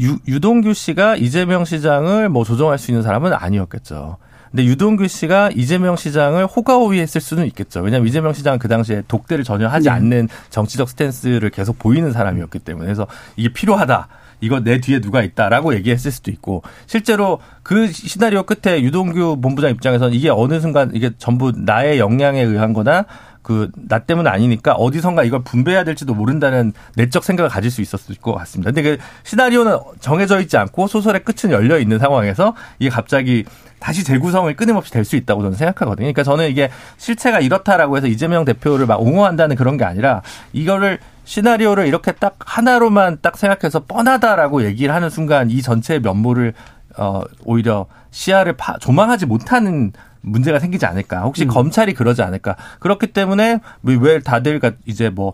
유, 0.02 0.18
유동규 0.28 0.74
씨가 0.74 1.16
이재명 1.18 1.64
시장을 1.64 2.30
뭐 2.30 2.44
조정할 2.44 2.80
수 2.80 2.90
있는 2.90 3.04
사람은 3.04 3.34
아니었겠죠. 3.34 4.18
근데 4.52 4.66
유동규 4.66 5.08
씨가 5.08 5.52
이재명 5.56 5.96
시장을 5.96 6.46
호가호위했을 6.46 7.22
수는 7.22 7.46
있겠죠. 7.48 7.82
왜냐하면 7.82 8.08
이재명 8.08 8.34
시장은 8.34 8.60
그 8.60 8.68
당시에 8.68 9.04
독대를 9.08 9.44
전혀 9.44 9.68
하지 9.68 9.86
네. 9.86 9.92
않는 9.92 10.30
정치적 10.50 10.90
스탠스를 10.90 11.50
계속 11.50 11.80
보이는 11.80 12.12
사람이었기 12.12 12.60
때문에 12.60 12.86
그래서 12.86 13.08
이게 13.36 13.50
필요하다. 13.50 14.08
이거 14.42 14.60
내 14.60 14.80
뒤에 14.80 15.00
누가 15.00 15.24
있다라고 15.24 15.74
얘기했을 15.76 16.12
수도 16.12 16.30
있고 16.30 16.62
실제로 16.88 17.40
그 17.64 17.92
시나리오 17.92 18.44
끝에 18.44 18.82
유동규 18.82 19.40
본부장 19.42 19.72
입장에서는 19.72 20.14
이게 20.14 20.30
어느 20.30 20.60
순간 20.60 20.92
이게 20.94 21.12
전부 21.18 21.52
나의 21.56 22.00
역량에 22.00 22.42
의한 22.42 22.74
거나 22.74 23.06
그나 23.46 24.00
때문 24.00 24.26
아니니까 24.26 24.74
어디선가 24.74 25.24
이걸 25.24 25.44
분배해야 25.44 25.84
될지도 25.84 26.16
모른다는 26.16 26.74
내적 26.96 27.24
생각을 27.24 27.50
가질 27.50 27.70
수 27.70 27.82
있었을 27.82 28.16
것 28.16 28.34
같습니다. 28.34 28.72
근데 28.72 28.82
그 28.82 28.98
시나리오는 29.24 29.78
정해져 30.00 30.42
있지 30.42 30.58
않고 30.58 30.88
소설의 30.88 31.24
끝은 31.24 31.54
열려 31.54 31.78
있는 31.78 32.00
상황에서 32.00 32.56
이게 32.80 32.90
갑자기 32.90 33.46
다시 33.86 34.04
재구성을 34.04 34.52
끊임없이 34.56 34.92
될 34.92 35.06
수 35.06 35.16
있다고 35.16 35.44
저는 35.44 35.56
생각하거든요. 35.58 36.06
그러니까 36.06 36.24
저는 36.24 36.50
이게 36.50 36.72
실체가 36.98 37.40
이렇다라고 37.40 37.98
해서 37.98 38.08
이재명 38.08 38.44
대표를 38.44 38.88
막 38.88 39.00
옹호한다는 39.00 39.56
그런 39.56 39.78
게 39.78 39.84
아니라 39.86 40.24
이거를 40.54 40.98
시나리오를 41.26 41.86
이렇게 41.86 42.12
딱 42.14 42.36
하나로만 42.40 43.20
딱 43.22 43.38
생각해서 43.38 43.82
뻔하다라고 43.86 44.64
얘기를 44.64 44.92
하는 44.96 45.12
순간 45.12 45.52
이 45.52 45.62
전체의 45.62 46.00
면모를 46.00 46.54
어 46.98 47.22
오히려 47.44 47.86
시야를 48.10 48.54
파, 48.54 48.80
조망하지 48.80 49.28
못하는 49.28 49.92
문제가 50.22 50.58
생기지 50.58 50.88
않을까. 50.88 51.22
혹시 51.22 51.46
검찰이 51.46 51.94
그러지 51.94 52.24
않을까. 52.24 52.56
그렇기 52.80 53.14
때문에 53.14 53.60
왜 53.84 54.20
다들 54.20 54.60
가- 54.60 54.72
이제 54.88 55.10
뭐 55.12 55.34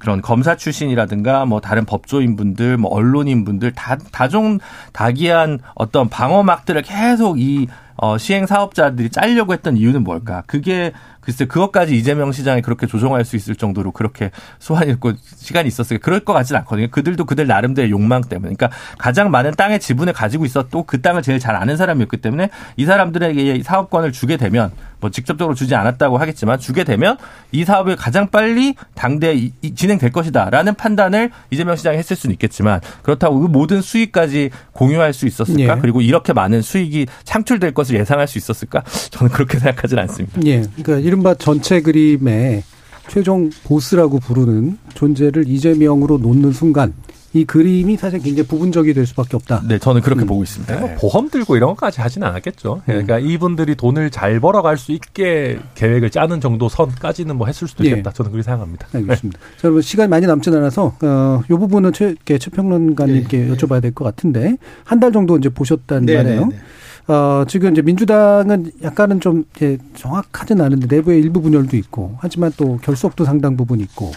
그런 0.00 0.20
검사 0.22 0.56
출신이라든가 0.56 1.44
뭐 1.44 1.60
다른 1.60 1.84
법조인 1.84 2.34
분들, 2.34 2.76
뭐 2.78 2.90
언론인 2.90 3.44
분들 3.44 3.72
다 3.72 3.96
다종 4.10 4.58
다기한 4.92 5.60
어떤 5.74 6.08
방어막들을 6.08 6.82
계속 6.82 7.38
이 7.38 7.68
어, 7.96 8.16
시행 8.16 8.46
사업자들이 8.46 9.10
짤려고 9.10 9.52
했던 9.52 9.76
이유는 9.76 10.02
뭘까? 10.02 10.42
그게 10.46 10.92
글쎄 11.20 11.44
그것까지 11.44 11.96
이재명 11.96 12.32
시장이 12.32 12.62
그렇게 12.62 12.86
조정할 12.86 13.24
수 13.24 13.36
있을 13.36 13.54
정도로 13.54 13.92
그렇게 13.92 14.30
소환이 14.58 14.90
있고 14.92 15.12
시간이 15.36 15.68
있었으니까 15.68 16.02
그럴 16.04 16.20
것 16.20 16.32
같지는 16.32 16.60
않거든요. 16.60 16.88
그들도 16.90 17.24
그들 17.26 17.46
나름대로의 17.46 17.90
욕망 17.90 18.22
때문에. 18.22 18.54
그러니까 18.54 18.70
가장 18.98 19.30
많은 19.30 19.52
땅의 19.52 19.80
지분을 19.80 20.12
가지고 20.12 20.44
있었고 20.44 20.84
그 20.84 21.00
땅을 21.02 21.22
제일 21.22 21.38
잘 21.38 21.56
아는 21.56 21.76
사람이었기 21.76 22.16
때문에 22.18 22.48
이 22.76 22.84
사람들에게 22.86 23.54
이 23.56 23.62
사업권을 23.62 24.12
주게 24.12 24.36
되면 24.36 24.70
뭐 25.00 25.10
직접적으로 25.10 25.54
주지 25.54 25.74
않았다고 25.74 26.18
하겠지만 26.18 26.58
주게 26.58 26.84
되면 26.84 27.16
이 27.52 27.64
사업이 27.64 27.96
가장 27.96 28.28
빨리 28.30 28.74
당대에 28.94 29.34
이- 29.34 29.52
이- 29.62 29.74
진행될 29.74 30.10
것이다라는 30.12 30.74
판단을 30.74 31.30
이재명 31.50 31.76
시장이 31.76 31.96
했을 31.98 32.16
수는 32.16 32.32
있겠지만 32.34 32.80
그렇다고 33.02 33.40
그 33.40 33.46
모든 33.46 33.80
수익까지 33.80 34.50
공유할 34.72 35.12
수 35.14 35.26
있었을까? 35.26 35.60
예. 35.76 35.80
그리고 35.80 36.00
이렇게 36.02 36.32
많은 36.32 36.60
수익이 36.62 37.06
창출될 37.24 37.72
것을 37.72 37.96
예상할 37.98 38.28
수 38.28 38.36
있었을까? 38.38 38.82
저는 39.10 39.32
그렇게 39.32 39.58
생각하지는 39.58 40.02
않습니다. 40.04 40.40
예. 40.44 40.60
그러니까 40.82 40.98
이른바 41.10 41.34
전체 41.34 41.80
그림의 41.80 42.62
최종 43.08 43.50
보스라고 43.64 44.20
부르는 44.20 44.78
존재를 44.94 45.48
이재명으로 45.48 46.18
놓는 46.18 46.52
순간 46.52 46.94
이 47.32 47.44
그림이 47.44 47.96
사실 47.96 48.20
굉장히 48.20 48.46
부분적이 48.46 48.94
될 48.94 49.06
수밖에 49.06 49.34
없다. 49.36 49.62
네, 49.66 49.78
저는 49.80 50.02
그렇게 50.02 50.22
음. 50.22 50.26
보고 50.28 50.42
있습니다. 50.44 50.78
뭐 50.78 50.88
네. 50.88 50.94
보험 50.96 51.28
들고 51.28 51.56
이런 51.56 51.70
것까지 51.70 52.00
하진 52.00 52.22
않았겠죠. 52.22 52.82
그러니까 52.86 53.18
이분들이 53.18 53.74
돈을 53.74 54.10
잘 54.10 54.38
벌어갈 54.38 54.76
수 54.76 54.92
있게 54.92 55.58
계획을 55.74 56.10
짜는 56.10 56.40
정도 56.40 56.68
선까지는 56.68 57.34
뭐 57.36 57.48
했을 57.48 57.66
수도 57.66 57.84
예. 57.84 57.88
있겠다. 57.90 58.12
저는 58.12 58.30
그렇게 58.30 58.44
생각합니다. 58.44 58.86
알겠습니다. 58.94 59.38
자, 59.40 59.60
여러분 59.64 59.82
시간이 59.82 60.08
많이 60.08 60.26
남진 60.28 60.54
않아서 60.54 60.94
어, 61.02 61.42
이 61.44 61.48
부분은 61.52 61.92
최, 61.92 62.06
이렇게 62.10 62.38
최평론가님께 62.38 63.48
여쭤봐야 63.48 63.82
될 63.82 63.92
것 63.92 64.04
같은데 64.04 64.56
한 64.84 65.00
달 65.00 65.10
정도 65.10 65.36
이제 65.36 65.48
보셨단 65.48 66.06
네, 66.06 66.16
말이에요. 66.16 66.46
네, 66.46 66.56
네. 66.56 66.62
어, 67.08 67.44
지금 67.48 67.72
이제 67.72 67.82
민주당은 67.82 68.72
약간은 68.82 69.20
좀 69.20 69.44
이제 69.56 69.78
정확하진 69.94 70.60
않은데 70.60 70.94
내부에 70.94 71.18
일부 71.18 71.40
분열도 71.40 71.76
있고 71.76 72.16
하지만 72.20 72.52
또 72.56 72.78
결속도 72.78 73.24
상당 73.24 73.56
부분 73.56 73.80
있고 73.80 74.12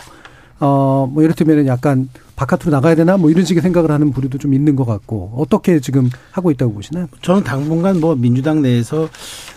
어, 0.59 1.09
뭐 1.11 1.23
이를테면은 1.23 1.67
약간 1.67 2.09
바깥으로 2.35 2.71
나가야 2.71 2.95
되나 2.95 3.17
뭐 3.17 3.29
이런 3.29 3.45
식의 3.45 3.61
생각을 3.61 3.91
하는 3.91 4.11
부류도 4.11 4.37
좀 4.37 4.53
있는 4.53 4.75
것 4.75 4.85
같고 4.85 5.33
어떻게 5.37 5.79
지금 5.79 6.09
하고 6.31 6.51
있다고 6.51 6.73
보시나요? 6.73 7.07
저는 7.21 7.43
당분간 7.43 7.99
뭐 7.99 8.15
민주당 8.15 8.61
내에서 8.61 9.07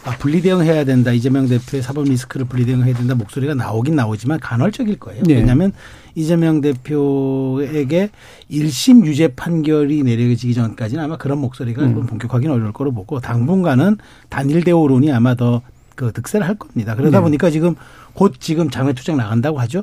아, 0.05 0.17
분리대응해야 0.19 0.85
된다 0.85 1.11
이재명 1.13 1.49
대표의 1.49 1.83
사법 1.83 2.05
리스크를 2.05 2.47
분리대응해야 2.47 2.95
된다 2.95 3.15
목소리가 3.15 3.55
나오긴 3.55 3.97
나오지만 3.97 4.39
간헐적일 4.41 4.99
거예요. 4.99 5.23
네. 5.25 5.35
왜냐하면 5.37 5.73
이재명 6.15 6.61
대표에게 6.61 8.11
1심 8.51 9.05
유죄 9.07 9.29
판결이 9.29 10.03
내려지기 10.03 10.55
전까지는 10.55 11.03
아마 11.03 11.17
그런 11.17 11.39
목소리가 11.39 11.83
음. 11.83 12.07
본격화하기는 12.07 12.55
어려울 12.55 12.73
거로 12.73 12.93
보고 12.93 13.21
당분간은 13.21 13.97
단일 14.29 14.65
대오론이 14.65 15.13
아마 15.13 15.35
더 15.35 15.63
그 15.97 16.13
득세를 16.13 16.47
할 16.47 16.55
겁니다. 16.55 16.95
그러다 16.95 17.19
네. 17.19 17.23
보니까 17.23 17.51
지금 17.51 17.75
곧 18.17 18.35
지금 18.41 18.71
장외투쟁 18.71 19.19
나간다고 19.19 19.61
하죠. 19.61 19.83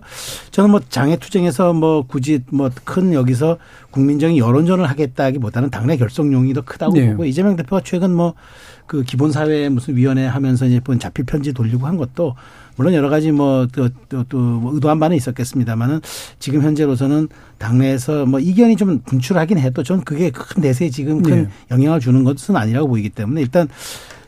저는 0.52 0.72
뭐 0.72 0.82
장외투쟁에서 0.90 1.74
뭐 1.74 2.06
굳이 2.08 2.42
뭐 2.50 2.70
큰 2.84 3.14
여기서 3.14 3.58
국민적인 3.92 4.38
여론전을 4.38 4.90
하겠다기보다는 4.90 5.70
당내 5.70 5.98
결속용이 5.98 6.54
더 6.54 6.62
크다고 6.62 6.94
네. 6.94 7.12
보고 7.12 7.26
이재명 7.26 7.56
대표가 7.56 7.82
최근 7.84 8.14
뭐 8.16 8.34
그 8.86 9.04
기본사회 9.04 9.70
무슨 9.70 9.96
위원회 9.96 10.26
하면서 10.26 10.66
이제 10.66 10.80
본 10.80 11.00
자필 11.00 11.26
편지 11.26 11.54
돌리고 11.54 11.88
한 11.88 11.98
것도 11.98 12.36
물론 12.76 12.94
여러 12.94 13.10
가지 13.10 13.32
뭐또또 13.32 14.38
뭐 14.38 14.74
의도한 14.74 15.00
바는 15.00 15.16
있었겠습니다만은 15.16 16.02
지금 16.40 16.62
현재로서는 16.62 17.30
당내에서 17.60 18.26
뭐 18.26 18.40
이견이 18.40 18.76
좀 18.76 19.00
분출하긴 19.00 19.58
해도 19.58 19.84
전 19.84 20.04
그게 20.04 20.32
큰 20.32 20.62
대세에 20.62 20.90
지금 20.90 21.22
큰 21.22 21.44
네. 21.44 21.50
영향을 21.72 22.00
주는 22.00 22.24
것은 22.24 22.56
아니라고 22.56 22.88
보이기 22.88 23.10
때문에 23.10 23.42
일단 23.42 23.68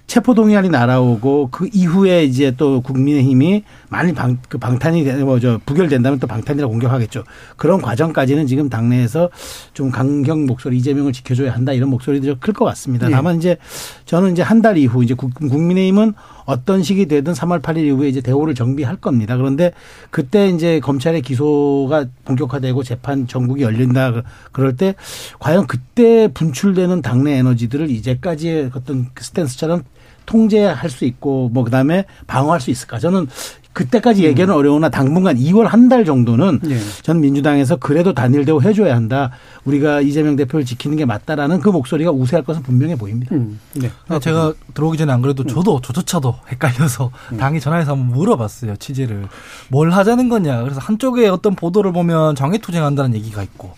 체포동의안이 0.07 0.69
날아오고 0.69 1.49
그 1.51 1.67
이후에 1.73 2.23
이제 2.25 2.53
또 2.57 2.81
국민의힘이 2.81 3.63
만일 3.89 4.13
방, 4.13 4.37
그 4.49 4.57
방탄이, 4.57 5.03
되- 5.03 5.23
뭐, 5.23 5.39
저, 5.39 5.59
부결된다면 5.65 6.19
또 6.19 6.27
방탄이라 6.27 6.67
공격하겠죠. 6.67 7.23
그런 7.57 7.81
과정까지는 7.81 8.45
지금 8.45 8.69
당내에서 8.69 9.29
좀 9.73 9.89
강경 9.89 10.45
목소리, 10.45 10.77
이재명을 10.77 11.11
지켜줘야 11.11 11.53
한다 11.53 11.73
이런 11.73 11.89
목소리들이 11.89 12.35
클것 12.39 12.67
같습니다. 12.69 13.07
예. 13.07 13.11
다만 13.11 13.37
이제 13.37 13.57
저는 14.05 14.31
이제 14.33 14.41
한 14.41 14.61
달 14.61 14.77
이후 14.77 15.03
이제 15.03 15.13
국- 15.13 15.33
국민의힘은 15.35 16.13
어떤 16.45 16.83
식이 16.83 17.07
되든 17.07 17.33
3월 17.33 17.61
8일 17.61 17.79
이후에 17.85 18.07
이제 18.07 18.21
대오를 18.21 18.55
정비할 18.55 18.95
겁니다. 18.97 19.35
그런데 19.35 19.71
그때 20.11 20.47
이제 20.49 20.79
검찰의 20.79 21.21
기소가 21.23 22.05
본격화되고 22.25 22.83
재판 22.83 23.27
전국이 23.27 23.63
열린다 23.63 24.11
그- 24.11 24.21
그럴 24.51 24.75
때 24.77 24.95
과연 25.39 25.67
그때 25.67 26.27
분출되는 26.33 27.01
당내 27.01 27.33
에너지들을 27.33 27.89
이제까지의 27.89 28.71
어떤 28.75 29.07
그 29.13 29.23
스탠스처럼 29.23 29.83
통제할 30.25 30.89
수 30.89 31.05
있고 31.05 31.49
뭐 31.53 31.63
그다음에 31.63 32.05
방어할 32.27 32.59
수 32.61 32.71
있을까? 32.71 32.99
저는 32.99 33.27
그때까지 33.73 34.23
얘기는 34.23 34.49
어려우나 34.53 34.87
당분간 34.87 35.35
2월 35.35 35.63
한 35.63 35.89
달 35.89 36.05
정도는 36.05 36.59
네. 36.63 36.77
저는 37.03 37.19
민주당에서 37.19 37.75
그래도 37.75 38.13
단일대우 38.13 38.61
해줘야 38.61 38.95
한다. 38.95 39.31
우리가 39.65 39.99
이재명 39.99 40.37
대표를 40.37 40.65
지키는 40.65 40.95
게 40.95 41.03
맞다라는 41.03 41.59
그 41.59 41.67
목소리가 41.67 42.09
우세할 42.09 42.45
것은 42.45 42.63
분명해 42.63 42.95
보입니다. 42.95 43.35
음. 43.35 43.59
네. 43.73 43.91
아, 44.07 44.17
제가 44.17 44.53
들어오기 44.73 44.97
전에 44.97 45.11
안 45.11 45.21
그래도 45.21 45.43
저도 45.45 45.81
저조차도 45.81 46.35
헷갈려서 46.53 47.11
음. 47.33 47.37
당이 47.37 47.59
전화해서 47.59 47.91
한번 47.91 48.15
물어봤어요 48.17 48.77
취재를 48.77 49.27
뭘 49.69 49.91
하자는 49.91 50.29
거냐 50.29 50.61
그래서 50.63 50.79
한쪽에 50.79 51.27
어떤 51.27 51.53
보도를 51.55 51.91
보면 51.91 52.35
장외투쟁한다는 52.35 53.13
얘기가 53.15 53.43
있고 53.43 53.73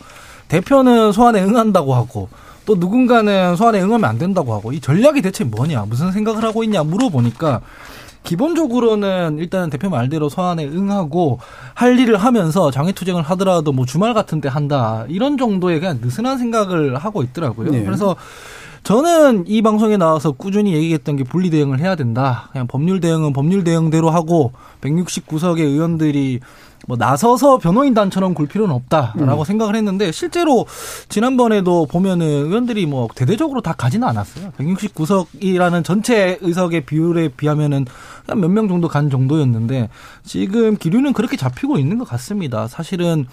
대표는 0.48 1.12
소환에 1.12 1.42
응한다고 1.42 1.96
하고 1.96 2.30
또 2.68 2.76
누군가는 2.76 3.56
소환에 3.56 3.82
응하면 3.82 4.04
안 4.04 4.18
된다고 4.20 4.54
하고 4.54 4.74
이 4.74 4.82
전략이 4.82 5.22
대체 5.22 5.46
뭐냐 5.46 5.86
무슨 5.88 6.12
생각을 6.12 6.44
하고 6.44 6.66
있냐 6.66 6.84
물어보니까 6.84 7.62
기본적으로는 8.24 9.38
일단 9.40 9.70
대표 9.70 9.90
말대로 9.90 10.28
소환에 10.28 10.66
응하고 10.66 11.40
할 11.74 11.98
일을 11.98 12.18
하면서 12.18 12.70
장외투쟁을 12.70 13.24
하더라도 13.24 13.72
뭐 13.72 13.86
주말 13.86 14.14
같은 14.14 14.42
때 14.42 14.50
한다 14.50 15.06
이런 15.08 15.38
정도의 15.38 15.80
그냥 15.80 16.00
느슨한 16.02 16.38
생각을 16.38 16.98
하고 16.98 17.24
있더라고요. 17.24 17.72
네. 17.72 17.84
그래서 17.86 18.18
저는 18.88 19.44
이 19.48 19.62
방송에 19.62 19.98
나와서 19.98 20.32
꾸준히 20.32 20.72
얘기했던 20.74 21.18
게 21.18 21.26
분리 21.26 21.50
대응을 21.50 21.82
해야 21.82 21.98
된다. 21.98 22.48
그냥 22.54 22.68
법률 22.68 23.02
대응은 23.02 23.34
법률 23.34 23.66
대응대로 23.66 24.10
하고 24.10 24.54
169석의 24.80 25.60
의원들이 25.60 26.40
뭐 26.88 26.96
나서서 26.96 27.58
변호인단처럼 27.58 28.34
굴 28.34 28.48
필요는 28.48 28.74
없다라고 28.74 29.44
생각을 29.44 29.76
했는데 29.76 30.14
실제로 30.14 30.66
지난번에도 31.10 31.86
보면은 31.86 32.26
의원들이 32.26 32.86
뭐 32.86 33.10
대대적으로 33.14 33.60
다 33.60 33.74
가지는 33.74 34.08
않았어요. 34.08 34.54
169석이라는 34.58 35.84
전체 35.84 36.38
의석의 36.40 36.86
비율에 36.86 37.28
비하면은 37.36 37.86
몇 38.38 38.50
명 38.50 38.70
정도 38.70 38.88
간 38.88 39.10
정도였는데 39.10 39.90
지금 40.24 40.78
기류는 40.78 41.12
그렇게 41.12 41.36
잡히고 41.36 41.78
있는 41.78 41.98
것 41.98 42.08
같습니다. 42.08 42.70
사실은 42.70 43.26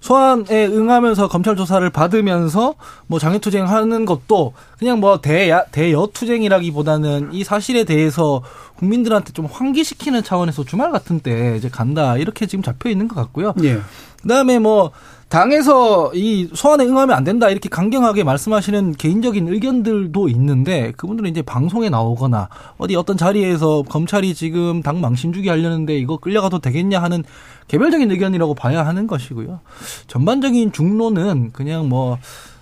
소환에 0.00 0.66
응하면서 0.66 1.28
검찰 1.28 1.56
조사를 1.56 1.88
받으면서 1.90 2.74
뭐 3.06 3.18
장애투쟁하는 3.18 4.04
것도 4.04 4.54
그냥 4.78 5.00
뭐 5.00 5.20
대야 5.20 5.64
대여투쟁이라기보다는 5.64 7.30
이 7.32 7.44
사실에 7.44 7.84
대해서 7.84 8.42
국민들한테 8.76 9.32
좀 9.32 9.46
환기시키는 9.46 10.22
차원에서 10.22 10.64
주말 10.64 10.92
같은 10.92 11.20
때 11.20 11.56
이제 11.56 11.68
간다 11.68 12.16
이렇게 12.16 12.46
지금 12.46 12.62
잡혀 12.62 12.90
있는 12.90 13.08
것 13.08 13.16
같고요. 13.16 13.54
예. 13.62 13.80
그다음에 14.22 14.58
뭐 14.58 14.92
당에서 15.28 16.10
이 16.14 16.48
소환에 16.54 16.86
응하면 16.86 17.14
안 17.14 17.22
된다 17.22 17.50
이렇게 17.50 17.68
강경하게 17.68 18.24
말씀하시는 18.24 18.92
개인적인 18.92 19.48
의견들도 19.48 20.28
있는데 20.30 20.92
그분들은 20.96 21.30
이제 21.30 21.42
방송에 21.42 21.90
나오거나 21.90 22.48
어디 22.78 22.96
어떤 22.96 23.18
자리에서 23.18 23.82
검찰이 23.82 24.34
지금 24.34 24.82
당 24.82 25.02
망신 25.02 25.34
주기 25.34 25.50
하려는데 25.50 25.98
이거 25.98 26.16
끌려가도 26.16 26.60
되겠냐 26.60 27.02
하는 27.02 27.24
개별적인 27.68 28.10
의견이라고 28.10 28.54
봐야 28.54 28.86
하는 28.86 29.06
것이고요. 29.06 29.60
전반적인 30.06 30.72
중론은 30.72 31.52
그냥 31.52 31.90
뭐 31.90 32.18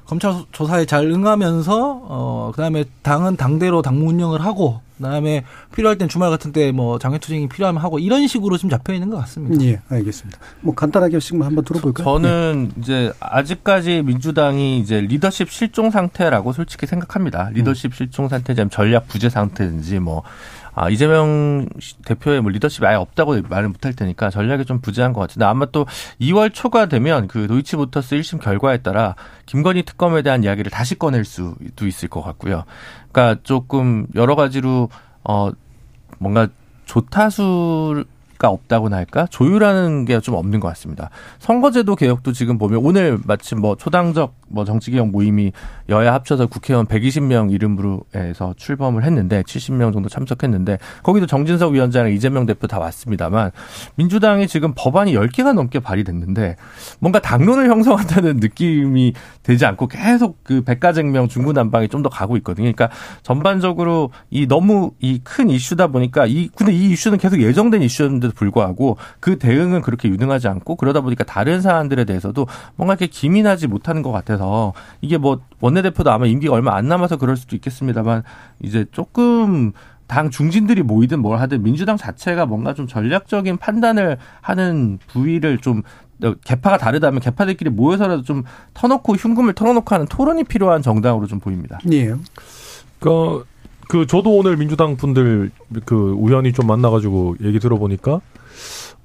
검찰 0.07 0.35
조사에 0.53 0.87
잘 0.87 1.07
응하면서 1.07 2.01
어 2.05 2.53
그다음에 2.55 2.85
당은 3.03 3.37
당대로 3.37 3.83
당무 3.83 4.09
운영을 4.11 4.45
하고 4.45 4.81
그다음에 4.99 5.45
필요할 5.75 5.99
땐 5.99 6.09
주말 6.09 6.31
같은 6.31 6.53
때 6.53 6.73
뭐 6.73 6.99
장외투쟁이 6.99 7.49
필요하면 7.49 7.83
하고 7.83 7.99
이런 7.99 8.27
식으로 8.27 8.57
좀 8.57 8.71
잡혀 8.71 8.93
있는 8.95 9.11
것 9.11 9.17
같습니다. 9.19 9.63
예, 9.65 9.81
알겠습니다. 9.89 10.39
뭐 10.61 10.75
간단하게씩만 10.75 11.47
한번 11.47 11.65
들어볼까요? 11.65 12.05
저는 12.05 12.73
이제 12.79 13.13
아직까지 13.21 14.03
민주당이 14.03 14.79
이제 14.79 15.01
리더십 15.01 15.51
실종 15.51 15.91
상태라고 15.91 16.53
솔직히 16.53 16.87
생각합니다. 16.87 17.51
리더십 17.53 17.95
실종 17.95 18.29
상태인지 18.29 18.65
전략 18.71 19.07
부재 19.09 19.29
상태인지 19.29 19.99
뭐 19.99 20.23
아, 20.79 20.91
이재명 20.91 21.67
대표의 22.05 22.43
뭐 22.43 22.51
리더십이 22.51 22.87
아예 22.87 22.97
없다고 22.97 23.41
말을 23.49 23.71
못할 23.71 23.95
테니까 23.95 24.29
전략이 24.29 24.67
좀 24.67 24.81
부재한 24.83 25.15
것 25.15 25.23
같은데 25.23 25.47
아마 25.47 25.65
또 25.73 25.87
2월 26.21 26.53
초가 26.53 26.87
되면 26.87 27.29
그 27.29 27.47
도이치모터스 27.47 28.15
1심 28.17 28.43
결과에 28.43 28.77
따라 28.79 29.17
김건희 29.47 29.85
특검에 29.85 30.21
대한 30.21 30.45
이야기를 30.45 30.71
다시 30.71 30.95
꺼낼 30.99 31.25
수도 31.25 31.87
있을 31.87 32.11
것 32.11 32.21
같고요. 32.21 32.65
그러니까 33.11 33.41
조금 33.43 34.07
여러 34.15 34.37
가지로 34.37 34.91
어 35.25 35.51
뭔가 36.19 36.49
조타수 36.85 38.05
가 38.39 38.51
없다고나 38.51 38.97
할까 38.99 39.27
조율하는 39.31 40.05
게 40.05 40.21
좀 40.21 40.35
없는 40.35 40.61
것 40.61 40.69
같습니다. 40.69 41.09
선거제도 41.39 41.97
개혁도 41.97 42.33
지금 42.33 42.59
보면 42.59 42.81
오늘 42.85 43.19
마침 43.25 43.61
뭐 43.61 43.77
초당적 43.77 44.35
뭐 44.49 44.65
정치개혁 44.65 45.09
모임이 45.11 45.53
여야 45.89 46.15
합쳐서 46.15 46.47
국회의원 46.47 46.87
120명 46.87 47.53
이름으로 47.53 48.01
해서 48.15 48.55
출범을 48.57 49.05
했는데 49.05 49.43
70명 49.43 49.93
정도 49.93 50.09
참석했는데 50.09 50.79
거기도 51.03 51.27
정진석 51.27 51.73
위원장이랑 51.73 52.15
이재명 52.15 52.47
대표 52.47 52.67
다 52.67 52.79
왔습니다만 52.79 53.51
민주당이 53.97 54.47
지금 54.49 54.73
법안이 54.77 55.15
10개가 55.15 55.53
넘게 55.53 55.81
발의됐는데 55.81 56.57
뭔가 56.99 57.19
당론을 57.21 57.69
형성한다는 57.69 58.37
느낌이 58.37 59.13
되지 59.43 59.67
않고 59.67 59.89
계속 59.89 60.43
그 60.45 60.63
백가쟁명 60.63 61.29
중구난방이 61.29 61.89
좀 61.89 61.97
더 62.03 62.11
가고 62.11 62.37
있거든요. 62.37 62.65
그러니까 62.73 62.91
전반적으로 63.23 64.11
이 64.31 64.47
너무 64.47 64.93
이 65.01 65.21
큰 65.25 65.51
이슈다 65.51 65.89
보니까 65.89 66.27
이 66.27 66.49
근데 66.55 66.73
이 66.73 66.91
이슈는 66.93 67.19
계속 67.19 67.41
예정된 67.41 67.83
이슈였는데도 67.83 68.35
불구하고 68.35 68.97
그 69.19 69.39
대응은 69.39 69.81
그렇게 69.81 70.09
유능하지 70.09 70.47
않고 70.49 70.77
그러다 70.77 71.01
보니까 71.01 71.25
다른 71.25 71.61
사안들에 71.61 72.05
대해서도 72.05 72.47
뭔가 72.77 72.93
이렇게 72.95 73.07
기민하지 73.07 73.67
못하는 73.67 74.03
것 74.03 74.13
같아 74.13 74.36
서 74.39 74.73
이게 75.01 75.19
뭐 75.19 75.41
원내대표도 75.61 76.11
아마 76.11 76.27
임기가 76.27 76.55
얼마 76.55 76.77
안 76.77 76.89
남아서 76.89 77.17
그럴 77.17 77.37
수도 77.37 77.57
있겠습니다만 77.57 78.23
이제 78.63 78.85
조금 78.93 79.73
당 80.07 80.31
중진들이 80.31 80.83
모이든 80.83 81.21
뭘 81.21 81.39
하든 81.41 81.63
민주당 81.63 81.97
자체가 81.97 82.47
뭔가 82.47 82.75
좀 82.75 82.87
전략적인 82.87 83.57
판단을 83.57 84.19
하는 84.41 84.99
부위를 85.09 85.59
좀 85.59 85.83
개파가 86.45 86.79
다르다면 86.79 87.21
개파들끼리 87.21 87.71
모여서라도 87.71 88.23
좀 88.23 88.45
터놓고 88.75 89.15
흉금을 89.15 89.53
털어놓고 89.53 89.95
하는 89.95 90.07
토론이 90.07 90.45
필요한 90.45 90.81
정당으로 90.83 91.27
좀 91.27 91.41
보입니다. 91.41 91.79
예. 91.93 92.15
그, 93.01 93.45
그 93.89 94.07
저도 94.07 94.37
오늘 94.37 94.57
민주당 94.57 94.97
분들 94.97 95.51
그 95.85 96.15
우연히 96.17 96.53
좀 96.53 96.67
만나가지고 96.67 97.37
얘기 97.43 97.59
들어보니까 97.59 98.21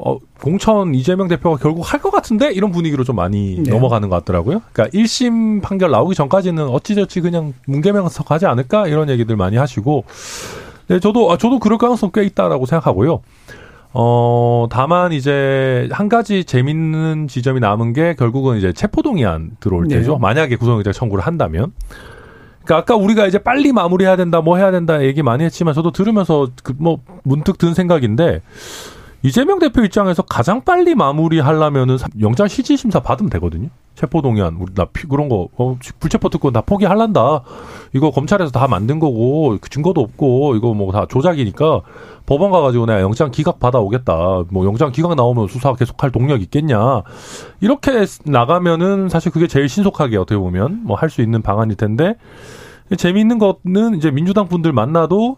어, 0.04 0.18
공천 0.42 0.96
이재명 0.96 1.28
대표가 1.28 1.58
결국 1.58 1.82
할 1.94 2.02
것 2.02 2.10
같은데 2.12 2.52
이런 2.52 2.72
분위기로 2.72 3.04
좀 3.04 3.16
많이 3.16 3.58
네. 3.62 3.70
넘어가는 3.72 4.10
것 4.10 4.16
같더라고요. 4.18 4.62
그러니까 4.74 4.98
1심 4.98 5.62
판결 5.62 5.92
나오기 5.92 6.16
전까지는 6.16 6.68
어찌저찌 6.68 7.22
그냥 7.22 7.54
문개명서 7.68 8.24
가지 8.24 8.46
않을까 8.48 8.88
이런 8.88 9.10
얘기들 9.10 9.36
많이 9.36 9.58
하시고 9.58 10.04
네, 10.88 11.00
저도 11.00 11.32
아, 11.32 11.38
저도 11.38 11.60
그럴 11.60 11.78
가능성 11.78 12.12
꽤 12.14 12.24
있다라고 12.24 12.66
생각하고요. 12.66 13.22
어, 13.94 14.68
다만 14.72 15.12
이제 15.12 15.88
한 15.92 16.08
가지 16.10 16.44
재밌는 16.46 17.28
지점이 17.28 17.60
남은 17.60 17.94
게 17.94 18.16
결국은 18.16 18.58
이제 18.58 18.72
체포동의안 18.74 19.52
들어올 19.60 19.88
네. 19.88 19.98
때죠. 19.98 20.18
만약에 20.18 20.56
구속영장 20.56 20.94
청구를 20.94 21.24
한다면. 21.26 21.74
그러니까 22.64 22.78
아까 22.78 22.96
우리가 22.96 23.28
이제 23.28 23.38
빨리 23.38 23.72
마무리해야 23.74 24.16
된다, 24.16 24.40
뭐 24.42 24.58
해야 24.58 24.72
된다 24.72 25.04
얘기 25.04 25.22
많이 25.24 25.44
했지만 25.44 25.74
저도 25.74 25.92
들으면서 25.92 26.48
그 26.64 26.74
뭐 26.78 27.00
문득 27.24 27.58
든 27.58 27.74
생각인데 27.74 28.42
이재명 29.24 29.60
대표 29.60 29.84
입장에서 29.84 30.24
가장 30.24 30.64
빨리 30.64 30.96
마무리하려면은 30.96 31.98
영장 32.22 32.48
실질 32.48 32.76
심사 32.78 33.00
받으면 33.00 33.30
되거든요. 33.30 33.70
체포 33.94 34.22
동의안 34.24 34.56
우리 34.60 34.74
나 34.74 34.86
피- 34.86 35.06
그런 35.08 35.30
거 35.30 35.48
어, 35.58 35.78
불체포 36.00 36.30
특권 36.30 36.54
다 36.54 36.62
포기할란다. 36.62 37.42
이거 37.94 38.10
검찰에서 38.10 38.50
다 38.52 38.68
만든 38.68 39.00
거고 39.00 39.58
그 39.62 39.70
증거도 39.70 40.02
없고 40.02 40.56
이거 40.56 40.74
뭐 40.74 40.92
다 40.92 41.06
조작이니까 41.06 41.82
법원 42.26 42.50
가가지고 42.52 42.88
내가 42.88 43.02
영장 43.02 43.30
기각 43.30 43.60
받아오겠다. 43.60 44.46
뭐 44.50 44.66
영장 44.66 44.92
기각 44.92 45.14
나오면 45.14 45.50
수사 45.50 45.74
계속할 45.76 46.12
동력 46.12 46.42
있겠냐. 46.42 47.04
이렇게 47.60 48.06
나가면은 48.26 49.08
사실 49.10 49.32
그게 49.32 49.46
제일 49.48 49.70
신속하게 49.70 50.18
어떻게 50.18 50.38
보면 50.38 50.82
뭐 50.84 50.98
할 50.98 51.10
수 51.12 51.22
있는 51.22 51.42
방안일 51.44 51.76
텐데 51.76 52.16
재미있는 52.98 53.38
거는 53.38 53.96
이제 53.98 54.10
민주당 54.10 54.48
분들 54.48 54.72
만나도 54.74 55.38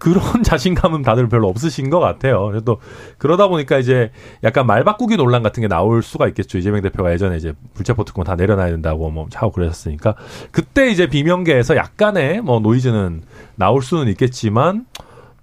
그런 0.00 0.22
자신감은 0.42 1.02
다들 1.02 1.28
별로 1.28 1.48
없으신 1.48 1.90
것 1.90 2.00
같아요. 2.00 2.46
그래서 2.46 2.64
또 2.64 2.78
그러다 3.18 3.46
보니까 3.46 3.78
이제 3.78 4.10
약간 4.42 4.66
말 4.66 4.82
바꾸기 4.82 5.16
논란 5.16 5.44
같은 5.44 5.60
게 5.60 5.68
나올 5.68 6.02
수가 6.02 6.26
있겠죠. 6.26 6.58
이재명 6.58 6.82
대표가 6.82 7.12
예전에 7.12 7.36
이제 7.36 7.52
불체포 7.74 8.04
특권 8.04 8.24
다 8.24 8.34
내려놔야 8.34 8.70
된다고 8.70 9.08
뭐 9.10 9.28
하고 9.32 9.52
그러셨으니까 9.52 10.16
그때 10.50 10.90
이제 10.90 11.06
비명계에서 11.06 11.76
약간의 11.76 12.40
뭐 12.40 12.58
노이즈는 12.58 13.22
나올 13.54 13.82
수는 13.82 14.08
있겠지만 14.08 14.86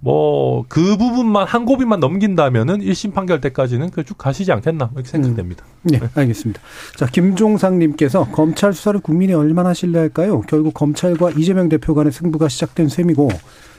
뭐 0.00 0.48
그 0.68 0.96
부분만 0.96 1.46
한 1.46 1.64
고비만 1.64 2.00
넘긴다면은 2.00 2.80
1심 2.80 3.14
판결 3.14 3.40
때까지는 3.40 3.90
그쭉 3.90 4.18
가시지 4.18 4.52
않겠나 4.52 4.90
이렇게 4.94 5.08
생각됩니다. 5.08 5.64
네, 5.82 6.00
알겠습니다. 6.14 6.60
자, 6.96 7.06
김종상님께서 7.06 8.28
검찰 8.32 8.72
수사를 8.72 8.98
국민이 9.00 9.32
얼마나 9.34 9.74
신뢰할까요? 9.74 10.42
결국 10.42 10.74
검찰과 10.74 11.32
이재명 11.32 11.68
대표 11.68 11.94
간의 11.94 12.12
승부가 12.12 12.48
시작된 12.48 12.88
셈이고, 12.88 13.28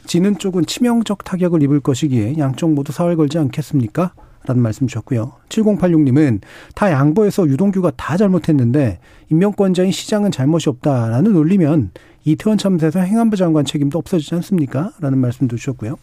지는 0.09 0.39
쪽은 0.39 0.65
치명적 0.65 1.23
타격을 1.23 1.61
입을 1.61 1.81
것이기에 1.81 2.39
양쪽 2.39 2.73
모두 2.73 2.91
사활 2.91 3.15
걸지 3.15 3.37
않겠습니까? 3.37 4.13
라는 4.47 4.63
말씀 4.63 4.87
주셨고요. 4.87 5.33
7086님은 5.49 6.39
다 6.73 6.91
양보해서 6.91 7.45
유동규가 7.45 7.91
다 7.95 8.17
잘못했는데 8.17 8.97
임명권자인 9.29 9.91
시장은 9.91 10.31
잘못이 10.31 10.67
없다라는 10.69 11.31
논리면 11.33 11.91
이태원 12.25 12.57
참사에서 12.57 13.01
행안부 13.01 13.37
장관 13.37 13.65
책임도 13.65 13.99
없어지지 13.99 14.33
않습니까? 14.33 14.93
라는 14.99 15.19
말씀도 15.19 15.57
주셨고요. 15.57 15.97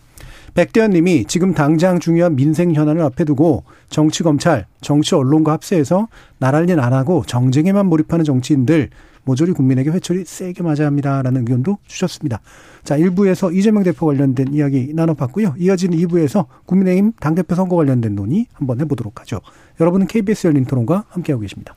백대현 0.54 0.92
님이 0.92 1.24
지금 1.24 1.52
당장 1.52 1.98
중요한 1.98 2.36
민생 2.36 2.72
현안을 2.72 3.02
앞에 3.02 3.24
두고 3.24 3.64
정치 3.88 4.22
검찰, 4.22 4.66
정치 4.82 5.16
언론과 5.16 5.50
합세해서 5.50 6.07
나랄 6.38 6.70
일 6.70 6.78
안 6.78 6.92
하고 6.92 7.24
정쟁에만 7.26 7.86
몰입하는 7.86 8.24
정치인들 8.24 8.90
모조리 9.26 9.52
국민에게 9.52 9.90
회초리 9.90 10.24
세게 10.24 10.62
맞아야 10.62 10.86
합니다라는 10.86 11.42
의견도 11.42 11.78
주셨습니다. 11.86 12.40
자, 12.84 12.96
1부에서 12.96 13.54
이재명 13.54 13.82
대표 13.82 14.06
관련된 14.06 14.54
이야기 14.54 14.92
나눠봤고요. 14.94 15.56
이어지는 15.58 15.98
2부에서 15.98 16.46
국민의힘 16.64 17.12
당대표 17.20 17.54
선거 17.56 17.76
관련된 17.76 18.14
논의 18.14 18.46
한번 18.54 18.80
해보도록 18.80 19.20
하죠. 19.20 19.40
여러분은 19.80 20.06
KBS 20.06 20.46
열린 20.46 20.64
토론과 20.64 21.04
함께하고 21.08 21.42
계십니다. 21.42 21.74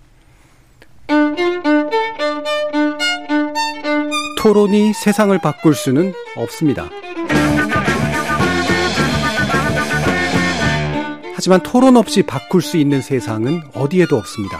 토론이 4.38 4.94
세상을 4.94 5.38
바꿀 5.40 5.74
수는 5.74 6.14
없습니다. 6.38 6.88
하지만 11.34 11.64
토론 11.64 11.98
없이 11.98 12.22
바꿀 12.22 12.62
수 12.62 12.78
있는 12.78 13.02
세상은 13.02 13.62
어디에도 13.74 14.18
없습니다. 14.18 14.60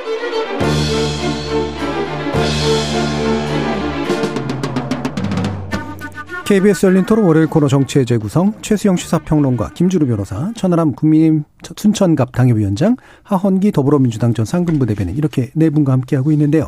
KBS 6.51 6.85
열린 6.85 7.05
토론 7.05 7.23
월요일 7.27 7.47
코너 7.47 7.69
정치의 7.69 8.05
재구성 8.05 8.55
최수영 8.61 8.97
시사평론가 8.97 9.69
김주루 9.73 10.05
변호사 10.05 10.51
천하람 10.53 10.91
국민의힘 10.91 11.45
순천갑 11.77 12.33
당협위원장 12.33 12.97
하헌기 13.23 13.71
더불어민주당 13.71 14.33
전 14.33 14.43
상근부 14.43 14.85
대변인 14.85 15.15
이렇게 15.15 15.49
네 15.55 15.69
분과 15.69 15.93
함께하고 15.93 16.29
있는데요. 16.33 16.67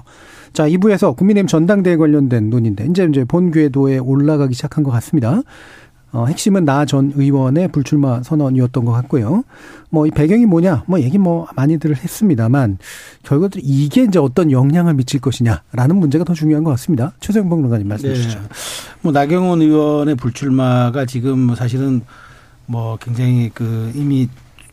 자 0.53 0.69
2부에서 0.69 1.17
국민의힘 1.17 1.47
전당대회 1.47 1.97
관련된 1.97 2.49
논의인데 2.49 2.85
이제 2.85 3.05
이제 3.09 3.25
본 3.25 3.51
궤도에 3.51 3.97
올라가기 3.97 4.53
시작한 4.53 4.85
것 4.85 4.91
같습니다. 4.91 5.41
어, 6.13 6.25
핵심은 6.27 6.63
나 6.63 6.85
전 6.85 7.11
의원의 7.15 7.69
불출마 7.69 8.21
선언이었던 8.23 8.85
것 8.85 8.91
같고요. 8.91 9.43
뭐 9.89 10.05
이 10.05 10.11
배경이 10.11 10.45
뭐냐, 10.45 10.83
뭐 10.87 10.99
얘기 11.01 11.17
뭐 11.17 11.47
많이들 11.55 11.95
했습니다만 11.95 12.77
결과적으로 13.23 13.61
이게 13.63 14.03
이제 14.03 14.19
어떤 14.19 14.51
영향을 14.51 14.93
미칠 14.93 15.19
것이냐라는 15.19 15.95
문제가 15.95 16.23
더 16.23 16.33
중요한 16.33 16.63
것 16.63 16.71
같습니다. 16.71 17.13
최소영 17.19 17.49
평론가님 17.49 17.87
말씀 17.87 18.13
주시죠. 18.13 18.39
뭐 19.01 19.11
나경원 19.11 19.61
의원의 19.61 20.15
불출마가 20.15 21.05
지금 21.05 21.39
뭐 21.39 21.55
사실은 21.55 22.01
뭐 22.65 22.97
굉장히 23.01 23.49
그 23.53 23.91
이미 23.95 24.29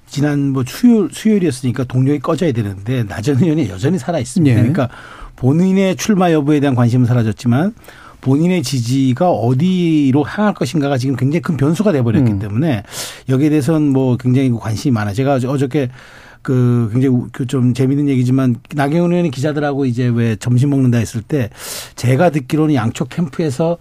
지난 0.07 0.51
뭐 0.51 0.64
수요일 0.66 1.09
수요일이었으니까 1.12 1.84
동력이 1.84 2.18
꺼져야 2.20 2.53
되는데 2.53 3.05
나전 3.05 3.38
의원이 3.43 3.68
여전히 3.70 3.99
살아 3.99 4.18
있습니다. 4.18 4.51
예. 4.55 4.59
그러니까 4.59 4.88
본인의 5.36 5.97
출마 5.97 6.32
여부에 6.32 6.61
대한 6.61 6.74
관심은 6.74 7.07
사라졌지만 7.07 7.74
본인의 8.20 8.62
지지가 8.62 9.30
어디로 9.30 10.22
향할 10.24 10.54
것인가가 10.54 10.98
지금 10.98 11.16
굉장히 11.16 11.40
큰 11.42 11.56
변수가 11.56 11.92
돼버렸기 11.92 12.32
음. 12.32 12.38
때문에 12.38 12.82
여기에 13.28 13.48
대해서는 13.50 13.88
뭐 13.92 14.16
굉장히 14.16 14.50
관심이 14.50 14.92
많아. 14.92 15.12
제가 15.12 15.34
어저- 15.34 15.50
어저께 15.50 15.88
그 16.42 16.88
굉장히 16.92 17.18
그좀 17.32 17.74
재밌는 17.74 18.08
얘기지만 18.08 18.56
나경원 18.74 19.12
의원이 19.12 19.30
기자들하고 19.30 19.84
이제 19.84 20.06
왜 20.06 20.36
점심 20.36 20.70
먹는다 20.70 20.96
했을 20.98 21.20
때 21.22 21.50
제가 21.96 22.30
듣기로는 22.30 22.74
양쪽 22.74 23.10
캠프에서 23.10 23.76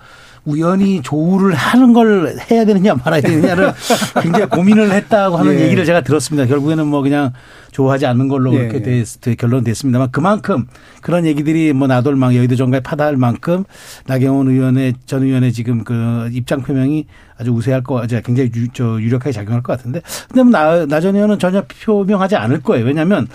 우연히 0.46 1.02
조우를 1.02 1.54
하는 1.54 1.94
걸 1.94 2.36
해야 2.50 2.66
되느냐 2.66 2.96
말아야 2.96 3.22
되느냐를 3.22 3.74
굉장히 4.22 4.46
고민을 4.48 4.92
했다고 4.92 5.38
하는 5.38 5.54
예. 5.56 5.66
얘기를 5.66 5.86
제가 5.86 6.02
들었습니다. 6.02 6.48
결국에는 6.48 6.88
뭐 6.88 7.02
그냥 7.02 7.34
조우하지 7.72 8.06
않는 8.06 8.28
걸로 8.28 8.54
예. 8.54 8.68
그렇게 8.68 8.82
됐, 8.82 9.38
결론됐습니다만 9.38 10.12
그만큼 10.12 10.68
그런 11.02 11.26
얘기들이 11.26 11.74
뭐 11.74 11.88
나돌망 11.88 12.36
여의도 12.36 12.56
정가에 12.56 12.80
파다할 12.82 13.18
만큼 13.18 13.64
나경원 14.08 14.50
의원의 14.50 14.94
전 15.06 15.24
의원의 15.24 15.54
지금 15.54 15.84
그 15.84 16.30
입장 16.32 16.62
표명이 16.62 17.06
아주 17.38 17.52
우세할 17.52 17.84
거, 17.84 18.04
이제 18.04 18.22
굉장히 18.24 18.52
유, 18.56 18.68
저 18.74 19.00
유력하게 19.00 19.32
작용할 19.32 19.64
것 19.64 19.78
같은데. 19.78 20.02
근데 20.28 20.44
뭐 20.44 20.52
나, 20.52 20.86
나전 20.86 21.16
의원은 21.16 21.40
전혀 21.40 21.64
표명하지 21.86 22.36
않을 22.36 22.62
거예요. 22.62 22.86
왜냐하면 22.86 23.28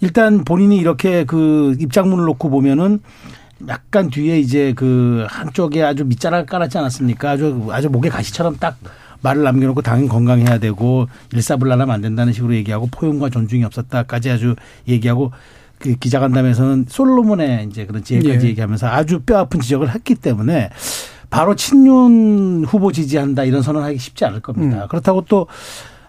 일단 0.00 0.44
본인이 0.44 0.76
이렇게 0.76 1.24
그 1.24 1.74
입장문을 1.80 2.24
놓고 2.26 2.50
보면은 2.50 3.00
약간 3.68 4.10
뒤에 4.10 4.38
이제 4.38 4.72
그 4.76 5.26
한쪽에 5.28 5.82
아주 5.82 6.04
밑자락을 6.04 6.46
깔았지 6.46 6.76
않았습니까? 6.78 7.30
아주 7.30 7.68
아주 7.70 7.88
목에 7.88 8.08
가시처럼 8.08 8.56
딱 8.58 8.76
말을 9.22 9.42
남겨놓고 9.42 9.82
당연 9.82 10.08
건강해야 10.08 10.58
되고 10.58 11.08
일사불란하면 11.32 11.94
안 11.94 12.00
된다는 12.00 12.32
식으로 12.32 12.54
얘기하고 12.54 12.86
포용과 12.90 13.30
존중이 13.30 13.64
없었다까지 13.64 14.30
아주 14.30 14.56
얘기하고 14.86 15.32
그 15.78 15.94
기자간담회에서는 15.96 16.86
솔로몬의 16.88 17.66
이제 17.70 17.86
그런 17.86 18.02
지혜까지 18.02 18.46
예. 18.46 18.50
얘기하면서 18.50 18.86
아주 18.88 19.20
뼈 19.20 19.38
아픈 19.38 19.60
지적을 19.60 19.94
했기 19.94 20.14
때문에 20.14 20.70
바로 21.28 21.54
친윤 21.54 22.64
후보 22.64 22.92
지지한다 22.92 23.44
이런 23.44 23.62
선언하기 23.62 23.98
쉽지 23.98 24.24
않을 24.24 24.40
겁니다. 24.40 24.84
음. 24.84 24.88
그렇다고 24.88 25.22
또 25.22 25.46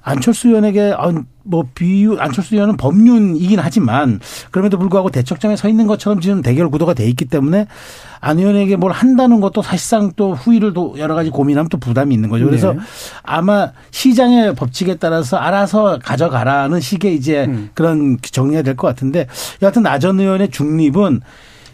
안철수 0.10 0.48
의원에게 0.50 0.94
아, 0.98 1.12
뭐 1.44 1.66
비유 1.76 2.18
안철수 2.20 2.56
의원은 2.56 2.78
법륜이긴 2.78 3.60
하지만 3.60 4.20
그럼에도 4.52 4.78
불구하고 4.78 5.10
대척점에 5.10 5.56
서 5.56 5.70
있는 5.70 5.88
것처럼 5.88 6.20
지금 6.22 6.42
대결 6.42 6.70
구도가 6.70 6.94
돼 6.94 7.08
있기 7.08 7.26
때문에 7.26 7.68
안 8.20 8.40
의원에게 8.40 8.76
뭘 8.78 8.92
한다는 8.92 9.40
것도 9.42 9.62
사실상 9.62 10.12
또 10.16 10.34
후위를 10.34 10.74
또 10.74 10.96
여러 10.98 11.14
가지 11.16 11.30
고민하면 11.30 11.70
또 11.70 11.78
부담이 11.78 12.14
있는 12.16 12.30
거죠. 12.30 12.46
그래서 12.46 12.74
네. 12.74 12.80
아마 13.24 13.72
시장의 13.92 14.56
법칙에 14.56 14.96
따라서 14.96 15.38
알아서 15.38 16.00
가져가라는 16.04 16.80
식의 16.80 17.16
이제 17.16 17.46
음. 17.46 17.70
그런 17.74 18.18
정리가 18.22 18.62
될 18.64 18.76
것 18.76 18.88
같은데 18.88 19.28
여하튼 19.62 19.84
나 19.84 20.00
전 20.00 20.20
의원의 20.20 20.52
중립은 20.52 21.22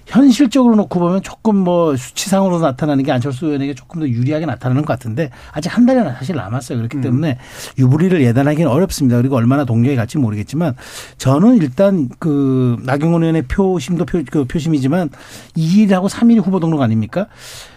현실적으로 0.06 0.76
놓고 0.76 1.00
보면 1.00 1.22
조금 1.22 1.56
뭐 1.56 1.96
수치상으로 1.96 2.60
나타나는 2.60 3.04
게 3.04 3.12
안철수 3.12 3.46
의원에게 3.48 3.74
조금 3.74 4.02
더 4.02 4.08
유리하게 4.08 4.46
나타나는 4.46 4.84
것 4.84 4.94
같은데 4.94 5.30
아직 5.52 5.76
한 5.76 5.86
달이나 5.86 6.14
사실 6.14 6.36
남았어요. 6.36 6.78
그렇기 6.78 7.02
때문에 7.02 7.38
유불리를 7.78 8.22
예단하기는 8.22 8.70
어렵습니다. 8.70 9.18
그리고 9.18 9.36
얼마나 9.36 9.66
동력이 9.66 9.96
갈지 9.96 10.18
모르겠지만 10.18 10.76
저는 11.18 11.58
일단 11.58 12.10
그 12.20 12.78
나경원 12.84 13.24
의원의 13.24 13.44
표심도 13.44 14.06
표, 14.06 14.22
그 14.30 14.46
표심이지만 14.46 15.10
2일하고 15.56 16.10
3일 16.10 16.46
후보 16.46 16.60
등록 16.60 16.82
아닙니까? 16.82 17.28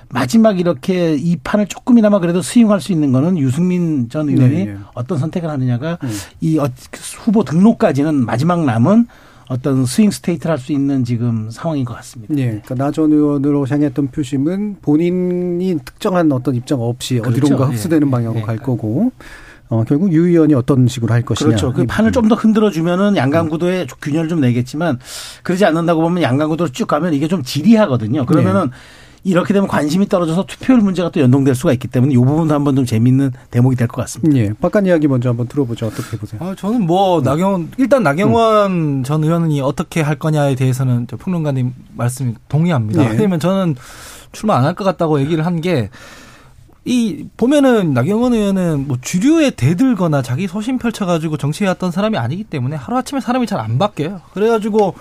마지막 0.09 0.61
이렇게 0.61 1.15
이 1.15 1.37
판을 1.37 1.67
조금이나마 1.67 2.21
그래도 2.21 2.41
수용할 2.41 2.81
수 2.81 2.93
있는 2.93 3.11
거는 3.13 3.39
유승민 3.39 4.09
전 4.09 4.29
의원이 4.29 4.55
네, 4.55 4.65
네. 4.67 4.77
어떤 4.95 5.19
선택을 5.19 5.51
하느냐가 5.51 5.99
이 6.41 6.59
어- 6.59 6.69
후보 7.17 7.43
등록까지는 7.43 8.15
마지막 8.15 8.65
남은 8.65 9.07
어떤 9.49 9.87
swing 9.87 10.11
state를 10.11 10.51
할 10.53 10.59
수 10.59 10.73
있는 10.73 11.05
지금 11.05 11.51
상황인 11.51 11.85
것 11.85 11.95
같습니다. 11.95 12.35
예, 12.39 12.47
그러니까 12.47 12.75
나전 12.75 13.13
의원으로 13.13 13.67
향했던 13.69 14.09
표심은 14.09 14.77
본인이 14.83 15.79
특정한 15.85 16.33
어떤 16.33 16.55
입장 16.55 16.81
없이 16.81 17.19
그렇죠. 17.21 17.45
어디론가 17.47 17.67
예. 17.67 17.73
흡수되는 17.75 18.11
방향으로 18.11 18.41
예. 18.41 18.45
갈 18.45 18.57
거고, 18.57 19.13
어, 19.69 19.85
결국 19.85 20.13
유 20.13 20.27
의원이 20.27 20.55
어떤 20.55 20.89
식으로 20.89 21.13
할 21.13 21.23
것이냐. 21.23 21.49
그렇죠. 21.49 21.73
그이 21.73 21.87
판을. 21.87 22.13
좀 22.13 22.29
더 22.29 22.35
흔들어 22.35 22.71
주면은 22.71 23.17
양강구도에 23.17 23.87
균열을 24.03 24.29
좀 24.29 24.41
내겠지만 24.41 24.99
그러지 25.45 25.65
않는다고 25.65 26.01
보면 26.01 26.23
양강구도로 26.23 26.71
쭉 26.71 26.87
가면 26.87 27.15
이게 27.15 27.29
좀 27.29 27.43
지리하거든요. 27.43 28.27
그러면은 28.27 28.71
이렇게 29.31 29.53
되면 29.53 29.69
관심이 29.69 30.09
떨어져서 30.09 30.47
투표율 30.47 30.81
문제가 30.81 31.11
또 31.11 31.21
연동될 31.21 31.55
수가 31.55 31.73
있기 31.73 31.89
때문에 31.89 32.13
이 32.15 32.17
부분도 32.17 32.55
한번 32.55 32.77
좀 32.77 32.85
재미있는 32.85 33.33
대목이 33.51 33.77
될 33.77 33.89
것 33.89 33.97
같습니다. 34.03 34.37
예, 34.39 34.53
바깥 34.61 34.87
이야기 34.87 35.09
먼저 35.09 35.29
한번 35.31 35.49
들어보죠. 35.49 35.87
어떻게 35.87 36.17
보세요? 36.17 36.41
아, 36.43 36.55
저는 36.57 36.83
뭐 36.87 37.21
나경 37.23 37.71
일단 37.77 38.03
나경원 38.03 39.03
전 39.05 39.25
의원이 39.25 39.61
어떻게 39.61 40.01
할 40.01 40.17
거냐에 40.19 40.55
대해서는 40.55 41.07
저 41.11 41.17
평론가님 41.17 41.75
말씀 41.97 42.35
동의합니다. 42.49 43.03
네. 43.03 43.11
왜냐면 43.11 43.41
저는 43.41 43.75
출마 44.33 44.57
안 44.57 44.65
할 44.65 44.75
것 44.75 44.85
같다고 44.85 45.21
얘기를 45.21 45.45
한 45.45 45.61
게 45.61 45.91
이 46.89 47.27
보면은 47.37 47.95
나경원 47.95 48.33
의원은 48.33 48.87
뭐 48.87 48.97
주류에 49.01 49.51
대들거나 49.51 50.23
자기 50.23 50.47
소신 50.47 50.79
펼쳐가지고 50.79 51.37
정치해 51.37 51.67
왔던 51.67 51.91
사람이 51.91 52.17
아니기 52.17 52.45
때문에 52.45 52.77
하루 52.77 52.97
아침에 52.97 53.21
사람이 53.21 53.49
잘 53.49 53.59
안 53.59 53.77
바뀌어요. 53.77 54.21
그래가지고 54.33 54.95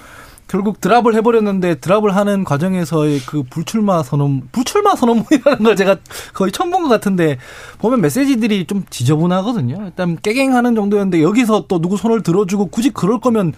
결국 0.47 0.79
드랍을 0.79 1.15
해버렸는데 1.15 1.75
드랍을 1.75 2.15
하는 2.15 2.43
과정에서의 2.43 3.21
그 3.25 3.43
불출마 3.43 4.03
선언, 4.03 4.47
불출마 4.51 4.95
선언문이라는 4.95 5.63
걸 5.63 5.75
제가 5.75 5.97
거의 6.33 6.51
처음 6.51 6.69
본 6.71 6.83
것 6.83 6.89
같은데 6.89 7.37
보면 7.79 8.01
메시지들이 8.01 8.67
좀 8.67 8.83
지저분하거든요. 8.89 9.81
일단 9.85 10.17
깨갱하는 10.21 10.75
정도였는데 10.75 11.23
여기서 11.23 11.65
또 11.67 11.79
누구 11.81 11.97
손을 11.97 12.21
들어주고 12.21 12.67
굳이 12.67 12.91
그럴 12.91 13.19
거면 13.19 13.53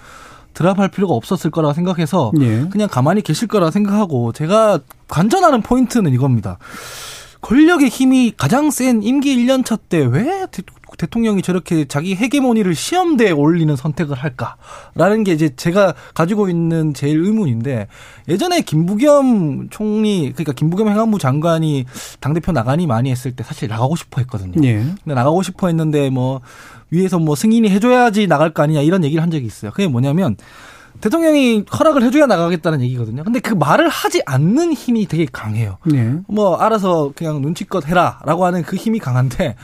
드랍할 0.54 0.88
필요가 0.90 1.14
없었을 1.14 1.52
거라 1.52 1.74
생각해서 1.74 2.32
예. 2.40 2.68
그냥 2.72 2.88
가만히 2.90 3.22
계실 3.22 3.48
거라 3.48 3.70
생각하고 3.70 4.32
제가 4.32 4.80
관전하는 5.08 5.62
포인트는 5.62 6.12
이겁니다. 6.14 6.58
권력의 7.42 7.90
힘이 7.90 8.34
가장 8.36 8.72
센 8.72 9.04
임기 9.04 9.36
1년차 9.38 9.78
때 9.90 10.00
왜 10.00 10.48
대통령이 10.98 11.42
저렇게 11.42 11.86
자기 11.86 12.16
헤게모니를 12.16 12.76
시험대에 12.76 13.32
올리는 13.32 13.76
선택을 13.76 14.16
할까라는 14.18 15.24
게 15.24 15.34
이제 15.34 15.56
제가 15.56 15.94
가지고 16.14 16.50
있는 16.50 16.94
제일 16.94 17.20
의문인데 17.24 17.88
예전에 18.28 18.62
김부겸 18.62 19.70
총리 19.70 20.32
그러니까 20.34 20.54
김부겸 20.54 20.90
행안부 20.90 21.20
장관이 21.20 21.86
당 22.20 22.34
대표 22.34 22.52
나가니 22.52 22.88
많이 22.88 23.12
했을 23.12 23.36
때 23.36 23.44
사실 23.44 23.68
나가고 23.68 23.96
싶어 23.96 24.22
했거든요. 24.22 24.62
예. 24.64 24.76
근데 24.76 25.14
나가고 25.14 25.44
싶어 25.44 25.68
했는데 25.68 26.10
뭐 26.10 26.42
위에서 26.90 27.20
뭐 27.20 27.36
승인이 27.36 27.70
해줘야지 27.70 28.28
나갈 28.28 28.54
거 28.54 28.64
아니냐 28.64 28.82
이런 28.82 29.04
얘기를 29.04 29.22
한 29.22 29.30
적이 29.30 29.46
있어요. 29.46 29.72
그게 29.72 29.88
뭐냐면 29.88 30.38
대통령이 31.02 31.66
허락을 31.78 32.04
해줘야 32.04 32.26
나가겠다는 32.26 32.82
얘기거든요. 32.82 33.24
근데 33.24 33.40
그 33.40 33.54
말을 33.54 33.88
하지 33.88 34.22
않는 34.26 34.74
힘이 34.74 35.06
되게 35.06 35.28
강해요. 35.32 35.78
예. 35.94 36.16
뭐 36.28 36.56
알아서 36.58 37.12
그냥 37.16 37.42
눈치껏 37.42 37.88
해라라고 37.88 38.46
하는 38.46 38.64
그 38.64 38.76
힘이 38.76 39.00
강한데 39.00 39.56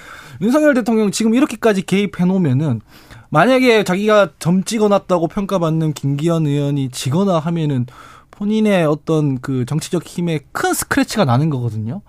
윤석열 0.42 0.74
대통령 0.74 1.12
지금 1.12 1.34
이렇게까지 1.34 1.84
개입해 1.84 2.26
놓으면은 2.26 2.82
만약에 3.30 3.84
자기가 3.84 4.30
점 4.40 4.64
찍어놨다고 4.64 5.28
평가받는 5.28 5.94
김기현 5.94 6.46
의원이 6.46 6.90
지거나 6.90 7.40
하면은 7.40 7.88
본인의 8.30 8.86
어떤 8.86 9.40
그 9.40 9.66
정치적 9.66 10.06
힘에 10.06 10.40
큰 10.52 10.74
스크래치가 10.74 11.24
나는 11.24 11.50
거거든요. 11.50 12.02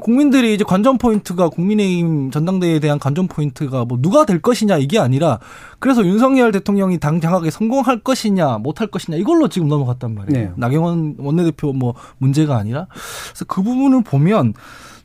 국민들이 0.00 0.54
이제 0.54 0.64
관전 0.64 0.98
포인트가 0.98 1.48
국민의힘 1.48 2.30
전당대회에 2.30 2.78
대한 2.78 2.98
관전 2.98 3.28
포인트가 3.28 3.84
뭐 3.84 3.98
누가 4.00 4.24
될 4.24 4.40
것이냐 4.40 4.78
이게 4.78 4.98
아니라 4.98 5.38
그래서 5.80 6.04
윤석열 6.04 6.52
대통령이 6.52 6.98
당 6.98 7.20
장악에 7.20 7.50
성공할 7.50 8.00
것이냐 8.00 8.58
못할 8.58 8.86
것이냐 8.86 9.16
이걸로 9.18 9.48
지금 9.48 9.68
넘어갔단 9.68 10.14
말이에요. 10.14 10.48
네. 10.48 10.52
나경원 10.56 11.16
원내대표 11.18 11.72
뭐 11.72 11.94
문제가 12.18 12.56
아니라 12.56 12.86
그래서 13.30 13.44
그 13.46 13.62
부분을 13.62 14.02
보면 14.04 14.54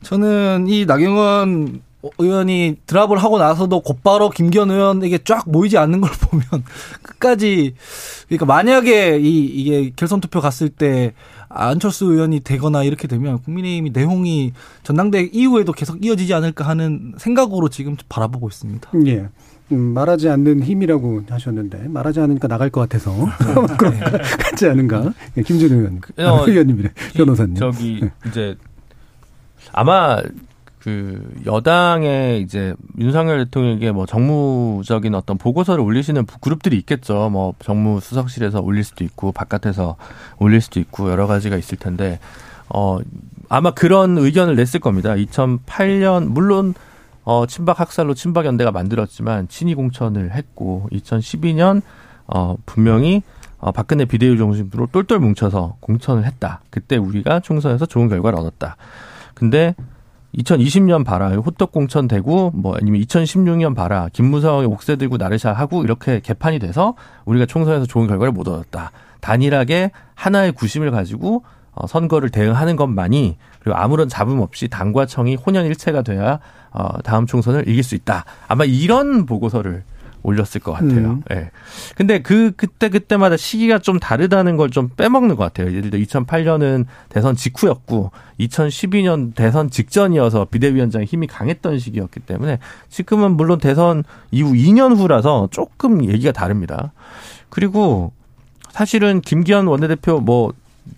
저는 0.02 0.66
이 0.68 0.86
나경원 0.86 1.82
의원이 2.18 2.76
드랍을 2.86 3.18
하고 3.18 3.38
나서도 3.38 3.80
곧바로 3.80 4.30
김기현 4.30 4.70
의원에게 4.70 5.18
쫙 5.24 5.44
모이지 5.46 5.78
않는 5.78 6.00
걸 6.00 6.10
보면 6.30 6.64
끝까지 7.02 7.74
그러니까 8.26 8.46
만약에 8.46 9.18
이 9.18 9.44
이게 9.46 9.92
결선 9.96 10.20
투표 10.20 10.40
갔을 10.40 10.68
때 10.68 11.12
안철수 11.48 12.06
의원이 12.06 12.40
되거나 12.40 12.84
이렇게 12.84 13.08
되면 13.08 13.40
국민의힘이 13.42 13.90
내홍이 13.90 14.52
전당대 14.82 15.22
이후에도 15.32 15.72
계속 15.72 16.04
이어지지 16.04 16.34
않을까 16.34 16.66
하는 16.66 17.14
생각으로 17.16 17.68
지금 17.68 17.96
바라보고 18.08 18.48
있습니다. 18.48 18.90
예. 19.06 19.28
음, 19.72 19.78
말하지 19.92 20.28
않는 20.30 20.62
힘이라고 20.62 21.24
하셨는데 21.28 21.88
말하지 21.88 22.20
않으니까 22.20 22.48
나갈 22.48 22.70
것 22.70 22.80
같아서 22.82 23.12
그런 23.76 23.98
것 23.98 24.10
같지 24.38 24.66
않은가? 24.66 25.12
예, 25.36 25.42
김준 25.42 25.72
의원, 25.72 26.00
아, 26.18 26.32
어, 26.32 26.46
의원님이래 26.48 26.90
변호사님. 27.14 27.54
저기 27.56 28.00
네. 28.02 28.10
이제 28.28 28.56
아마 29.72 30.22
그 30.88 31.42
여당의 31.44 32.40
이제 32.40 32.74
윤석열 32.98 33.44
대통령에게 33.44 33.92
뭐 33.92 34.06
정무적인 34.06 35.14
어떤 35.14 35.36
보고서를 35.36 35.84
올리시는 35.84 36.24
그룹들이 36.40 36.78
있겠죠. 36.78 37.28
뭐 37.28 37.52
정무 37.58 38.00
수석실에서 38.00 38.62
올릴 38.62 38.84
수도 38.84 39.04
있고 39.04 39.32
바깥에서 39.32 39.96
올릴 40.38 40.62
수도 40.62 40.80
있고 40.80 41.10
여러 41.10 41.26
가지가 41.26 41.58
있을 41.58 41.76
텐데 41.76 42.18
어 42.70 43.00
아마 43.50 43.72
그런 43.72 44.16
의견을 44.16 44.56
냈을 44.56 44.80
겁니다. 44.80 45.14
2008년 45.14 46.28
물론 46.28 46.72
어 47.24 47.44
친박 47.46 47.80
학살로 47.80 48.14
친박 48.14 48.46
연대가 48.46 48.70
만들었지만 48.70 49.48
친위 49.48 49.74
공천을 49.74 50.32
했고 50.32 50.88
2012년 50.90 51.82
어 52.28 52.56
분명히 52.64 53.22
어, 53.58 53.72
박근혜 53.72 54.06
비대위 54.06 54.38
중심으로 54.38 54.88
똘똘 54.90 55.18
뭉쳐서 55.18 55.76
공천을 55.80 56.24
했다. 56.24 56.62
그때 56.70 56.96
우리가 56.96 57.40
총선에서 57.40 57.84
좋은 57.86 58.08
결과를 58.08 58.38
얻었다. 58.38 58.76
근데 59.34 59.74
2020년 60.34 61.04
봐라. 61.04 61.30
호떡 61.30 61.72
공천 61.72 62.06
되고 62.06 62.50
뭐 62.54 62.76
아니면 62.76 63.00
2016년 63.02 63.74
봐라. 63.74 64.08
김무성이 64.12 64.66
옥새 64.66 64.96
들고 64.96 65.16
나르샤 65.16 65.52
하고 65.52 65.82
이렇게 65.82 66.20
개판이 66.20 66.58
돼서 66.58 66.94
우리가 67.24 67.46
총선에서 67.46 67.86
좋은 67.86 68.06
결과를 68.06 68.32
못 68.32 68.46
얻었다. 68.48 68.92
단일하게 69.20 69.90
하나의 70.14 70.52
구심을 70.52 70.90
가지고 70.90 71.44
어, 71.72 71.86
선거를 71.86 72.30
대응하는 72.30 72.76
것만이 72.76 73.36
그리고 73.60 73.78
아무런 73.78 74.08
잡음 74.08 74.40
없이 74.40 74.68
당과 74.68 75.06
청이 75.06 75.36
혼연일체가 75.36 76.02
돼야 76.02 76.40
어, 76.70 77.00
다음 77.02 77.26
총선을 77.26 77.68
이길 77.68 77.82
수 77.82 77.94
있다. 77.94 78.24
아마 78.48 78.64
이런 78.64 79.26
보고서를 79.26 79.84
올렸을 80.22 80.60
것 80.62 80.72
같아요. 80.72 81.10
음. 81.10 81.22
예. 81.32 81.50
근데 81.96 82.20
그 82.20 82.52
그때 82.56 82.88
그때마다 82.88 83.36
시기가 83.36 83.78
좀 83.78 83.98
다르다는 83.98 84.56
걸 84.56 84.68
좀 84.70 84.90
빼먹는 84.96 85.36
것 85.36 85.44
같아요. 85.44 85.68
예를 85.74 85.90
들어 85.90 85.98
2008년은 86.04 86.84
대선 87.08 87.34
직후였고 87.34 88.10
2012년 88.40 89.34
대선 89.34 89.70
직전이어서 89.70 90.46
비대위원장의 90.46 91.06
힘이 91.06 91.26
강했던 91.26 91.78
시기였기 91.78 92.20
때문에 92.20 92.58
지금은 92.88 93.32
물론 93.36 93.58
대선 93.58 94.04
이후 94.30 94.52
2년 94.52 94.96
후라서 94.96 95.48
조금 95.50 96.04
얘기가 96.04 96.32
다릅니다. 96.32 96.92
그리고 97.48 98.12
사실은 98.70 99.20
김기현 99.20 99.66
원내대표 99.66 100.20
뭐 100.20 100.52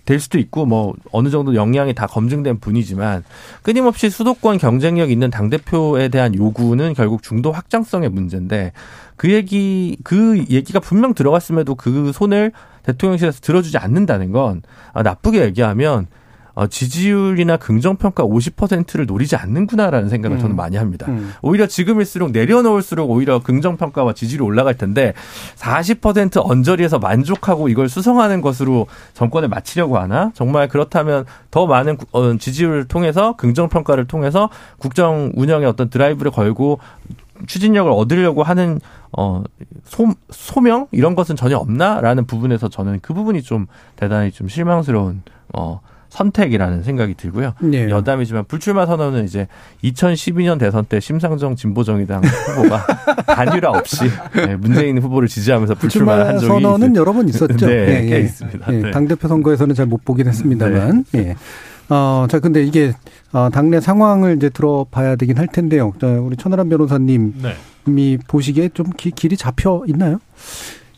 될 0.05 0.21
수도 0.21 0.39
있고 0.39 0.67
뭐 0.67 0.95
어느 1.13 1.29
정도 1.31 1.55
역량이 1.55 1.95
다 1.95 2.07
검증된 2.07 2.61
분이지만 2.61 3.25
끊임없이 3.63 4.11
수도권 4.11 4.59
경쟁력 4.59 5.11
있는 5.11 5.31
당 5.31 5.51
대표에 5.51 6.09
대한 6.09 6.35
요구는 6.35 6.95
결국 6.95 7.23
중도 7.23 7.53
확장성의 7.53 8.11
문제인데 8.11 8.73
그 9.17 9.33
얘기 9.33 9.97
그 10.03 10.45
얘기가 10.49 10.81
분명 10.81 11.15
들어갔음에도 11.15 11.75
그 11.75 12.13
손을 12.13 12.53
대통령실에서 12.85 13.41
들어주지 13.41 13.79
않는다는 13.79 14.33
건 14.33 14.63
아, 14.93 15.03
나쁘게 15.03 15.43
얘기하면 15.45 16.07
어, 16.55 16.67
지지율이나 16.67 17.57
긍정평가 17.57 18.25
50%를 18.25 19.07
노리지 19.07 19.37
않는구나라는 19.37 20.09
생각을 20.09 20.39
저는 20.39 20.57
많이 20.57 20.77
합니다. 20.77 21.07
음. 21.09 21.33
오히려 21.43 21.67
지금일수록 21.67 22.33
내려놓을수록 22.33 23.11
오히려 23.11 23.41
긍정평가와 23.43 24.13
지지율이 24.15 24.45
올라갈 24.45 24.75
텐데 24.77 25.15
40% 25.57 26.41
언저리에서 26.45 26.99
만족하고 26.99 27.69
이걸 27.69 27.89
수성하는 27.89 28.41
것으로 28.41 28.87
정권을 29.15 29.49
마치려고 29.49 29.99
하나? 29.99 30.31
정말 30.35 30.69
그렇다면 30.69 31.25
더 31.51 31.67
많은 31.67 31.97
구- 31.97 32.07
어, 32.13 32.37
지지율을 32.37 32.85
통해서 32.89 33.37
긍정평가를 33.37 34.07
통해서 34.07 34.51
국정 34.79 35.33
운영에 35.35 35.67
어떤 35.67 35.91
드라이브를 35.91 36.31
걸고 36.31 36.79
추진력을 37.47 37.91
얻으려고 37.91 38.43
하는 38.43 38.81
어 39.17 39.43
소, 39.85 40.09
소명 40.31 40.87
이런 40.93 41.15
것은 41.15 41.37
전혀 41.37 41.57
없나라는 41.57 42.27
부분에서 42.27 42.69
저는 42.69 43.01
그 43.01 43.15
부분이 43.15 43.43
좀 43.43 43.67
대단히 43.97 44.31
좀 44.31 44.47
실망스러운 44.49 45.23
어 45.55 45.81
선택이라는 46.11 46.83
생각이 46.83 47.15
들고요. 47.15 47.55
네. 47.61 47.89
여담이지만 47.89 48.45
불출마 48.45 48.87
선언은 48.87 49.25
이제 49.25 49.47
2012년 49.85 50.59
대선 50.59 50.85
때 50.85 51.01
심상정 51.01 51.57
진보정의당 51.57 52.23
후보가 52.25 52.87
단일화 53.35 53.71
없이 53.71 54.05
네, 54.35 54.57
문재인 54.57 54.99
후보를 55.01 55.29
지지하면서 55.29 55.77
불출마를 55.77 56.27
한 56.27 56.39
적이 56.39 56.47
선언은 56.63 56.97
여러 56.97 57.13
번 57.13 57.29
있었죠. 57.29 57.67
네, 57.67 58.07
꽤 58.07 58.21
있습니다. 58.21 58.71
네. 58.71 58.91
당대표 58.91 59.29
선거에서는 59.29 59.75
잘 59.75 59.87
못 59.91 60.05
보긴 60.05 60.29
했습니다만. 60.29 61.05
예. 61.17 61.35
어, 61.89 62.27
자, 62.31 62.39
근데 62.39 62.63
이게, 62.63 62.93
어, 63.33 63.49
당내 63.53 63.81
상황을 63.81 64.37
이제 64.37 64.49
들어봐야 64.49 65.17
되긴 65.17 65.39
할 65.39 65.49
텐데요. 65.49 65.93
자, 66.01 66.07
우리 66.07 66.37
천하람 66.37 66.69
변호사님 66.69 67.35
이 67.37 67.43
네. 67.43 68.19
보시기에 68.29 68.69
좀 68.75 68.87
기, 68.97 69.11
길이 69.11 69.37
잡혀 69.37 69.83
있나요? 69.89 70.21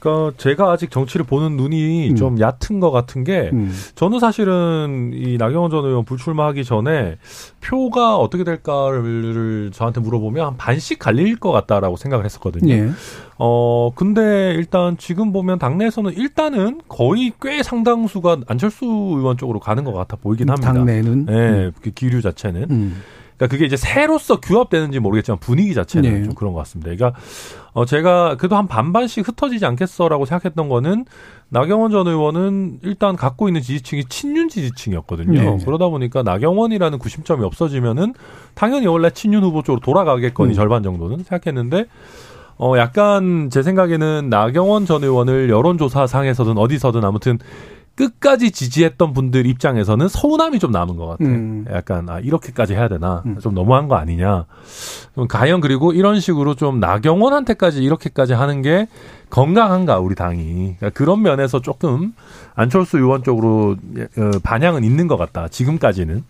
그러니까 0.02 0.36
제가 0.36 0.72
아직 0.72 0.90
정치를 0.90 1.24
보는 1.24 1.56
눈이 1.56 2.10
음. 2.10 2.16
좀 2.16 2.40
얕은 2.40 2.80
것 2.80 2.90
같은 2.90 3.22
게 3.22 3.50
음. 3.52 3.72
저는 3.94 4.18
사실은 4.18 5.12
이 5.14 5.36
나경원 5.38 5.70
전 5.70 5.84
의원 5.84 6.04
불출마하기 6.04 6.64
전에 6.64 7.18
표가 7.60 8.16
어떻게 8.16 8.42
될까를 8.42 9.70
저한테 9.72 10.00
물어보면 10.00 10.44
한 10.44 10.56
반씩 10.56 10.98
갈릴 10.98 11.36
것 11.36 11.52
같다라고 11.52 11.96
생각을 11.96 12.24
했었거든요. 12.24 12.74
예. 12.74 12.90
어 13.38 13.92
근데 13.94 14.52
일단 14.56 14.96
지금 14.98 15.32
보면 15.32 15.60
당내에서는 15.60 16.14
일단은 16.14 16.80
거의 16.88 17.32
꽤 17.40 17.62
상당수가 17.62 18.38
안철수 18.48 18.84
의원 18.84 19.36
쪽으로 19.36 19.60
가는 19.60 19.84
것 19.84 19.92
같아 19.92 20.16
보이긴 20.16 20.50
합니다. 20.50 20.72
당내는. 20.72 21.26
예, 21.28 21.70
그 21.80 21.90
기류 21.90 22.22
자체는. 22.22 22.94
음. 23.42 23.46
그러니까 23.46 23.46
그게 23.48 23.66
이제 23.66 23.76
새로서 23.76 24.40
규합되는지 24.40 25.00
모르겠지만 25.00 25.38
분위기 25.38 25.74
자체는 25.74 26.12
네. 26.12 26.22
좀 26.24 26.34
그런 26.34 26.52
것 26.52 26.60
같습니다. 26.60 26.94
그러니까 26.94 27.18
어 27.72 27.84
제가 27.84 28.36
그래도 28.36 28.56
한 28.56 28.68
반반씩 28.68 29.26
흩어지지 29.26 29.64
않겠어라고 29.66 30.24
생각했던 30.26 30.68
거는 30.68 31.04
나경원 31.48 31.90
전 31.90 32.06
의원은 32.06 32.80
일단 32.82 33.16
갖고 33.16 33.48
있는 33.48 33.60
지지층이 33.60 34.04
친윤 34.04 34.48
지지층이었거든요. 34.48 35.56
네. 35.56 35.64
그러다 35.64 35.88
보니까 35.88 36.22
나경원이라는 36.22 36.98
구심점이 36.98 37.44
없어지면은 37.44 38.14
당연히 38.54 38.86
원래 38.86 39.10
친윤 39.10 39.42
후보 39.42 39.62
쪽으로 39.62 39.80
돌아가겠거니 39.80 40.52
음. 40.52 40.54
절반 40.54 40.82
정도는 40.82 41.24
생각했는데 41.24 41.86
어 42.58 42.76
약간 42.76 43.50
제 43.50 43.62
생각에는 43.62 44.28
나경원 44.28 44.86
전 44.86 45.02
의원을 45.02 45.50
여론조사상에서든 45.50 46.58
어디서든 46.58 47.04
아무튼 47.04 47.38
끝까지 47.94 48.50
지지했던 48.50 49.12
분들 49.12 49.46
입장에서는 49.46 50.08
서운함이 50.08 50.58
좀 50.58 50.70
남은 50.70 50.96
것 50.96 51.06
같아요. 51.06 51.28
음. 51.28 51.64
약간 51.70 52.08
아 52.08 52.20
이렇게까지 52.20 52.74
해야 52.74 52.88
되나 52.88 53.22
음. 53.26 53.38
좀 53.40 53.54
너무한 53.54 53.88
거 53.88 53.96
아니냐. 53.96 54.46
좀 55.14 55.28
과연 55.28 55.60
그리고 55.60 55.92
이런 55.92 56.18
식으로 56.20 56.54
좀 56.54 56.80
나경원한테까지 56.80 57.82
이렇게까지 57.82 58.32
하는 58.32 58.62
게 58.62 58.88
건강한가 59.30 59.98
우리 59.98 60.14
당이 60.14 60.76
그러니까 60.78 60.90
그런 60.90 61.22
면에서 61.22 61.60
조금 61.60 62.14
안철수 62.54 62.98
의원 62.98 63.22
쪽으로 63.22 63.76
예, 63.98 64.02
어, 64.02 64.30
반향은 64.42 64.84
있는 64.84 65.06
것 65.06 65.16
같다. 65.16 65.48
지금까지는. 65.48 66.24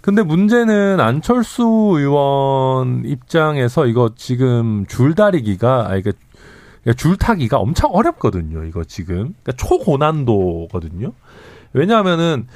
근데 0.00 0.22
문제는 0.22 1.00
안철수 1.00 1.62
의원 1.94 3.04
입장에서 3.06 3.86
이거 3.86 4.10
지금 4.14 4.84
줄다리기가 4.86 5.86
아 5.88 5.96
이게 5.96 6.12
그러니까 6.84 7.02
줄타기가 7.02 7.58
엄청 7.58 7.90
어렵거든요. 7.92 8.64
이거 8.64 8.84
지금 8.84 9.34
그러니까 9.42 9.52
초고난도거든요. 9.56 11.12
왜냐하면은 11.72 12.46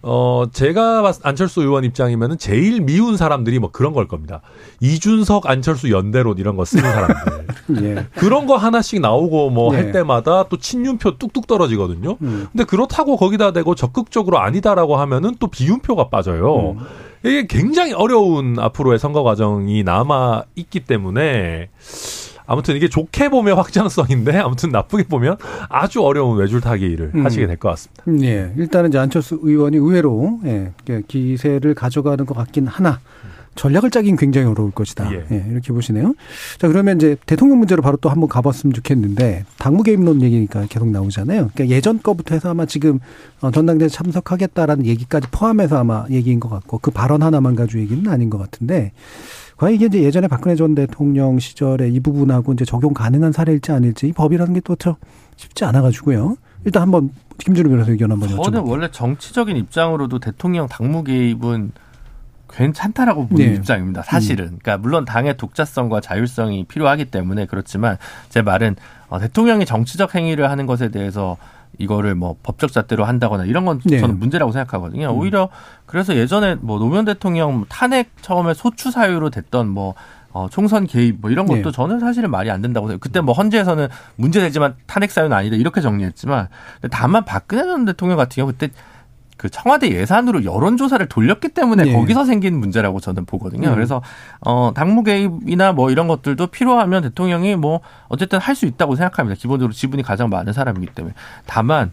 어 0.00 0.44
제가 0.52 1.02
봤 1.02 1.16
안철수 1.24 1.60
의원 1.62 1.82
입장이면은 1.82 2.38
제일 2.38 2.80
미운 2.80 3.16
사람들이 3.16 3.58
뭐 3.58 3.72
그런 3.72 3.92
걸 3.92 4.06
겁니다. 4.06 4.42
이준석 4.80 5.50
안철수 5.50 5.90
연대론 5.90 6.38
이런 6.38 6.54
거 6.56 6.64
쓰는 6.64 6.84
사람들 6.84 7.46
예. 7.82 8.06
그런 8.14 8.46
거 8.46 8.56
하나씩 8.56 9.00
나오고 9.00 9.50
뭐할 9.50 9.86
네. 9.86 9.92
때마다 9.92 10.44
또 10.44 10.56
친윤표 10.56 11.18
뚝뚝 11.18 11.48
떨어지거든요. 11.48 12.16
음. 12.22 12.46
근데 12.52 12.62
그렇다고 12.64 13.16
거기다 13.16 13.52
대고 13.52 13.74
적극적으로 13.74 14.38
아니다라고 14.38 14.96
하면은 14.96 15.34
또 15.40 15.48
비윤표가 15.48 16.10
빠져요. 16.10 16.76
음. 16.78 16.86
이게 17.24 17.48
굉장히 17.48 17.92
어려운 17.92 18.60
앞으로의 18.60 19.00
선거 19.00 19.24
과정이 19.24 19.82
남아 19.82 20.44
있기 20.54 20.80
때문에 20.80 21.70
아무튼 22.48 22.74
이게 22.76 22.88
좋게 22.88 23.28
보면 23.28 23.56
확장성인데 23.58 24.38
아무튼 24.38 24.70
나쁘게 24.70 25.04
보면 25.04 25.36
아주 25.68 26.02
어려운 26.02 26.36
외줄타기를 26.38 27.12
음. 27.14 27.24
하시게 27.24 27.46
될 27.46 27.56
것 27.58 27.68
같습니다. 27.68 28.26
예. 28.26 28.52
일단은 28.56 28.88
이제 28.88 28.98
안철수 28.98 29.38
의원이 29.42 29.76
의외로 29.76 30.40
예, 30.46 30.72
기세를 31.06 31.74
가져가는 31.74 32.24
것 32.24 32.34
같긴 32.34 32.66
하나 32.66 32.98
전략을 33.58 33.90
짜긴 33.90 34.16
굉장히 34.16 34.46
어려울 34.46 34.70
것이다. 34.70 35.12
예. 35.12 35.24
예. 35.32 35.44
이렇게 35.50 35.72
보시네요. 35.72 36.14
자, 36.58 36.68
그러면 36.68 36.96
이제 36.96 37.16
대통령 37.26 37.58
문제로 37.58 37.82
바로 37.82 37.96
또 38.00 38.08
한번 38.08 38.28
가봤으면 38.28 38.72
좋겠는데 38.72 39.44
당무 39.58 39.82
개입론 39.82 40.22
얘기니까 40.22 40.66
계속 40.68 40.88
나오잖아요. 40.88 41.50
그러니까 41.52 41.74
예전 41.74 42.00
거부터 42.00 42.36
해서 42.36 42.50
아마 42.50 42.66
지금 42.66 43.00
어, 43.40 43.50
전당대회 43.50 43.88
참석하겠다라는 43.88 44.86
얘기까지 44.86 45.26
포함해서 45.32 45.76
아마 45.76 46.06
얘기인 46.08 46.38
것 46.38 46.48
같고 46.48 46.78
그 46.78 46.92
발언 46.92 47.22
하나만 47.22 47.56
가지고 47.56 47.80
얘기는 47.80 48.06
아닌 48.08 48.30
것 48.30 48.38
같은데 48.38 48.92
과연 49.56 49.74
이게 49.74 49.86
이제 49.86 50.02
예전에 50.04 50.28
박근혜 50.28 50.54
전 50.54 50.76
대통령 50.76 51.40
시절에 51.40 51.88
이 51.88 51.98
부분하고 51.98 52.52
이제 52.52 52.64
적용 52.64 52.94
가능한 52.94 53.32
사례일지 53.32 53.72
아닐지 53.72 54.06
이 54.06 54.12
법이라는 54.12 54.54
게또참 54.54 54.94
쉽지 55.34 55.64
않아가지고요. 55.64 56.36
일단 56.64 56.82
한번 56.82 57.10
김준우 57.38 57.68
변호사 57.68 57.90
의견 57.90 58.12
한번 58.12 58.28
저는 58.28 58.60
여쭤볼게요. 58.60 58.68
원래 58.68 58.88
정치적인 58.90 59.56
입장으로도 59.56 60.20
대통령 60.20 60.68
당무 60.68 61.02
개입은 61.02 61.72
괜찮다라고 62.50 63.28
보는 63.28 63.46
네. 63.46 63.54
입장입니다. 63.54 64.02
사실은. 64.02 64.46
그러니까 64.46 64.78
물론 64.78 65.04
당의 65.04 65.36
독자성과 65.36 66.00
자율성이 66.00 66.64
필요하기 66.64 67.06
때문에 67.06 67.46
그렇지만 67.46 67.96
제 68.28 68.42
말은 68.42 68.76
어, 69.08 69.18
대통령이 69.18 69.66
정치적 69.66 70.14
행위를 70.14 70.50
하는 70.50 70.66
것에 70.66 70.88
대해서 70.90 71.36
이거를 71.78 72.14
뭐 72.14 72.36
법적 72.42 72.72
잣대로 72.72 73.04
한다거나 73.04 73.44
이런 73.44 73.64
건 73.64 73.80
네. 73.84 73.98
저는 73.98 74.18
문제라고 74.18 74.52
생각하거든요. 74.52 75.10
음. 75.10 75.18
오히려 75.18 75.48
그래서 75.86 76.16
예전에 76.16 76.56
뭐 76.56 76.78
노무현 76.78 77.04
대통령 77.04 77.64
탄핵 77.68 78.10
처음에 78.22 78.54
소추 78.54 78.90
사유로 78.90 79.30
됐던 79.30 79.68
뭐 79.68 79.94
어, 80.32 80.48
총선 80.50 80.86
개입 80.86 81.20
뭐 81.20 81.30
이런 81.30 81.46
것도 81.46 81.62
네. 81.62 81.72
저는 81.72 82.00
사실은 82.00 82.30
말이 82.30 82.50
안 82.50 82.60
된다고 82.60 82.86
생각해요. 82.86 82.98
그때 83.00 83.20
뭐 83.20 83.34
헌재에서는 83.34 83.88
문제되지만 84.16 84.74
탄핵 84.86 85.10
사유는 85.10 85.36
아니다 85.36 85.56
이렇게 85.56 85.80
정리했지만 85.80 86.48
다만 86.90 87.24
박근혜 87.24 87.62
전 87.64 87.84
대통령 87.84 88.16
같은 88.16 88.36
경우 88.36 88.52
그때 88.52 88.72
그 89.38 89.48
청와대 89.48 89.90
예산으로 89.90 90.44
여론조사를 90.44 91.06
돌렸기 91.08 91.50
때문에 91.50 91.84
네. 91.84 91.92
거기서 91.94 92.26
생긴 92.26 92.58
문제라고 92.58 93.00
저는 93.00 93.24
보거든요. 93.24 93.68
음. 93.68 93.74
그래서 93.74 94.02
어 94.40 94.72
당무 94.74 95.04
개입이나 95.04 95.72
뭐 95.72 95.90
이런 95.90 96.08
것들도 96.08 96.48
필요하면 96.48 97.02
대통령이 97.04 97.56
뭐 97.56 97.80
어쨌든 98.08 98.38
할 98.38 98.58
수 98.58 98.66
있다고 98.66 98.96
생각합니다. 98.96 99.38
기본적으로 99.38 99.72
지분이 99.72 100.02
가장 100.02 100.28
많은 100.30 100.52
사람이기 100.52 100.92
때문에 100.92 101.14
다만 101.46 101.92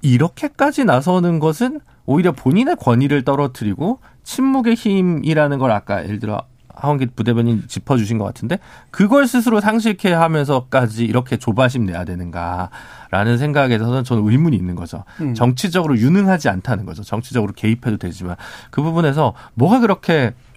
이렇게까지 0.00 0.84
나서는 0.84 1.40
것은 1.40 1.80
오히려 2.06 2.30
본인의 2.30 2.76
권위를 2.76 3.24
떨어뜨리고 3.24 3.98
침묵의 4.22 4.76
힘이라는 4.76 5.58
걸 5.58 5.72
아까 5.72 6.04
예를 6.04 6.20
들어 6.20 6.42
하원기 6.80 7.08
부대변인 7.16 7.64
짚어주신 7.66 8.18
것 8.18 8.24
같은데 8.24 8.58
그걸 8.90 9.26
스스로 9.26 9.60
상실케 9.60 10.12
하면서까지 10.12 11.04
이렇게 11.04 11.36
조바심 11.36 11.86
내야 11.86 12.04
되는가라는 12.04 13.38
생각에 13.38 13.78
대해서는 13.78 14.04
저는 14.04 14.28
의문이 14.28 14.56
있는 14.56 14.74
거죠. 14.74 15.04
음. 15.20 15.34
정치적으로 15.34 15.96
유능하지 15.96 16.48
않다는 16.48 16.86
거죠. 16.86 17.02
정치적으로 17.02 17.52
개입해도 17.52 17.96
되지만 17.96 18.36
그 18.70 18.82
부분에서 18.82 19.34
뭐가 19.54 19.80
그렇게 19.80 20.28
음, 20.28 20.47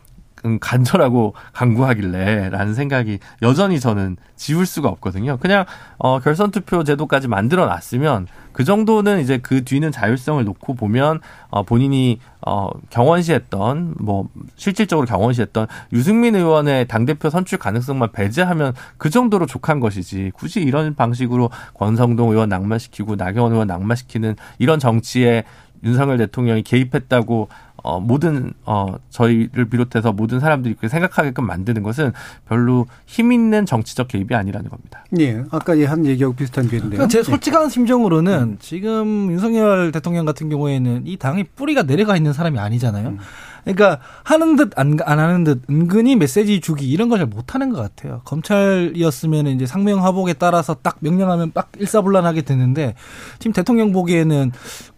간절하고 0.60 1.34
강구하길래라는 1.54 2.74
생각이 2.74 3.20
여전히 3.42 3.80
저는 3.80 4.18
지울 4.36 4.66
수가 4.66 4.90
없거든요. 4.90 5.38
그냥 5.38 5.66
어, 5.98 6.20
결선 6.20 6.52
투표 6.52 6.84
제도까지 6.84 7.28
만들어 7.28 7.66
놨으면 7.66 8.28
그 8.54 8.64
정도는 8.64 9.20
이제 9.22 9.38
그 9.38 9.64
뒤는 9.64 9.92
자율성을 9.92 10.44
놓고 10.44 10.74
보면 10.74 11.20
어, 11.50 11.64
본인이 11.64 12.20
어, 12.46 12.70
경원시했던 12.90 13.96
뭐 14.00 14.28
실질적으로 14.56 15.06
경원시했던 15.06 15.68
유승민 15.94 16.36
의원의 16.36 16.88
당 16.88 17.06
대표 17.06 17.30
선출 17.30 17.60
가능성만 17.60 18.12
배제하면 18.12 18.74
그 18.98 19.10
정도로 19.10 19.46
족한 19.46 19.80
것이지 19.80 20.32
굳이 20.34 20.62
이런 20.62 20.96
방식으로 20.96 21.50
권성동 21.76 22.32
의원 22.32 22.50
낙마시키고 22.50 23.16
나경원 23.16 23.52
의원 23.54 23.68
낙마시키는 23.68 24.36
이런 24.58 24.80
정치에 24.80 25.44
윤석열 25.84 26.18
대통령이 26.18 26.64
개입했다고 26.64 27.50
어 27.82 28.00
모든 28.00 28.54
어 28.66 28.96
저희를 29.10 29.70
비롯해서 29.70 30.12
모든 30.12 30.40
사람들이 30.40 30.74
그렇게 30.74 30.90
생각하게끔 30.90 31.46
만드는 31.46 31.84
것은 31.84 32.12
별로 32.48 32.86
힘 33.06 33.32
있는 33.32 33.66
정치적 33.66 34.10
개입이 34.10 34.36
아니라는 34.36 34.70
겁니다. 34.70 35.06
예. 35.20 35.44
아까 35.52 35.78
예, 35.78 35.86
한 35.86 36.06
얘기하고 36.06 36.36
비슷한 36.36 36.68
게 36.68 36.78
있는데요. 36.78 36.98
그러니까 36.98 37.08
제 37.08 37.20
예. 37.20 37.24
솔직한 37.24 37.70
심정으로는 37.70 38.58
지금 38.60 39.32
윤석열 39.32 39.92
대통령 39.92 40.26
같은 40.26 40.50
경우에는 40.50 41.04
이 41.06 41.18
당의 41.18 41.46
뿌리가 41.56 41.84
내려가 41.84 42.18
있는 42.18 42.34
사람이 42.34 42.60
아니잖아요. 42.60 43.10
음. 43.10 43.20
그러니까 43.64 44.00
하는 44.24 44.56
듯안 44.56 44.98
안 45.06 45.20
하는 45.20 45.44
듯 45.44 45.62
은근히 45.70 46.16
메시지 46.16 46.60
주기 46.60 46.90
이런 46.90 47.10
걸 47.10 47.22
잘 47.22 47.28
못하는 47.28 47.70
것 47.70 47.80
같아요. 47.80 48.22
검찰이었으면 48.26 49.46
이제 49.48 49.68
상명하복에 49.68 50.34
따라서 50.34 50.74
딱 50.82 50.98
명령하면 51.02 51.52
딱 51.54 51.72
일사불란하게 51.78 52.42
되는데 52.42 52.96
지금 53.38 53.54
대통령 53.54 53.92
보기에는 53.92 54.52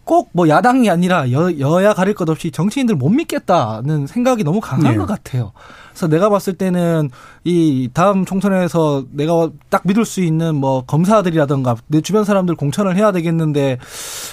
꼭 0.04 0.28
뭐 0.32 0.48
야당이 0.48 0.90
아니라 0.90 1.30
여, 1.32 1.58
여야 1.58 1.94
가릴 1.94 2.14
것 2.14 2.28
없이 2.28 2.50
정치인들 2.50 2.94
못 2.96 3.08
믿겠다는 3.08 4.06
생각이 4.06 4.42
너무 4.44 4.60
강한 4.60 4.92
네. 4.92 4.98
것 4.98 5.06
같아요. 5.06 5.52
그래서 5.90 6.08
내가 6.08 6.28
봤을 6.28 6.54
때는 6.54 7.08
이 7.44 7.88
다음 7.94 8.24
총선에서 8.24 9.04
내가 9.12 9.50
딱 9.70 9.82
믿을 9.84 10.04
수 10.04 10.22
있는 10.22 10.56
뭐 10.56 10.82
검사들이라든가 10.84 11.76
내 11.86 12.00
주변 12.00 12.24
사람들 12.24 12.56
공천을 12.56 12.96
해야 12.96 13.12
되겠는데 13.12 13.78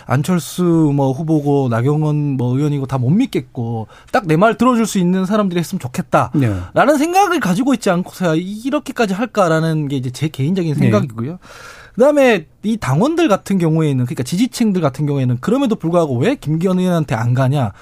안철수 0.07 0.63
뭐 0.63 1.11
후보고 1.11 1.67
나경원 1.69 2.37
뭐 2.37 2.55
의원이고 2.57 2.85
다 2.87 2.97
못 2.97 3.09
믿겠고 3.11 3.87
딱 4.11 4.25
내 4.27 4.37
말 4.37 4.55
들어줄 4.57 4.85
수 4.87 4.97
있는 4.99 5.25
사람들이 5.25 5.59
했으면 5.59 5.79
좋겠다. 5.79 6.31
네. 6.33 6.51
라는 6.73 6.97
생각을 6.97 7.39
가지고 7.39 7.73
있지 7.75 7.89
않고서야 7.91 8.35
이렇게까지 8.35 9.13
할까라는 9.13 9.87
게 9.87 9.97
이제 9.97 10.09
제 10.09 10.27
개인적인 10.29 10.73
생각이고요. 10.75 11.37
그다음에 11.95 12.45
이 12.63 12.77
당원들 12.77 13.27
같은 13.27 13.57
경우에는 13.57 14.05
그러니까 14.05 14.23
지지층들 14.23 14.81
같은 14.81 15.05
경우에는 15.05 15.37
그럼에도 15.41 15.75
불구하고 15.75 16.17
왜 16.17 16.35
김기현 16.35 16.79
의원한테 16.79 17.15
안 17.15 17.33
가냐? 17.33 17.73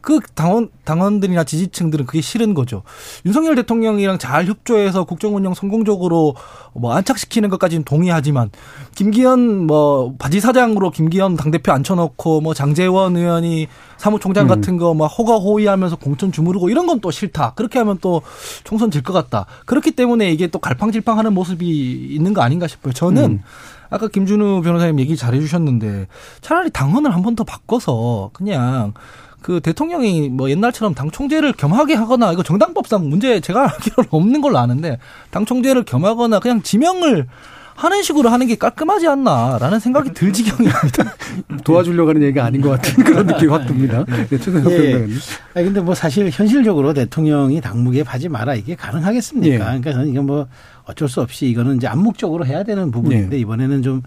그 0.00 0.20
당원 0.34 0.68
당원들이나 0.84 1.44
지지층들은 1.44 2.06
그게 2.06 2.20
싫은 2.20 2.54
거죠. 2.54 2.82
윤석열 3.26 3.54
대통령이랑 3.56 4.18
잘 4.18 4.46
협조해서 4.46 5.04
국정 5.04 5.36
운영 5.36 5.54
성공적으로 5.54 6.34
뭐 6.74 6.94
안착시키는 6.94 7.48
것까지는 7.50 7.84
동의하지만 7.84 8.50
김기현 8.94 9.66
뭐 9.66 10.14
바지 10.18 10.40
사장으로 10.40 10.90
김기현 10.90 11.36
당 11.36 11.50
대표 11.50 11.72
앉혀놓고 11.72 12.40
뭐 12.40 12.54
장재원 12.54 13.16
의원이 13.16 13.68
사무총장 13.98 14.46
음. 14.46 14.48
같은 14.48 14.76
거 14.78 14.94
막 14.94 15.06
호가호위하면서 15.06 15.96
공천 15.96 16.32
주무르고 16.32 16.70
이런 16.70 16.86
건 16.86 16.98
또 17.00 17.10
싫다. 17.12 17.52
그렇게 17.54 17.78
하면 17.78 17.98
또 18.00 18.22
총선 18.64 18.90
질 18.90 19.02
것 19.02 19.12
같다. 19.12 19.46
그렇기 19.66 19.92
때문에 19.92 20.30
이게 20.32 20.48
또 20.48 20.58
갈팡질팡하는 20.58 21.32
모습이 21.32 22.08
있는 22.10 22.34
거 22.34 22.42
아닌가 22.42 22.66
싶어요. 22.66 22.92
저는 22.92 23.24
음. 23.24 23.42
아까 23.90 24.08
김준우 24.08 24.60
변호사님 24.62 24.98
얘기 25.00 25.16
잘 25.16 25.34
해 25.34 25.40
주셨는데 25.40 26.08
차라리 26.40 26.70
당헌을 26.70 27.14
한 27.14 27.22
번 27.22 27.36
더 27.36 27.44
바꿔서 27.44 28.30
그냥 28.32 28.92
그 29.40 29.60
대통령이 29.60 30.28
뭐 30.28 30.50
옛날처럼 30.50 30.94
당 30.94 31.10
총재를 31.10 31.52
겸하게 31.52 31.94
하거나 31.94 32.32
이거 32.32 32.42
정당법상 32.42 33.08
문제 33.08 33.40
제가 33.40 33.62
알기로는 33.72 34.08
없는 34.10 34.40
걸로 34.40 34.58
아는데 34.58 34.98
당 35.30 35.44
총재를 35.44 35.84
겸하거나 35.84 36.40
그냥 36.40 36.62
지명을 36.62 37.26
하는 37.78 38.02
식으로 38.02 38.28
하는 38.28 38.48
게 38.48 38.56
깔끔하지 38.56 39.06
않나라는 39.06 39.78
생각이 39.78 40.12
들 40.12 40.32
지경입니다. 40.32 41.14
도와주려고 41.62 42.10
하는 42.10 42.22
얘기가 42.24 42.44
아닌 42.44 42.60
것 42.60 42.70
같은 42.70 43.04
그런 43.04 43.24
느낌이 43.24 43.52
확 43.52 43.68
듭니다. 43.68 44.04
네, 44.08 44.36
최근에 44.36 44.70
예. 44.72 44.78
평론가님. 44.92 45.18
아니 45.54 45.64
근데 45.64 45.80
뭐 45.80 45.94
사실 45.94 46.28
현실적으로 46.28 46.92
대통령이 46.92 47.60
당무기에 47.60 48.02
파지 48.02 48.28
마라 48.28 48.56
이게 48.56 48.74
가능하겠습니까? 48.74 49.54
예. 49.54 49.58
그러니까 49.58 49.92
저는 49.92 50.08
이건 50.08 50.26
뭐 50.26 50.48
어쩔 50.86 51.08
수 51.08 51.20
없이 51.20 51.46
이거는 51.46 51.76
이제 51.76 51.86
암묵적으로 51.86 52.46
해야 52.46 52.64
되는 52.64 52.90
부분인데 52.90 53.36
예. 53.36 53.40
이번에는 53.40 53.82
좀 53.84 54.02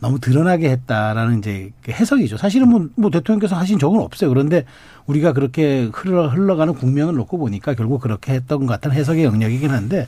너무 0.00 0.18
드러나게 0.18 0.70
했다라는 0.70 1.38
이제 1.38 1.72
그 1.82 1.92
해석이죠. 1.92 2.36
사실은 2.36 2.68
뭐, 2.68 2.88
뭐 2.96 3.10
대통령께서 3.10 3.56
하신 3.56 3.78
적은 3.78 4.00
없어요. 4.00 4.30
그런데 4.30 4.64
우리가 5.06 5.32
그렇게 5.32 5.88
흘러, 5.92 6.28
흘러가는 6.28 6.74
국면을 6.74 7.14
놓고 7.14 7.38
보니까 7.38 7.74
결국 7.74 8.00
그렇게 8.00 8.32
했던 8.32 8.60
것 8.60 8.66
같은 8.66 8.92
해석의 8.92 9.24
영역이긴 9.24 9.70
한데 9.70 10.06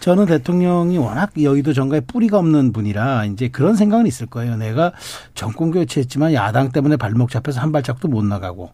저는 0.00 0.26
대통령이 0.26 0.98
워낙 0.98 1.32
여의도 1.40 1.72
정가에 1.72 2.00
뿌리가 2.00 2.38
없는 2.38 2.72
분이라 2.72 3.24
이제 3.24 3.48
그런 3.48 3.74
생각은 3.74 4.06
있을 4.06 4.26
거예요. 4.26 4.56
내가 4.56 4.92
정권 5.34 5.70
교체했지만 5.70 6.34
야당 6.34 6.70
때문에 6.70 6.96
발목 6.96 7.30
잡혀서 7.30 7.60
한 7.60 7.72
발짝도 7.72 8.06
못 8.06 8.24
나가고 8.24 8.70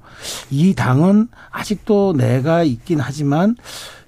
이 0.51 0.74
당은 0.74 1.28
아직도 1.51 2.14
내가 2.16 2.64
있긴 2.64 3.01
하지만 3.01 3.57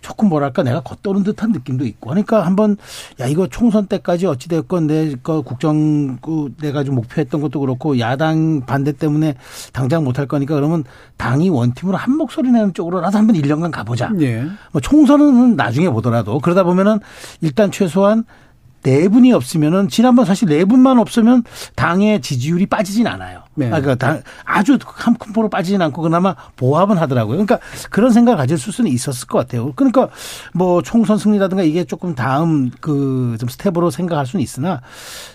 조금 0.04 0.28
뭐랄까 0.28 0.62
내가 0.62 0.80
겉도는 0.80 1.22
듯한 1.22 1.50
느낌도 1.52 1.86
있고 1.86 2.10
그러니까 2.10 2.44
한번 2.44 2.76
야 3.20 3.26
이거 3.26 3.46
총선 3.46 3.86
때까지 3.86 4.26
어찌 4.26 4.50
됐건 4.50 4.86
내거 4.86 5.40
국정 5.40 6.18
그 6.18 6.52
내가 6.60 6.84
좀 6.84 6.96
목표했던 6.96 7.40
것도 7.40 7.58
그렇고 7.60 7.98
야당 7.98 8.60
반대 8.66 8.92
때문에 8.92 9.34
당장 9.72 10.04
못할 10.04 10.26
거니까 10.26 10.56
그러면 10.56 10.84
당이 11.16 11.48
원팀으로 11.48 11.96
한 11.96 12.18
목소리 12.18 12.50
내는 12.50 12.74
쪽으로라도 12.74 13.16
한번 13.16 13.34
1년간 13.36 13.70
가보자. 13.70 14.12
예. 14.20 14.44
뭐 14.72 14.82
총선은 14.82 15.56
나중에 15.56 15.88
보더라도 15.88 16.38
그러다 16.38 16.64
보면은 16.64 17.00
일단 17.40 17.70
최소한 17.70 18.24
네 18.84 19.08
분이 19.08 19.32
없으면은 19.32 19.88
지난번 19.88 20.24
사실 20.26 20.46
네 20.46 20.64
분만 20.64 20.98
없으면 20.98 21.42
당의 21.74 22.20
지지율이 22.20 22.66
빠지진 22.66 23.06
않아요. 23.08 23.42
네. 23.56 23.66
아, 23.66 23.80
그러니까 23.80 23.94
당 23.96 24.22
아주 24.44 24.78
한 24.84 25.14
큰 25.14 25.32
포로 25.32 25.48
빠지진 25.48 25.80
않고 25.82 26.02
그나마 26.02 26.34
보합은 26.56 26.98
하더라고요. 26.98 27.36
그러니까 27.38 27.58
그런 27.90 28.12
생각을 28.12 28.36
가질 28.36 28.58
수는 28.58 28.90
있었을 28.90 29.26
것 29.26 29.38
같아요. 29.38 29.72
그러니까 29.74 30.08
뭐 30.52 30.82
총선 30.82 31.18
승리라든가 31.18 31.62
이게 31.62 31.84
조금 31.84 32.14
다음 32.14 32.70
그 32.80 33.36
좀 33.40 33.48
스텝으로 33.48 33.90
생각할 33.90 34.26
수는 34.26 34.42
있으나 34.42 34.80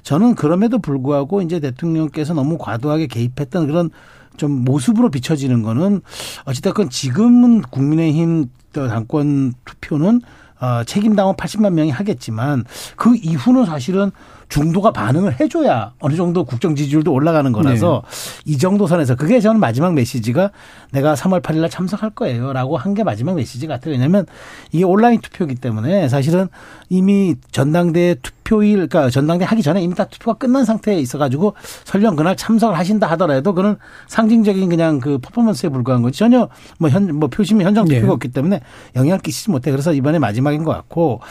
저는 0.03 0.35
그럼에도 0.35 0.79
불구하고 0.79 1.41
이제 1.41 1.59
대통령께서 1.59 2.33
너무 2.33 2.57
과도하게 2.57 3.07
개입했던 3.07 3.67
그런 3.67 3.89
좀 4.37 4.63
모습으로 4.63 5.09
비춰지는 5.09 5.63
거는 5.63 6.01
어찌됐건 6.45 6.89
지금은 6.89 7.61
국민의힘 7.63 8.45
당권 8.73 9.53
투표는 9.65 10.21
어, 10.59 10.83
책임당원 10.83 11.35
80만 11.35 11.73
명이 11.73 11.89
하겠지만 11.89 12.65
그 12.95 13.15
이후는 13.15 13.65
사실은 13.65 14.11
중도가 14.49 14.91
반응을 14.91 15.39
해줘야 15.39 15.93
어느 15.99 16.15
정도 16.15 16.43
국정 16.43 16.75
지지율도 16.75 17.13
올라가는 17.13 17.51
거라서 17.51 18.03
이 18.45 18.57
정도 18.57 18.87
선에서 18.87 19.15
그게 19.15 19.39
저는 19.39 19.59
마지막 19.59 19.93
메시지가 19.93 20.51
내가 20.91 21.13
3월 21.13 21.41
8일 21.41 21.59
날 21.61 21.69
참석할 21.69 22.09
거예요라고 22.11 22.77
한 22.77 22.89
게 22.89 23.03
마지막 23.03 23.35
메시지 23.35 23.67
같아요. 23.67 23.93
왜냐하면 23.93 24.25
이게 24.71 24.83
온라인 24.83 25.21
투표기 25.21 25.53
때문에 25.55 26.09
사실은 26.09 26.47
이미 26.89 27.35
전당대 27.51 28.15
투표일 28.23 28.87
그러니까 28.87 29.11
전당대 29.11 29.45
하기 29.45 29.61
전에 29.61 29.83
이미 29.83 29.93
다 29.93 30.05
투표가 30.05 30.39
끝난 30.39 30.65
상태에 30.65 30.99
있어가지고 30.99 31.53
설령 31.85 32.15
그날 32.15 32.35
참석을 32.35 32.75
하신다 32.75 33.05
하더라도 33.11 33.53
그는 33.53 33.75
상징적인 34.07 34.67
그냥 34.69 34.99
그 34.99 35.19
퍼포먼스에 35.19 35.69
불과한 35.69 36.01
거지 36.01 36.17
전혀 36.17 36.49
뭐 36.79 36.89
현뭐 36.89 37.29
표심이 37.29 37.63
현장 37.63 37.85
투표가 37.85 38.07
네. 38.07 38.11
없기 38.11 38.29
때문에 38.29 38.61
영향을 38.95 39.19
끼치지 39.19 39.51
못해 39.51 39.69
그래서 39.69 39.93
이번에 39.93 40.17
마지막인 40.17 40.63
것 40.63 40.71
같고 40.71 41.21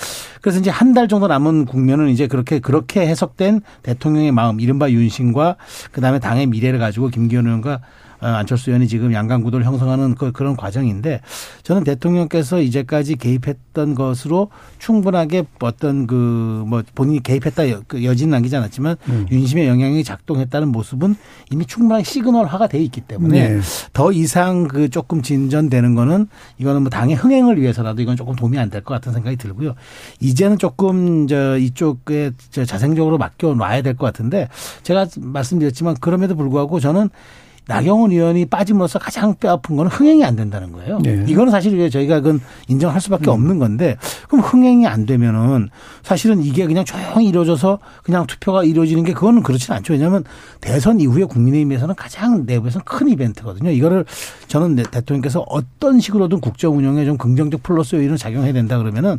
그래서 0.41 0.61
이제 0.61 0.71
한 0.71 0.95
달 0.95 1.09
정도 1.09 1.27
남은 1.27 1.67
국면은 1.67 2.09
이제 2.09 2.29
그렇게 2.29 2.61
그렇게 2.61 3.08
해석된 3.09 3.63
대통령의 3.83 4.33
마음 4.33 4.61
이른바 4.61 4.91
윤심과 4.91 5.57
그다음에 5.93 6.19
당의 6.19 6.47
미래를 6.47 6.79
가지고 6.79 7.09
김기현 7.09 7.47
의원과 7.47 7.75
어, 7.75 7.81
안철수 8.21 8.71
의원이 8.71 8.89
지금 8.89 9.13
양강 9.13 9.43
구도를 9.43 9.65
형성하는 9.67 10.15
그, 10.15 10.33
그런 10.33 10.57
과정인데 10.57 11.21
저는 11.63 11.85
대통령께서 11.85 12.61
이제까지 12.61 13.17
개입했던 13.17 13.95
것으로 13.95 14.51
충분하게 14.79 15.45
어떤 15.61 16.07
그 16.07 16.49
뭐 16.69 16.83
본인이 16.95 17.23
개입했다 17.23 17.71
여- 17.71 17.83
그 17.87 18.05
여지는 18.05 18.31
남기지 18.33 18.57
않았지만 18.57 18.97
음. 19.09 19.27
윤심의 19.31 19.69
영향이 19.69 20.03
작동했다는 20.05 20.69
모습은 20.69 21.15
이미 21.53 21.65
충분하게 21.65 22.05
시그널화가 22.05 22.67
돼 22.69 22.79
있기 22.83 23.01
때문에 23.03 23.49
네. 23.49 23.61
더 23.93 24.13
이상 24.13 24.67
그 24.69 24.89
조금 24.91 25.23
진전되는 25.23 25.95
거는 25.95 26.27
이거는 26.59 26.83
뭐 26.83 26.91
당의 26.91 27.15
흥행을 27.17 27.61
위해서라도 27.61 28.03
이건 28.03 28.17
조금 28.17 28.35
도움이 28.35 28.59
안 28.59 28.71
될 28.71 28.83
것 28.83 28.95
같은 28.95 29.13
생각이 29.13 29.37
들고요. 29.37 29.75
이제는 30.21 30.59
조금 30.59 31.27
저 31.27 31.57
이쪽에 31.59 32.33
저 32.51 32.65
자생적으로 32.65 33.17
맡겨 33.19 33.55
놔야 33.55 33.83
될 33.83 33.95
것 33.97 34.07
같은데 34.07 34.49
제가 34.83 35.07
말씀드렸지만 35.19 35.97
그럼에도 36.01 36.35
불구하고 36.37 36.81
저는 36.81 37.09
나경원 37.69 38.11
의원이 38.13 38.47
빠짐으로써 38.47 38.99
가장 38.99 39.35
뼈아픈 39.35 39.77
거는 39.77 39.91
흥행이 39.91 40.25
안 40.25 40.35
된다는 40.37 40.73
거예요. 40.73 40.99
네. 41.03 41.23
이거는 41.29 41.51
사실 41.51 41.91
저희가 41.91 42.21
그건 42.21 42.41
인정할 42.67 42.99
수밖에 42.99 43.29
없는 43.31 43.59
건데 43.59 43.97
그럼 44.27 44.43
흥행이 44.43 44.87
안 44.87 45.05
되면은 45.05 45.69
사실은 46.03 46.43
이게 46.43 46.67
그냥 46.67 46.87
조용히 46.87 47.27
이루어져서 47.27 47.79
그냥 48.03 48.27
투표가 48.27 48.65
이루어지는 48.65 49.05
게 49.05 49.13
그거는 49.13 49.43
그렇지는 49.43 49.77
않죠. 49.77 49.93
왜냐하면 49.93 50.25
대선 50.63 50.99
이후에 50.99 51.25
국민의힘에서는 51.25 51.95
가장 51.95 52.45
내부에서는 52.47 52.85
큰 52.87 53.09
이벤트거든요. 53.11 53.71
이거를 53.71 54.07
저는 54.49 54.75
내- 54.75 54.83
대통령께서 54.85 55.41
어떤 55.49 56.01
식으로든 56.01 56.41
국정 56.41 56.75
운영에 56.79 57.05
좀 57.05 57.19
긍정적 57.19 57.63
플러스 57.63 57.97
요인을 57.97 58.17
작용해야 58.17 58.55
된다 58.55 58.79
그러면은 58.79 59.19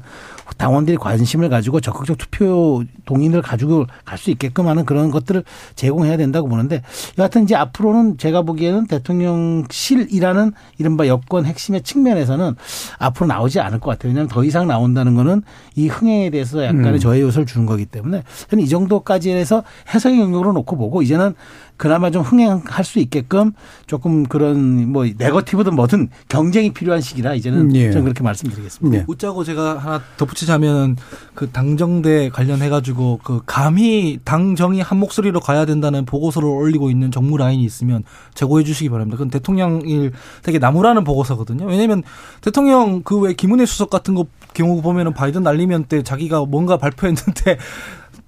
당원들이 0.58 0.98
관심을 0.98 1.50
가지고 1.50 1.80
적극적 1.82 2.18
투표 2.18 2.84
동인을 3.06 3.42
가지고 3.42 3.86
갈 4.06 4.20
수 4.20 4.30
있게끔 4.32 4.68
하는 4.68 4.84
그런 4.84 5.12
것들을 5.12 5.46
제공해야 5.76 6.18
된다고 6.18 6.50
보는데 6.50 6.82
여하튼 7.18 7.44
이제 7.44 7.56
앞으로는 7.56 8.18
제가 8.18 8.42
보기에는 8.42 8.86
대통령실이라는 8.88 10.52
이른바 10.78 11.08
여권 11.08 11.46
핵심의 11.46 11.84
측면에서는 11.84 12.56
앞으로 12.98 13.28
나오지 13.28 13.62
않을 13.62 13.80
것 13.80 13.92
같아요. 13.92 14.10
왜냐하면 14.10 14.28
더 14.28 14.44
이상 14.44 14.68
나온다는 14.68 15.16
거는 15.16 15.44
이 15.76 15.88
흥행에 15.88 16.30
대해서 16.30 16.64
약간의 16.64 16.94
음. 16.94 17.00
저해 17.00 17.22
요소를 17.22 17.46
주는 17.46 17.66
거기 17.66 17.86
때문에 17.86 18.24
저는 18.50 18.64
이 18.64 18.68
정도까지 18.68 19.32
해서 19.32 19.64
해석의 19.94 20.20
영역으로 20.20 20.52
놓고 20.52 20.76
보고 20.76 21.02
이제는 21.02 21.34
그나마 21.80 22.12
좀 22.12 22.24
흥행할 22.24 22.84
수 22.84 23.00
있게끔 23.00 23.54
조금 23.88 24.24
그런 24.24 24.92
뭐 24.92 25.06
네거티브든 25.18 25.76
뭐든 25.76 26.10
경쟁이 26.28 26.74
필요한 26.74 27.00
시기라 27.00 27.36
이제는 27.36 27.70
음, 27.70 27.76
예. 27.76 27.90
좀 27.90 28.04
그렇게 28.04 28.22
말씀드리겠습니다. 28.22 28.98
네. 28.98 29.06
웃자고 29.08 29.46
제가 29.46 29.78
하나 29.78 30.02
덧붙이자면 30.18 30.98
그 31.34 31.50
당정대 31.50 32.28
관련해 32.30 32.68
가지고 32.68 33.22
그 33.24 33.42
감히 33.46 34.20
당정이 34.26 34.82
한 34.82 35.00
목소리로 35.00 35.40
가야 35.40 35.66
된다는 35.66 36.04
보고서를 36.04 36.50
올리고 36.50 36.90
있는 36.90 37.12
정무 37.12 37.38
라인이 37.38 37.64
있으면 37.64 38.04
제고해 38.34 38.66
주시기 38.66 38.90
바랍니다. 38.90 39.16
그건 39.16 39.30
대통령일 39.30 40.12
되게 40.44 40.60
나무라는 40.60 41.06
보고서거든요. 41.06 41.66
왜냐면 41.66 42.04
대통령 42.42 43.04
그외 43.04 43.34
김은혜 43.34 43.66
수석 43.66 43.90
같은 43.90 44.16
거 44.16 44.26
경우 44.54 44.82
보면은 44.82 45.14
바이든 45.14 45.44
날리면 45.44 45.86
때 45.86 46.04
자기가 46.04 46.44
뭔가 46.46 46.76
발표했는데 46.76 47.58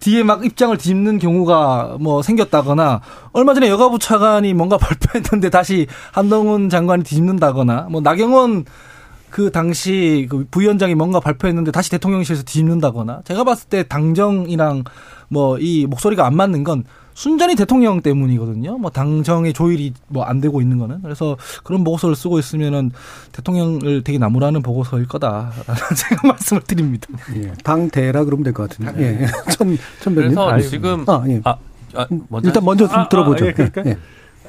뒤에 0.02 0.24
막 0.24 0.44
입장을 0.44 0.76
뒤집는 0.78 1.20
경우가 1.20 1.98
뭐 2.02 2.22
생겼다거나 2.22 3.02
얼마 3.32 3.54
전에 3.54 3.70
여가부 3.70 4.00
차관이 4.00 4.54
뭔가 4.54 4.78
발표했는데 4.80 5.50
다시 5.50 5.88
한동훈 6.12 6.70
장관이 6.70 7.04
뒤집는다거나 7.04 7.88
뭐 7.90 8.02
나경원 8.02 8.66
그 9.30 9.50
당시 9.52 10.28
그 10.30 10.46
부위원장이 10.52 10.94
뭔가 10.96 11.22
발표했는데 11.22 11.72
다시 11.72 11.90
대통령실에서 11.92 12.44
뒤집는다거나 12.44 13.22
제가 13.24 13.46
봤을 13.46 13.70
때 13.70 13.84
당정이랑 13.84 14.84
뭐 15.30 15.58
이 15.60 15.86
목소리가 15.86 16.26
안 16.26 16.36
맞는 16.36 16.66
건 16.66 16.84
순전히 17.22 17.56
대통령 17.56 18.02
때문이거든요. 18.02 18.80
뭐 18.80 18.90
당정의 18.90 19.54
조율이 19.54 19.94
뭐 20.08 20.24
안 20.26 20.42
되고 20.42 20.60
있는 20.60 20.80
거는 20.80 21.02
그래서 21.04 21.38
그런 21.64 21.84
보고서를 21.84 22.16
쓰고 22.16 22.40
있으면은 22.40 22.90
대통령을 23.32 24.04
되게 24.04 24.18
나무라는 24.18 24.64
보고서일 24.64 25.08
거다라는 25.08 25.52
제가 25.96 26.28
말씀을 26.28 26.64
드립니다. 26.64 27.08
예. 27.36 27.54
당 27.64 27.92
대라 27.92 28.24
그러면 28.24 28.44
될 28.44 28.54
것 28.54 28.68
같은데. 28.70 29.22
예. 29.22 29.28
천, 29.54 29.78
천변님. 30.02 30.34
그래서 30.36 30.70
지금 30.70 31.06
아, 31.08 31.24
예. 31.28 31.42
아, 31.44 31.58
아, 31.94 32.08
먼저 32.30 32.48
일단 32.48 32.66
먼저 32.66 32.88
좀 32.88 32.98
아, 32.98 33.02
아, 33.04 33.10
들어보죠. 33.10 33.46
예, 33.46 33.54
그러니까. 33.54 33.84
예. 33.86 33.98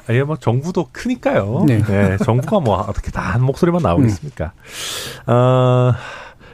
예, 0.09 0.23
뭐 0.23 0.35
정부도 0.37 0.87
크니까요. 0.91 1.65
네. 1.67 1.81
네. 1.83 2.17
정부가 2.17 2.59
뭐 2.59 2.77
어떻게 2.77 3.11
다 3.11 3.21
한 3.33 3.43
목소리만 3.43 3.83
나오겠습니까? 3.83 4.51
어, 5.27 5.93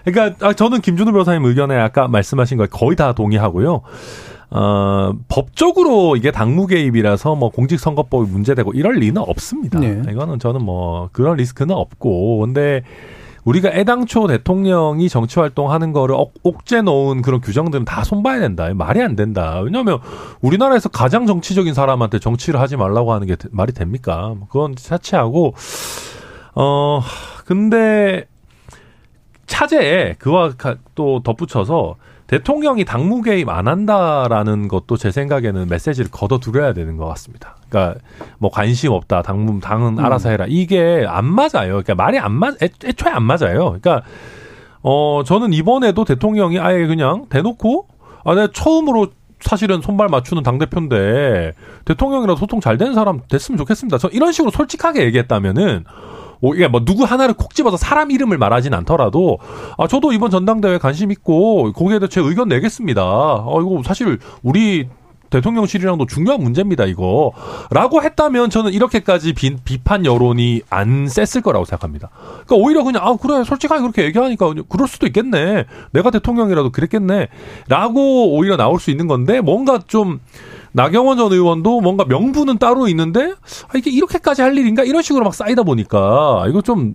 그러니까 0.04 0.48
아, 0.48 0.54
저는 0.54 0.82
김준우 0.82 1.12
변호사님 1.14 1.46
의견에 1.46 1.78
아까 1.78 2.08
말씀하신 2.10 2.58
거 2.58 2.66
거의 2.68 2.96
다 2.98 3.14
동의하고요. 3.14 3.82
어, 4.52 5.12
법적으로 5.28 6.16
이게 6.16 6.32
당무 6.32 6.66
개입이라서 6.68 7.36
뭐 7.36 7.50
공직선거법이 7.50 8.32
문제되고 8.32 8.74
이럴 8.74 8.96
리는 8.96 9.22
없습니다. 9.22 9.80
네. 9.80 10.02
이거는 10.10 10.40
저는 10.40 10.64
뭐 10.64 11.10
그런 11.12 11.38
리스크는 11.38 11.76
없고. 11.76 12.40
근데 12.40 12.84
우리가 13.46 13.70
애당초 13.70 14.28
대통령이 14.28 15.08
정치 15.08 15.40
활동하는 15.40 15.94
거를 15.94 16.16
억, 16.16 16.34
옥죄 16.44 16.82
놓은 16.82 17.22
그런 17.22 17.42
규정들은 17.42 17.86
다 17.86 18.04
손봐야 18.04 18.40
된다. 18.40 18.68
말이 18.74 19.02
안 19.02 19.16
된다. 19.16 19.60
왜냐하면 19.62 20.00
우리나라에서 20.42 20.90
가장 20.90 21.26
정치적인 21.26 21.74
사람한테 21.74 22.20
정치를 22.20 22.60
하지 22.60 22.76
말라고 22.76 23.14
하는 23.14 23.28
게 23.28 23.36
되- 23.36 23.48
말이 23.52 23.72
됩니까? 23.72 24.34
뭐 24.38 24.48
그건 24.48 24.76
차치하고 24.76 25.54
어 26.56 27.02
근데 27.46 28.26
차제에 29.48 30.16
그와 30.20 30.52
가- 30.58 30.76
또 30.96 31.22
덧붙여서 31.24 31.96
대통령이 32.30 32.86
당무 32.86 33.24
개입 33.24 33.50
안 33.50 33.68
한다라는 33.68 34.68
것도 34.68 34.98
제 34.98 35.10
생각에는 35.10 35.68
메시지를 35.68 36.12
걷어두려야 36.12 36.74
되는 36.74 36.96
것 36.96 37.08
같습니다. 37.08 37.56
그러니까 37.68 38.00
뭐 38.38 38.52
관심 38.52 38.92
없다, 38.92 39.24
당무 39.24 39.60
당은 39.60 39.98
알아서 39.98 40.30
해라 40.30 40.46
이게 40.48 41.06
안 41.08 41.26
맞아요. 41.26 41.82
그러니까 41.82 41.96
말이 41.96 42.20
안 42.20 42.32
맞, 42.34 42.62
애, 42.62 42.70
애초에 42.86 43.12
안 43.12 43.24
맞아요. 43.24 43.80
그러니까 43.82 44.04
어 44.84 45.24
저는 45.26 45.54
이번에도 45.54 46.06
대통령이 46.06 46.60
아예 46.60 46.86
그냥 46.86 47.26
대놓고 47.30 47.88
아 48.24 48.36
내가 48.36 48.50
처음으로 48.54 49.08
사실은 49.40 49.82
손발 49.82 50.08
맞추는 50.08 50.44
당 50.44 50.60
대표인데 50.60 51.54
대통령이랑 51.86 52.36
소통 52.36 52.60
잘 52.60 52.78
되는 52.78 52.94
사람 52.94 53.22
됐으면 53.28 53.58
좋겠습니다. 53.58 53.98
저 53.98 54.08
이런 54.10 54.32
식으로 54.32 54.52
솔직하게 54.52 55.04
얘기했다면은 55.06 55.84
뭐 56.40 56.56
이게 56.56 56.68
뭐 56.68 56.84
누구 56.86 57.04
하나를 57.04 57.34
콕 57.36 57.54
집어서 57.54 57.78
사람 57.78 58.12
이름을 58.12 58.38
말하진 58.38 58.74
않더라도 58.74 59.40
아 59.78 59.88
저도 59.88 60.14
이번 60.14 60.32
전당대회 60.32 60.78
관심 60.78 61.12
있고 61.12 61.72
거기에 61.74 62.00
대해 62.00 62.10
제 62.10 62.22
의견 62.22 62.48
내겠습니다. 62.48 63.04
어 63.04 63.62
이거 63.62 63.82
사실 63.84 64.20
우리 64.44 64.88
대통령실이랑도 65.30 66.06
중요한 66.06 66.42
문제입니다, 66.42 66.86
이거. 66.86 67.32
라고 67.72 68.02
했다면 68.02 68.50
저는 68.50 68.74
이렇게까지 68.74 69.34
비, 69.34 69.56
비판 69.58 70.06
여론이 70.06 70.62
안 70.70 71.08
셌을 71.08 71.42
거라고 71.42 71.66
생각합니다. 71.66 72.10
그러니까 72.46 72.56
오히려 72.56 72.84
그냥, 72.84 73.06
아, 73.06 73.16
그래, 73.16 73.44
솔직하게 73.44 73.82
그렇게 73.82 74.04
얘기하니까 74.06 74.54
그럴 74.68 74.88
수도 74.88 75.06
있겠네. 75.08 75.66
내가 75.92 76.12
대통령이라도 76.12 76.72
그랬겠네. 76.72 77.28
라고 77.68 78.36
오히려 78.36 78.58
나올 78.58 78.80
수 78.80 78.92
있는 78.92 79.08
건데, 79.08 79.42
뭔가 79.42 79.80
좀, 79.88 80.20
나경원 80.74 81.18
전 81.18 81.32
의원도 81.32 81.82
뭔가 81.82 82.06
명분은 82.06 82.58
따로 82.58 82.88
있는데, 82.88 83.34
아, 83.68 83.78
이게 83.78 83.92
이렇게까지 83.92 84.42
할 84.42 84.58
일인가? 84.58 84.84
이런 84.84 85.02
식으로 85.02 85.24
막 85.26 85.34
쌓이다 85.34 85.64
보니까, 85.64 86.46
이거 86.48 86.62
좀 86.62 86.94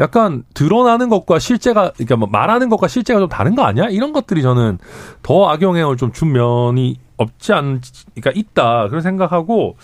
약간 0.00 0.44
드러나는 0.54 1.08
것과 1.08 1.38
실제가, 1.38 1.92
그러니까 1.92 2.16
뭐 2.16 2.28
말하는 2.30 2.68
것과 2.68 2.88
실제가 2.88 3.20
좀 3.20 3.28
다른 3.28 3.54
거 3.54 3.62
아니야? 3.62 3.88
이런 3.88 4.12
것들이 4.12 4.42
저는 4.42 4.78
더 5.22 5.48
악영향을 5.48 5.96
좀 5.96 6.12
준 6.12 6.32
면이 6.32 6.96
없지 7.16 7.52
않, 7.52 7.80
그러니까 8.14 8.32
있다. 8.34 8.88
그런 8.88 9.00
생각하고, 9.02 9.76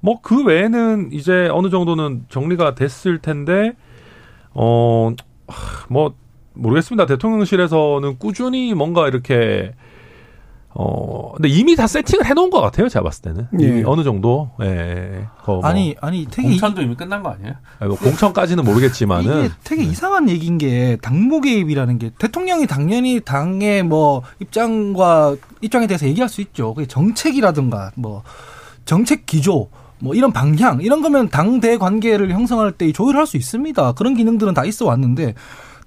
뭐 0.00 0.20
그 0.22 0.44
외에는 0.44 1.10
이제 1.12 1.48
어느 1.52 1.68
정도는 1.70 2.24
정리가 2.30 2.74
됐을 2.74 3.18
텐데, 3.18 3.72
어, 4.54 5.10
하, 5.48 5.86
뭐, 5.88 6.14
모르겠습니다. 6.54 7.06
대통령실에서는 7.06 8.18
꾸준히 8.18 8.74
뭔가 8.74 9.06
이렇게, 9.08 9.72
어, 10.72 11.32
근데 11.34 11.48
이미 11.48 11.74
다 11.74 11.86
세팅을 11.88 12.24
해놓은 12.26 12.48
것 12.50 12.60
같아요. 12.60 12.88
제가 12.88 13.02
봤을 13.02 13.22
때는. 13.22 13.48
이미 13.54 13.80
예. 13.80 13.82
어느 13.84 14.04
정도, 14.04 14.50
예. 14.62 15.26
거 15.42 15.54
뭐, 15.56 15.64
아니 15.66 15.96
아니 16.00 16.26
되게 16.30 16.46
이- 16.48 16.50
공천도 16.52 16.82
이 16.82 16.86
미 16.86 16.94
끝난 16.94 17.22
거 17.24 17.30
아니에요? 17.30 17.54
아니, 17.80 17.88
뭐 17.88 17.98
공천까지는 17.98 18.64
모르겠지만은. 18.64 19.44
이게 19.46 19.54
되게 19.64 19.82
이상한 19.82 20.28
얘기인 20.28 20.58
게 20.58 20.96
당무 21.02 21.40
개입이라는 21.40 21.98
게 21.98 22.10
대통령이 22.18 22.66
당연히 22.68 23.20
당의 23.20 23.82
뭐 23.82 24.22
입장과 24.38 25.36
입장에 25.60 25.86
대해서 25.88 26.06
얘기할 26.06 26.28
수 26.28 26.40
있죠. 26.40 26.72
그게 26.74 26.86
정책이라든가 26.86 27.90
뭐 27.96 28.22
정책 28.84 29.26
기조 29.26 29.70
뭐 29.98 30.14
이런 30.14 30.32
방향 30.32 30.80
이런 30.80 31.02
거면 31.02 31.28
당대 31.30 31.76
관계를 31.78 32.30
형성할 32.30 32.72
때 32.72 32.90
조율할 32.92 33.26
수 33.26 33.36
있습니다. 33.36 33.92
그런 33.92 34.14
기능들은 34.14 34.54
다 34.54 34.64
있어 34.64 34.86
왔는데 34.86 35.34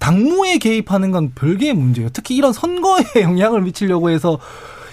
당무에 0.04 0.58
개입하는 0.58 1.12
건 1.12 1.32
별개의 1.34 1.74
문제예요. 1.74 2.10
특히 2.12 2.36
이런 2.36 2.52
선거에 2.52 3.04
영향을 3.24 3.62
미치려고 3.62 4.10
해서 4.10 4.38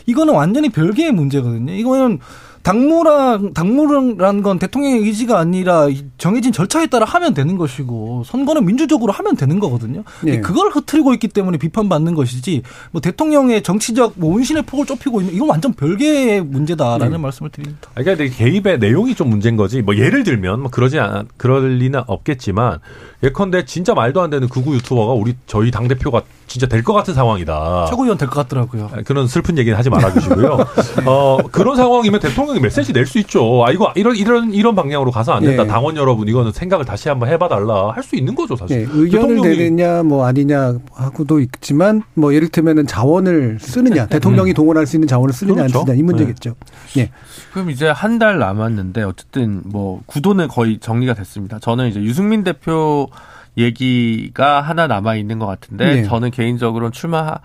이거는 0.07 0.35
완전히 0.35 0.69
별개의 0.69 1.11
문제거든요. 1.11 1.73
이거는 1.73 2.21
당무랑 2.63 3.55
당무란 3.55 4.43
건 4.43 4.59
대통령의 4.59 5.01
의지가 5.01 5.39
아니라 5.39 5.89
이 5.89 6.05
정해진 6.19 6.53
절차에 6.53 6.87
따라 6.87 7.07
하면 7.07 7.33
되는 7.33 7.57
것이고 7.57 8.25
선거는 8.27 8.67
민주적으로 8.67 9.13
하면 9.13 9.37
되는 9.37 9.59
거거든요. 9.59 10.05
네. 10.23 10.41
그걸 10.41 10.71
흐트리고 10.71 11.15
있기 11.15 11.29
때문에 11.29 11.59
비판받는 11.59 12.15
것이지 12.15 12.63
뭐 12.91 13.01
대통령의 13.01 13.63
정치적 13.63 14.15
뭐 14.17 14.35
운신의 14.35 14.65
폭을 14.65 14.87
좁히고 14.87 15.21
있는 15.21 15.35
이건 15.35 15.49
완전 15.49 15.73
별개의 15.73 16.43
문제다라는 16.43 17.13
네. 17.13 17.19
말씀을 17.19 17.51
드립니다. 17.51 17.91
그러니까 17.95 18.37
개입의 18.37 18.79
내용이 18.79 19.15
좀 19.15 19.31
문제인 19.31 19.57
거지. 19.57 19.81
뭐 19.81 19.97
예를 19.97 20.23
들면 20.25 20.61
뭐 20.61 20.71
그러지 20.71 20.99
않 20.99 21.29
그럴 21.37 21.79
리는 21.79 22.01
없겠지만 22.07 22.79
예컨대 23.23 23.65
진짜 23.65 23.95
말도 23.95 24.21
안 24.21 24.31
되는 24.31 24.49
극우 24.49 24.75
유튜버가 24.75 25.13
우리 25.13 25.35
저희 25.47 25.71
당 25.71 25.89
대표가 25.89 26.23
진짜 26.51 26.67
될 26.67 26.83
것 26.83 26.93
같은 26.95 27.15
상황이다. 27.15 27.87
최고위원 27.91 28.19
될 28.19 28.29
것 28.29 28.35
같더라고요. 28.43 28.91
아, 28.93 29.03
그런 29.05 29.29
슬픈 29.29 29.57
얘기는 29.57 29.77
하지 29.79 29.89
말아주시고요. 29.89 30.59
어, 31.07 31.39
그런 31.53 31.77
상황이면 31.77 32.19
대통령이 32.19 32.59
메시지 32.59 32.93
낼 32.93 33.07
수 33.07 33.19
있죠. 33.21 33.65
아, 33.65 33.71
이거, 33.71 33.93
이런, 33.95 34.17
이런, 34.17 34.53
이런 34.53 34.75
방향으로 34.75 35.13
가서 35.13 35.33
안 35.33 35.45
된다. 35.45 35.63
예. 35.63 35.67
당원 35.69 35.97
여러분, 35.97 36.27
이거는 36.27 36.51
생각을 36.51 36.85
다시 36.85 37.09
한번 37.09 37.29
해봐달라. 37.29 37.93
할 37.93 38.03
수 38.03 38.17
있는 38.17 38.35
거죠, 38.35 38.57
사실. 38.57 38.81
예, 38.81 38.87
의견을 38.91 39.37
대통령이- 39.37 39.59
내느냐 39.59 40.03
뭐 40.03 40.27
아니냐 40.27 40.75
하고도 40.93 41.39
있지만 41.41 42.03
뭐 42.15 42.35
예를 42.35 42.49
들면은 42.49 42.87
자원을 42.89 43.59
쓰느냐 43.61 44.07
대통령이 44.07 44.53
동원할 44.53 44.87
수 44.87 44.97
있는 44.97 45.07
자원을 45.07 45.33
쓰느냐 45.33 45.55
그렇죠. 45.63 45.79
안 45.79 45.85
쓰느냐 45.87 45.99
이 45.99 46.03
문제겠죠. 46.03 46.55
예. 46.99 47.11
그럼 47.53 47.71
이제 47.71 47.89
한 47.89 48.19
달 48.19 48.39
남았는데 48.39 49.03
어쨌든 49.05 49.63
뭐 49.65 50.01
구도는 50.07 50.49
거의 50.49 50.79
정리가 50.81 51.15
됐습니다. 51.15 51.59
저는 51.61 51.89
이제 51.89 52.01
유승민 52.01 52.43
대표 52.45 53.09
얘기가 53.57 54.61
하나 54.61 54.87
남아 54.87 55.17
있는 55.17 55.39
것 55.39 55.47
같은데 55.47 55.97
네. 55.97 56.03
저는 56.05 56.31
개인적으로는 56.31 56.93
출마 56.93 57.39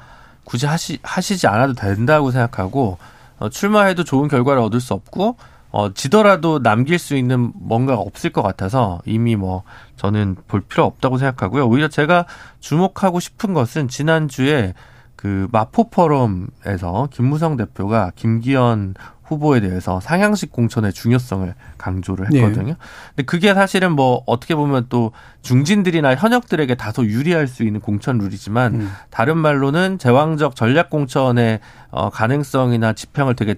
굳이 0.43 0.65
하시 0.65 0.99
하시지 1.03 1.47
않아도 1.47 1.73
된다고 1.73 2.31
생각하고 2.31 2.97
어, 3.37 3.49
출마해도 3.49 4.03
좋은 4.03 4.27
결과를 4.27 4.61
얻을 4.61 4.79
수 4.79 4.93
없고 4.93 5.37
어, 5.71 5.93
지더라도 5.93 6.63
남길 6.63 6.97
수 6.97 7.17
있는 7.17 7.51
뭔가가 7.53 7.99
없을 7.99 8.29
것 8.29 8.41
같아서 8.41 9.01
이미 9.05 9.35
뭐 9.35 9.63
저는 9.97 10.37
볼 10.47 10.61
필요 10.61 10.85
없다고 10.85 11.17
생각하고요. 11.17 11.67
오히려 11.67 11.89
제가 11.89 12.25
주목하고 12.61 13.19
싶은 13.19 13.53
것은 13.53 13.89
지난주에 13.89 14.73
그 15.17 15.47
마포 15.51 15.89
포럼에서 15.89 17.09
김무성 17.11 17.57
대표가 17.57 18.11
김기현 18.15 18.93
후보에 19.25 19.59
대해서 19.59 19.99
상향식 19.99 20.51
공천의 20.51 20.93
중요성을 20.93 21.53
강조를 21.77 22.27
네. 22.29 22.41
했거든요. 22.41 22.75
근데 23.09 23.23
그게 23.23 23.53
사실은 23.53 23.91
뭐 23.93 24.23
어떻게 24.25 24.55
보면 24.55 24.85
또 24.89 25.11
중진들이나 25.41 26.15
현역들에게 26.15 26.75
다소 26.75 27.05
유리할 27.05 27.47
수 27.47 27.63
있는 27.63 27.81
공천 27.81 28.17
룰이지만 28.19 28.75
음. 28.75 28.91
다른 29.09 29.37
말로는 29.37 29.97
제왕적 29.99 30.55
전략 30.55 30.89
공천의 30.89 31.59
어, 31.89 32.09
가능성이나 32.09 32.93
지평을 32.93 33.35
되게 33.35 33.55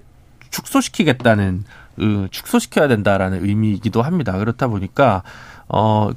축소시키겠다는 0.50 1.64
으, 2.00 2.28
축소시켜야 2.30 2.88
된다라는 2.88 3.44
의미이기도 3.44 4.02
합니다. 4.02 4.38
그렇다 4.38 4.68
보니까 4.68 5.22
어 5.68 6.10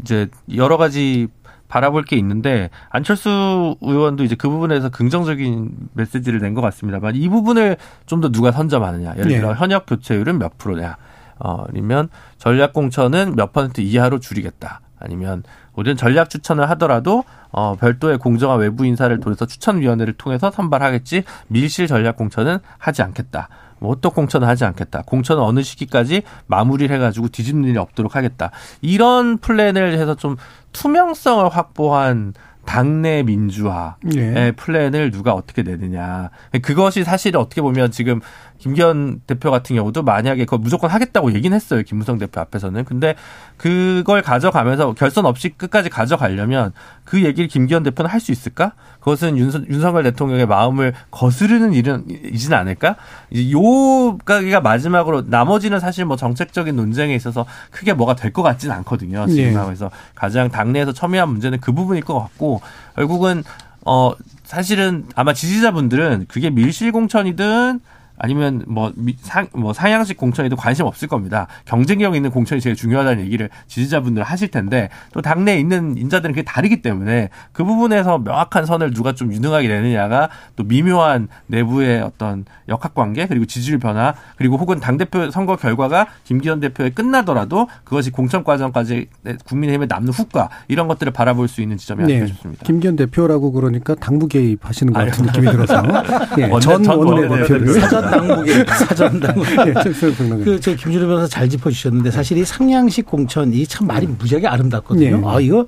이제 0.00 0.28
여러 0.54 0.76
가지 0.76 1.28
바라볼 1.68 2.04
게 2.04 2.16
있는데 2.16 2.70
안철수 2.90 3.76
의원도 3.80 4.24
이제 4.24 4.34
그 4.34 4.48
부분에서 4.48 4.88
긍정적인 4.90 5.70
메시지를 5.94 6.40
낸 6.40 6.54
것 6.54 6.60
같습니다만 6.62 7.14
이 7.16 7.28
부분을 7.28 7.76
좀 8.06 8.20
더 8.20 8.30
누가 8.30 8.50
선점하느냐 8.52 9.14
예를 9.18 9.30
들어 9.32 9.48
네. 9.48 9.54
현역 9.58 9.86
교체율은 9.86 10.38
몇 10.38 10.56
프로냐 10.58 10.96
어, 11.38 11.64
아니면 11.68 12.08
전략 12.38 12.72
공천은 12.72 13.36
몇 13.36 13.52
퍼센트 13.52 13.80
이하로 13.82 14.20
줄이겠다 14.20 14.80
아니면 14.98 15.42
우리는 15.74 15.96
전략 15.96 16.30
추천을 16.30 16.70
하더라도 16.70 17.24
어, 17.52 17.76
별도의 17.76 18.16
공정한 18.18 18.58
외부 18.58 18.86
인사를 18.86 19.18
통해서 19.20 19.44
추천위원회를 19.44 20.14
통해서 20.14 20.50
선발하겠지 20.50 21.24
밀실 21.48 21.86
전략 21.86 22.16
공천은 22.16 22.58
하지 22.78 23.02
않겠다. 23.02 23.48
뭐 23.78 23.90
호떡 23.92 24.14
공천은 24.14 24.46
하지 24.46 24.64
않겠다. 24.64 25.02
공천은 25.02 25.42
어느 25.42 25.62
시기까지 25.62 26.22
마무리를 26.46 26.94
해가지고 26.94 27.28
뒤집는 27.28 27.68
일이 27.68 27.78
없도록 27.78 28.16
하겠다. 28.16 28.50
이런 28.80 29.38
플랜을 29.38 29.98
해서 29.98 30.14
좀 30.14 30.36
투명성을 30.72 31.48
확보한 31.48 32.34
당내 32.66 33.22
민주화의 33.22 33.94
예. 34.16 34.52
플랜을 34.56 35.12
누가 35.12 35.32
어떻게 35.32 35.62
내느냐. 35.62 36.30
그것이 36.62 37.04
사실 37.04 37.36
어떻게 37.36 37.62
보면 37.62 37.92
지금 37.92 38.20
김기현 38.58 39.20
대표 39.26 39.50
같은 39.50 39.76
경우도 39.76 40.02
만약에 40.02 40.44
그거 40.44 40.58
무조건 40.58 40.90
하겠다고 40.90 41.32
얘기는 41.34 41.54
했어요. 41.54 41.82
김무성 41.82 42.18
대표 42.18 42.40
앞에서는. 42.40 42.84
근데 42.84 43.14
그걸 43.56 44.22
가져가면서 44.22 44.94
결선 44.94 45.26
없이 45.26 45.50
끝까지 45.50 45.88
가져가려면 45.88 46.72
그 47.04 47.22
얘기를 47.24 47.48
김기현 47.48 47.82
대표는 47.82 48.10
할 48.10 48.20
수 48.20 48.32
있을까? 48.32 48.72
그것은 49.00 49.36
윤석, 49.38 49.70
윤석열 49.70 50.02
대통령의 50.02 50.46
마음을 50.46 50.92
거스르는 51.12 51.74
일은 51.74 52.04
이진 52.32 52.54
않을까? 52.54 52.96
이제 53.30 53.52
요가 53.52 54.60
마지막으로 54.60 55.22
나머지는 55.26 55.78
사실 55.78 56.04
뭐 56.04 56.16
정책적인 56.16 56.74
논쟁에 56.74 57.14
있어서 57.14 57.46
크게 57.70 57.92
뭐가 57.92 58.16
될 58.16 58.32
것 58.32 58.42
같지는 58.42 58.74
않거든요. 58.76 59.26
지금 59.28 59.44
예. 59.44 59.52
상황에서 59.52 59.90
가장 60.14 60.50
당내에서 60.50 60.92
첨예한 60.92 61.28
문제는 61.28 61.60
그 61.60 61.72
부분일 61.72 62.02
것 62.02 62.18
같고 62.18 62.60
결국은 62.96 63.44
어 63.84 64.12
사실은 64.44 65.04
아마 65.14 65.32
지지자분들은 65.32 66.26
그게 66.28 66.50
밀실 66.50 66.90
공천이든 66.90 67.80
아니면 68.18 68.64
뭐, 68.66 68.92
미- 68.96 69.16
상, 69.20 69.48
뭐 69.52 69.72
상향식 69.72 70.16
공천에도 70.16 70.56
관심 70.56 70.86
없을 70.86 71.08
겁니다. 71.08 71.46
경쟁력 71.64 72.14
있는 72.16 72.30
공천이 72.30 72.60
제일 72.60 72.76
중요하다는 72.76 73.24
얘기를 73.24 73.48
지지자분들 73.66 74.22
하실 74.22 74.48
텐데 74.48 74.88
또 75.12 75.20
당내에 75.22 75.58
있는 75.58 75.96
인자들은 75.98 76.32
그게 76.34 76.42
다르기 76.42 76.82
때문에 76.82 77.28
그 77.52 77.64
부분에서 77.64 78.18
명확한 78.18 78.66
선을 78.66 78.92
누가 78.92 79.12
좀 79.14 79.32
유능하게 79.32 79.68
내느냐가 79.68 80.28
또 80.56 80.64
미묘한 80.64 81.28
내부의 81.46 82.00
어떤 82.02 82.44
역학관계 82.68 83.26
그리고 83.26 83.44
지지율 83.46 83.78
변화 83.78 84.14
그리고 84.36 84.56
혹은 84.56 84.80
당대표 84.80 85.30
선거 85.30 85.56
결과가 85.56 86.06
김기현 86.24 86.60
대표에 86.60 86.90
끝나더라도 86.90 87.68
그것이 87.84 88.10
공천 88.10 88.44
과정까지 88.44 89.06
국민의힘에 89.44 89.86
남는 89.88 90.12
후과 90.12 90.48
이런 90.68 90.88
것들을 90.88 91.12
바라볼 91.12 91.48
수 91.48 91.60
있는 91.60 91.76
지점이 91.76 92.02
아닐까 92.04 92.26
싶습니다. 92.26 92.60
네. 92.60 92.66
김기현 92.66 92.96
대표라고 92.96 93.52
그러니까 93.52 93.94
당부 93.94 94.26
개입하시는 94.28 94.92
것 94.92 94.98
같은 95.04 95.26
느낌이 95.26 95.46
들어서 95.50 95.82
예, 96.38 96.48
원내- 96.48 96.60
전전 96.60 96.98
원내 96.98 97.28
대표를 97.28 97.80
사전 97.80 98.05
당국에 98.10 98.64
사전 98.66 99.20
당국. 99.20 99.46
예, 99.66 99.74
최수영 99.82 100.14
평론가. 100.14 100.44
그저 100.44 100.74
김준호 100.74 101.06
변호사 101.06 101.26
잘 101.26 101.48
짚어주셨는데 101.48 102.10
사실 102.10 102.38
이 102.38 102.44
상향식 102.44 103.06
공천 103.06 103.52
이 103.52 103.66
참 103.66 103.86
말이 103.86 104.06
무지하게 104.06 104.46
아름답거든요. 104.46 105.18
네. 105.18 105.22
아 105.26 105.40
이거 105.40 105.66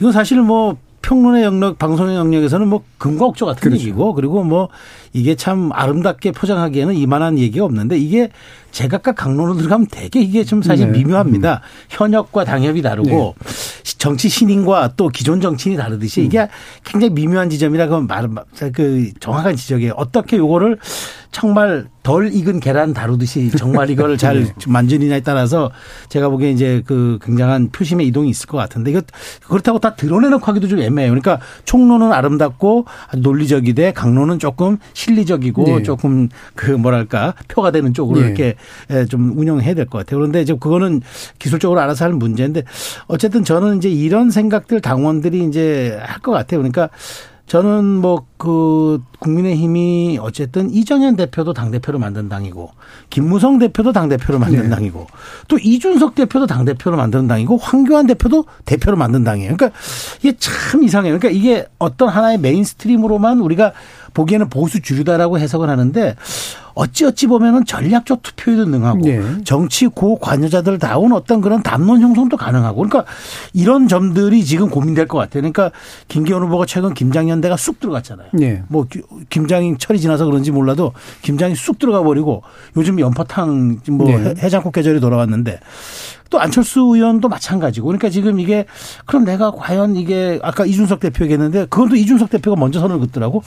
이거 0.00 0.10
사실 0.12 0.40
뭐 0.40 0.76
평론의 1.02 1.42
영역, 1.44 1.78
방송의 1.78 2.16
영역에서는 2.16 2.66
뭐 2.66 2.82
금과 2.98 3.26
옥조 3.26 3.44
같은 3.46 3.60
그렇죠. 3.60 3.82
얘기고 3.82 4.14
그리고 4.14 4.42
뭐 4.42 4.68
이게 5.14 5.36
참 5.36 5.70
아름답게 5.72 6.32
포장하기에는 6.32 6.94
이만한 6.94 7.38
얘기가 7.38 7.64
없는데 7.64 7.96
이게 7.96 8.30
제각각 8.72 9.14
강론으로 9.14 9.56
들어가면 9.56 9.86
되게 9.88 10.20
이게 10.20 10.42
좀 10.42 10.60
사실 10.60 10.90
네. 10.90 10.98
미묘합니다. 10.98 11.60
현역과 11.88 12.44
당협이 12.44 12.82
다르고 12.82 13.36
정치 13.98 14.28
신인과 14.28 14.94
또 14.96 15.08
기존 15.08 15.40
정치인이 15.40 15.78
다르듯이 15.78 16.22
음. 16.22 16.26
이게 16.26 16.48
굉장히 16.82 17.14
미묘한 17.14 17.48
지점이라 17.48 17.86
그 17.86 17.94
말, 17.94 18.28
그 18.72 19.10
정확한 19.20 19.54
지적이에요. 19.54 19.92
어떻게 19.96 20.36
요거를 20.36 20.78
정말 21.30 21.86
덜 22.02 22.32
익은 22.32 22.60
계란 22.60 22.92
다루듯이 22.92 23.50
정말 23.50 23.90
이거를 23.90 24.16
잘 24.18 24.44
네. 24.44 24.52
만지느냐에 24.66 25.20
따라서 25.20 25.70
제가 26.08 26.28
보기에 26.28 26.50
이제 26.50 26.82
그 26.86 27.18
굉장한 27.22 27.70
표심의 27.70 28.06
이동이 28.08 28.28
있을 28.30 28.46
것 28.46 28.58
같은데 28.58 28.90
이거 28.90 29.02
그렇다고 29.46 29.78
다 29.78 29.94
드러내놓고 29.94 30.44
하기도 30.44 30.68
좀 30.68 30.80
애매해요. 30.80 31.10
그러니까 31.10 31.40
총론은 31.64 32.12
아름답고 32.12 32.86
논리적이되 33.16 33.92
강론은 33.92 34.38
조금 34.38 34.78
실리적이고 35.04 35.64
네. 35.64 35.82
조금 35.82 36.28
그 36.54 36.70
뭐랄까 36.70 37.34
표가 37.48 37.70
되는 37.70 37.92
쪽으로 37.92 38.20
네. 38.20 38.26
이렇게 38.26 38.54
에, 38.90 39.04
좀 39.06 39.36
운영해야 39.36 39.74
될 39.74 39.84
것 39.86 39.98
같아요. 39.98 40.18
그런데 40.18 40.40
이제 40.40 40.54
그거는 40.54 41.02
기술적으로 41.38 41.80
알아서 41.80 42.04
할 42.06 42.12
문제인데 42.14 42.62
어쨌든 43.06 43.44
저는 43.44 43.76
이제 43.78 43.90
이런 43.90 44.30
생각들 44.30 44.80
당원들이 44.80 45.44
이제 45.44 45.98
할 46.02 46.20
것 46.24 46.32
같아요. 46.32 46.60
그러니까 46.60 46.88
저는 47.46 47.84
뭐그 47.84 49.02
국민의힘이 49.54 50.18
어쨌든 50.20 50.70
이정현 50.70 51.16
대표도 51.16 51.54
당 51.54 51.70
대표로 51.70 51.98
만든 51.98 52.28
당이고 52.28 52.70
김무성 53.08 53.58
대표도 53.58 53.92
당 53.92 54.08
대표로 54.08 54.38
만든 54.38 54.64
네. 54.64 54.68
당이고 54.68 55.06
또 55.48 55.58
이준석 55.58 56.14
대표도 56.14 56.46
당 56.46 56.64
대표로 56.64 56.96
만든 56.96 57.26
당이고 57.26 57.56
황교안 57.56 58.06
대표도 58.06 58.44
대표로 58.66 58.96
만든 58.96 59.24
당이에요. 59.24 59.56
그러니까 59.56 59.76
이게 60.20 60.36
참 60.38 60.82
이상해요. 60.82 61.18
그러니까 61.18 61.38
이게 61.38 61.66
어떤 61.78 62.08
하나의 62.10 62.38
mainstream으로만 62.38 63.40
우리가 63.40 63.72
보기에는 64.12 64.48
보수 64.48 64.80
주류다라고 64.80 65.38
해석을 65.40 65.68
하는데 65.68 66.14
어찌어찌 66.74 67.26
보면은 67.28 67.64
전략적 67.64 68.22
투표에도 68.22 68.64
능하고 68.66 69.00
네. 69.00 69.20
정치 69.44 69.86
고 69.86 70.18
관여자들 70.18 70.78
다운 70.78 71.12
어떤 71.12 71.40
그런 71.40 71.62
담론 71.62 72.00
형성도 72.00 72.36
가능하고 72.36 72.76
그러니까 72.82 73.04
이런 73.52 73.86
점들이 73.88 74.44
지금 74.44 74.70
고민될 74.70 75.06
것 75.06 75.18
같아요. 75.18 75.40
그러니까 75.42 75.70
김기현 76.08 76.42
후보가 76.42 76.66
최근 76.66 76.92
김장연대가 76.94 77.56
쑥 77.56 77.78
들어갔잖아요. 77.80 78.28
예. 78.40 78.62
뭐 78.68 78.86
기- 78.88 79.02
김장이 79.28 79.76
철이 79.78 79.98
지나서 80.00 80.24
그런지 80.26 80.50
몰라도 80.50 80.92
김장이 81.22 81.54
쑥 81.54 81.78
들어가 81.78 82.02
버리고 82.02 82.42
요즘 82.76 82.98
연포탕 83.00 83.78
뭐 83.90 84.06
네. 84.08 84.16
해- 84.30 84.34
해장국 84.42 84.72
계절이 84.72 85.00
돌아왔는데 85.00 85.60
또 86.34 86.40
안철수 86.40 86.80
의원도 86.80 87.28
마찬가지고. 87.28 87.86
그러니까 87.86 88.10
지금 88.10 88.40
이게 88.40 88.66
그럼 89.06 89.24
내가 89.24 89.52
과연 89.52 89.94
이게 89.94 90.40
아까 90.42 90.66
이준석 90.66 90.98
대표 90.98 91.22
얘기했는데 91.24 91.66
그건 91.70 91.88
또 91.88 91.94
이준석 91.94 92.28
대표가 92.28 92.58
먼저 92.58 92.80
선을 92.80 92.98
긋더라고? 92.98 93.44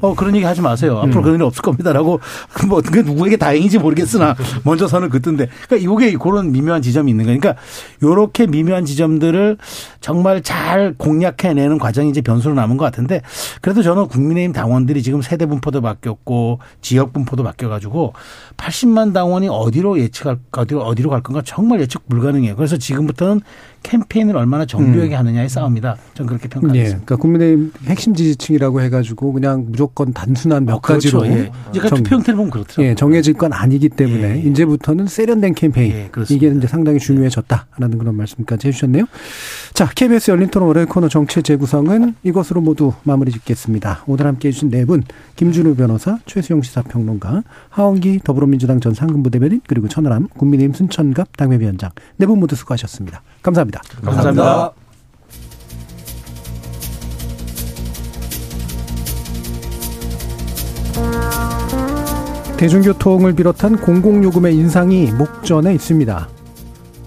어 0.00 0.14
그런 0.14 0.34
얘기 0.34 0.46
하지 0.46 0.62
마세요. 0.62 0.98
앞으로 0.98 1.20
그런 1.20 1.36
일 1.36 1.42
없을 1.42 1.60
겁니다라고. 1.60 2.20
뭐 2.68 2.80
그게 2.80 3.02
누구에게 3.02 3.36
다행인지 3.36 3.78
모르겠으나 3.78 4.34
먼저 4.64 4.88
선을 4.88 5.10
긋던데. 5.10 5.48
그러니까 5.68 6.04
이게 6.06 6.16
그런 6.16 6.52
미묘한 6.52 6.80
지점이 6.80 7.10
있는 7.10 7.26
거니까 7.26 7.54
요렇게 8.02 8.46
미묘한 8.46 8.86
지점들을 8.86 9.58
정말 10.00 10.42
잘 10.42 10.94
공략해내는 10.96 11.78
과정이 11.78 12.08
이제 12.08 12.22
변수로 12.22 12.54
남은 12.54 12.78
것 12.78 12.86
같은데 12.86 13.20
그래도 13.60 13.82
저는 13.82 14.08
국민의힘 14.08 14.54
당원들이 14.54 15.02
지금 15.02 15.20
세대 15.20 15.44
분포도 15.44 15.82
바뀌었고 15.82 16.60
지역 16.80 17.12
분포도 17.12 17.42
바뀌어가지고 17.44 18.14
80만 18.56 19.12
당원이 19.12 19.48
어디로 19.48 19.98
예측할 19.98 20.38
어디로 20.50 20.82
어디로 20.82 21.10
갈 21.10 21.22
건가 21.22 21.42
정말 21.44 21.80
예측 21.80 22.08
불가 22.08 22.21
능해요. 22.30 22.56
그래서 22.56 22.76
지금부터는 22.76 23.40
캠페인을 23.82 24.36
얼마나 24.36 24.64
정교하게 24.66 25.14
하느냐의 25.14 25.48
싸움이다. 25.48 25.96
저는 26.14 26.28
그렇게 26.28 26.44
예. 26.44 26.48
평가합니다. 26.48 26.88
그러니까 26.90 27.16
국민의힘 27.16 27.72
핵심 27.86 28.14
지지층이라고 28.14 28.80
해가지고 28.82 29.32
그냥 29.32 29.66
무조건 29.68 30.12
단순한 30.12 30.64
몇 30.66 30.80
가지로 30.80 31.20
그렇죠. 31.20 31.36
예. 31.38 31.50
이제 31.70 31.80
정- 31.88 31.98
투표 31.98 32.16
형태를 32.16 32.36
보면 32.36 32.50
그렇더라고요. 32.50 32.86
예, 32.86 32.94
정해질 32.94 33.34
건 33.34 33.52
아니기 33.52 33.88
때문에 33.88 34.36
예. 34.44 34.48
이제부터는 34.50 35.06
세련된 35.06 35.54
캠페인 35.54 35.92
예, 35.92 36.08
그렇습니다. 36.10 36.46
이게 36.46 36.56
이제 36.56 36.66
상당히 36.66 36.98
중요해졌다라는 36.98 37.98
그런 37.98 38.14
말씀까지 38.16 38.68
해주셨네요. 38.68 39.04
자, 39.74 39.88
KBS 39.94 40.30
열린 40.30 40.48
토론 40.48 40.68
월요일 40.68 40.86
코너 40.86 41.08
정치 41.08 41.42
재구성은 41.42 42.14
이것으로 42.22 42.60
모두 42.60 42.92
마무리 43.04 43.30
짓겠습니다. 43.32 44.04
오늘 44.06 44.26
함께 44.26 44.48
해주신 44.48 44.70
네 44.70 44.84
분, 44.84 45.02
김준우 45.36 45.74
변호사, 45.74 46.18
최수영 46.26 46.62
시사평론가, 46.62 47.42
하원기 47.70 48.20
더불어민주당 48.24 48.80
전 48.80 48.94
상근부대변인 48.94 49.60
그리고 49.66 49.88
천하람 49.88 50.28
국민의힘 50.28 50.74
순천갑 50.74 51.36
당협위원장 51.36 51.90
네 52.16 52.26
분 52.26 52.38
모두 52.40 52.54
수고하셨습니다. 52.54 53.22
감사합니다. 53.42 53.71
감사합니다. 54.04 54.72
대중교통을 62.56 63.34
비롯한 63.34 63.76
공공요금의 63.80 64.54
인상이 64.54 65.10
목전에 65.10 65.74
있습니다. 65.74 66.28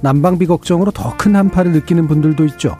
난방비 0.01 0.47
걱정으로 0.47 0.91
더 0.91 1.15
큰 1.17 1.35
한파를 1.35 1.71
느끼는 1.71 2.07
분들도 2.07 2.45
있죠. 2.45 2.75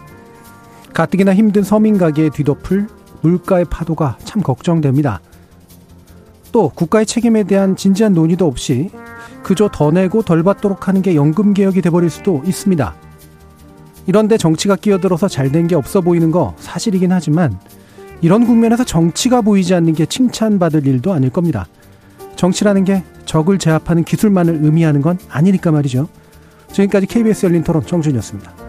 가뜩이나 0.94 1.34
힘든 1.34 1.64
서민 1.64 1.98
가게에 1.98 2.30
뒤덮을 2.30 2.88
물가의 3.22 3.66
파도가 3.66 4.18
참 4.24 4.42
걱정됩니다. 4.42 5.22
또 6.52 6.70
국가의 6.70 7.06
책임에 7.06 7.44
대한 7.44 7.76
진지한 7.76 8.14
논의도 8.14 8.46
없이 8.46 8.92
그저 9.44 9.70
더 9.72 9.92
내고 9.92 10.22
덜 10.22 10.44
받도록 10.44 10.88
하는 10.88 11.02
게 11.02 11.16
연금 11.16 11.54
개혁이 11.54 11.82
돼버릴 11.82 12.10
수도 12.10 12.42
있습니다. 12.46 12.96
이런데 14.08 14.38
정치가 14.38 14.76
끼어들어서 14.76 15.28
잘 15.28 15.52
된 15.52 15.68
게 15.68 15.76
없어 15.76 16.02
보이는 16.02 16.32
거 16.32 16.54
사실이긴 16.60 17.12
하지만 17.12 17.58
이런 18.22 18.46
국면에서 18.46 18.84
정치가 18.84 19.42
보이지 19.42 19.74
않는 19.76 19.94
게 19.94 20.06
칭찬받을 20.06 20.86
일도 20.88 21.14
아닐 21.14 21.30
겁니다. 21.30 21.68
정치라는 22.36 22.84
게 22.84 23.04
적을 23.26 23.58
제압하는 23.60 24.04
기술만을 24.04 24.60
의미하는 24.62 25.02
건 25.02 25.18
아니니까 25.30 25.72
말이죠. 25.72 26.08
지금까지 26.72 27.08
KBS 27.08 27.46
열린 27.46 27.64
토론 27.64 27.86
정준이었습니다. 27.86 28.65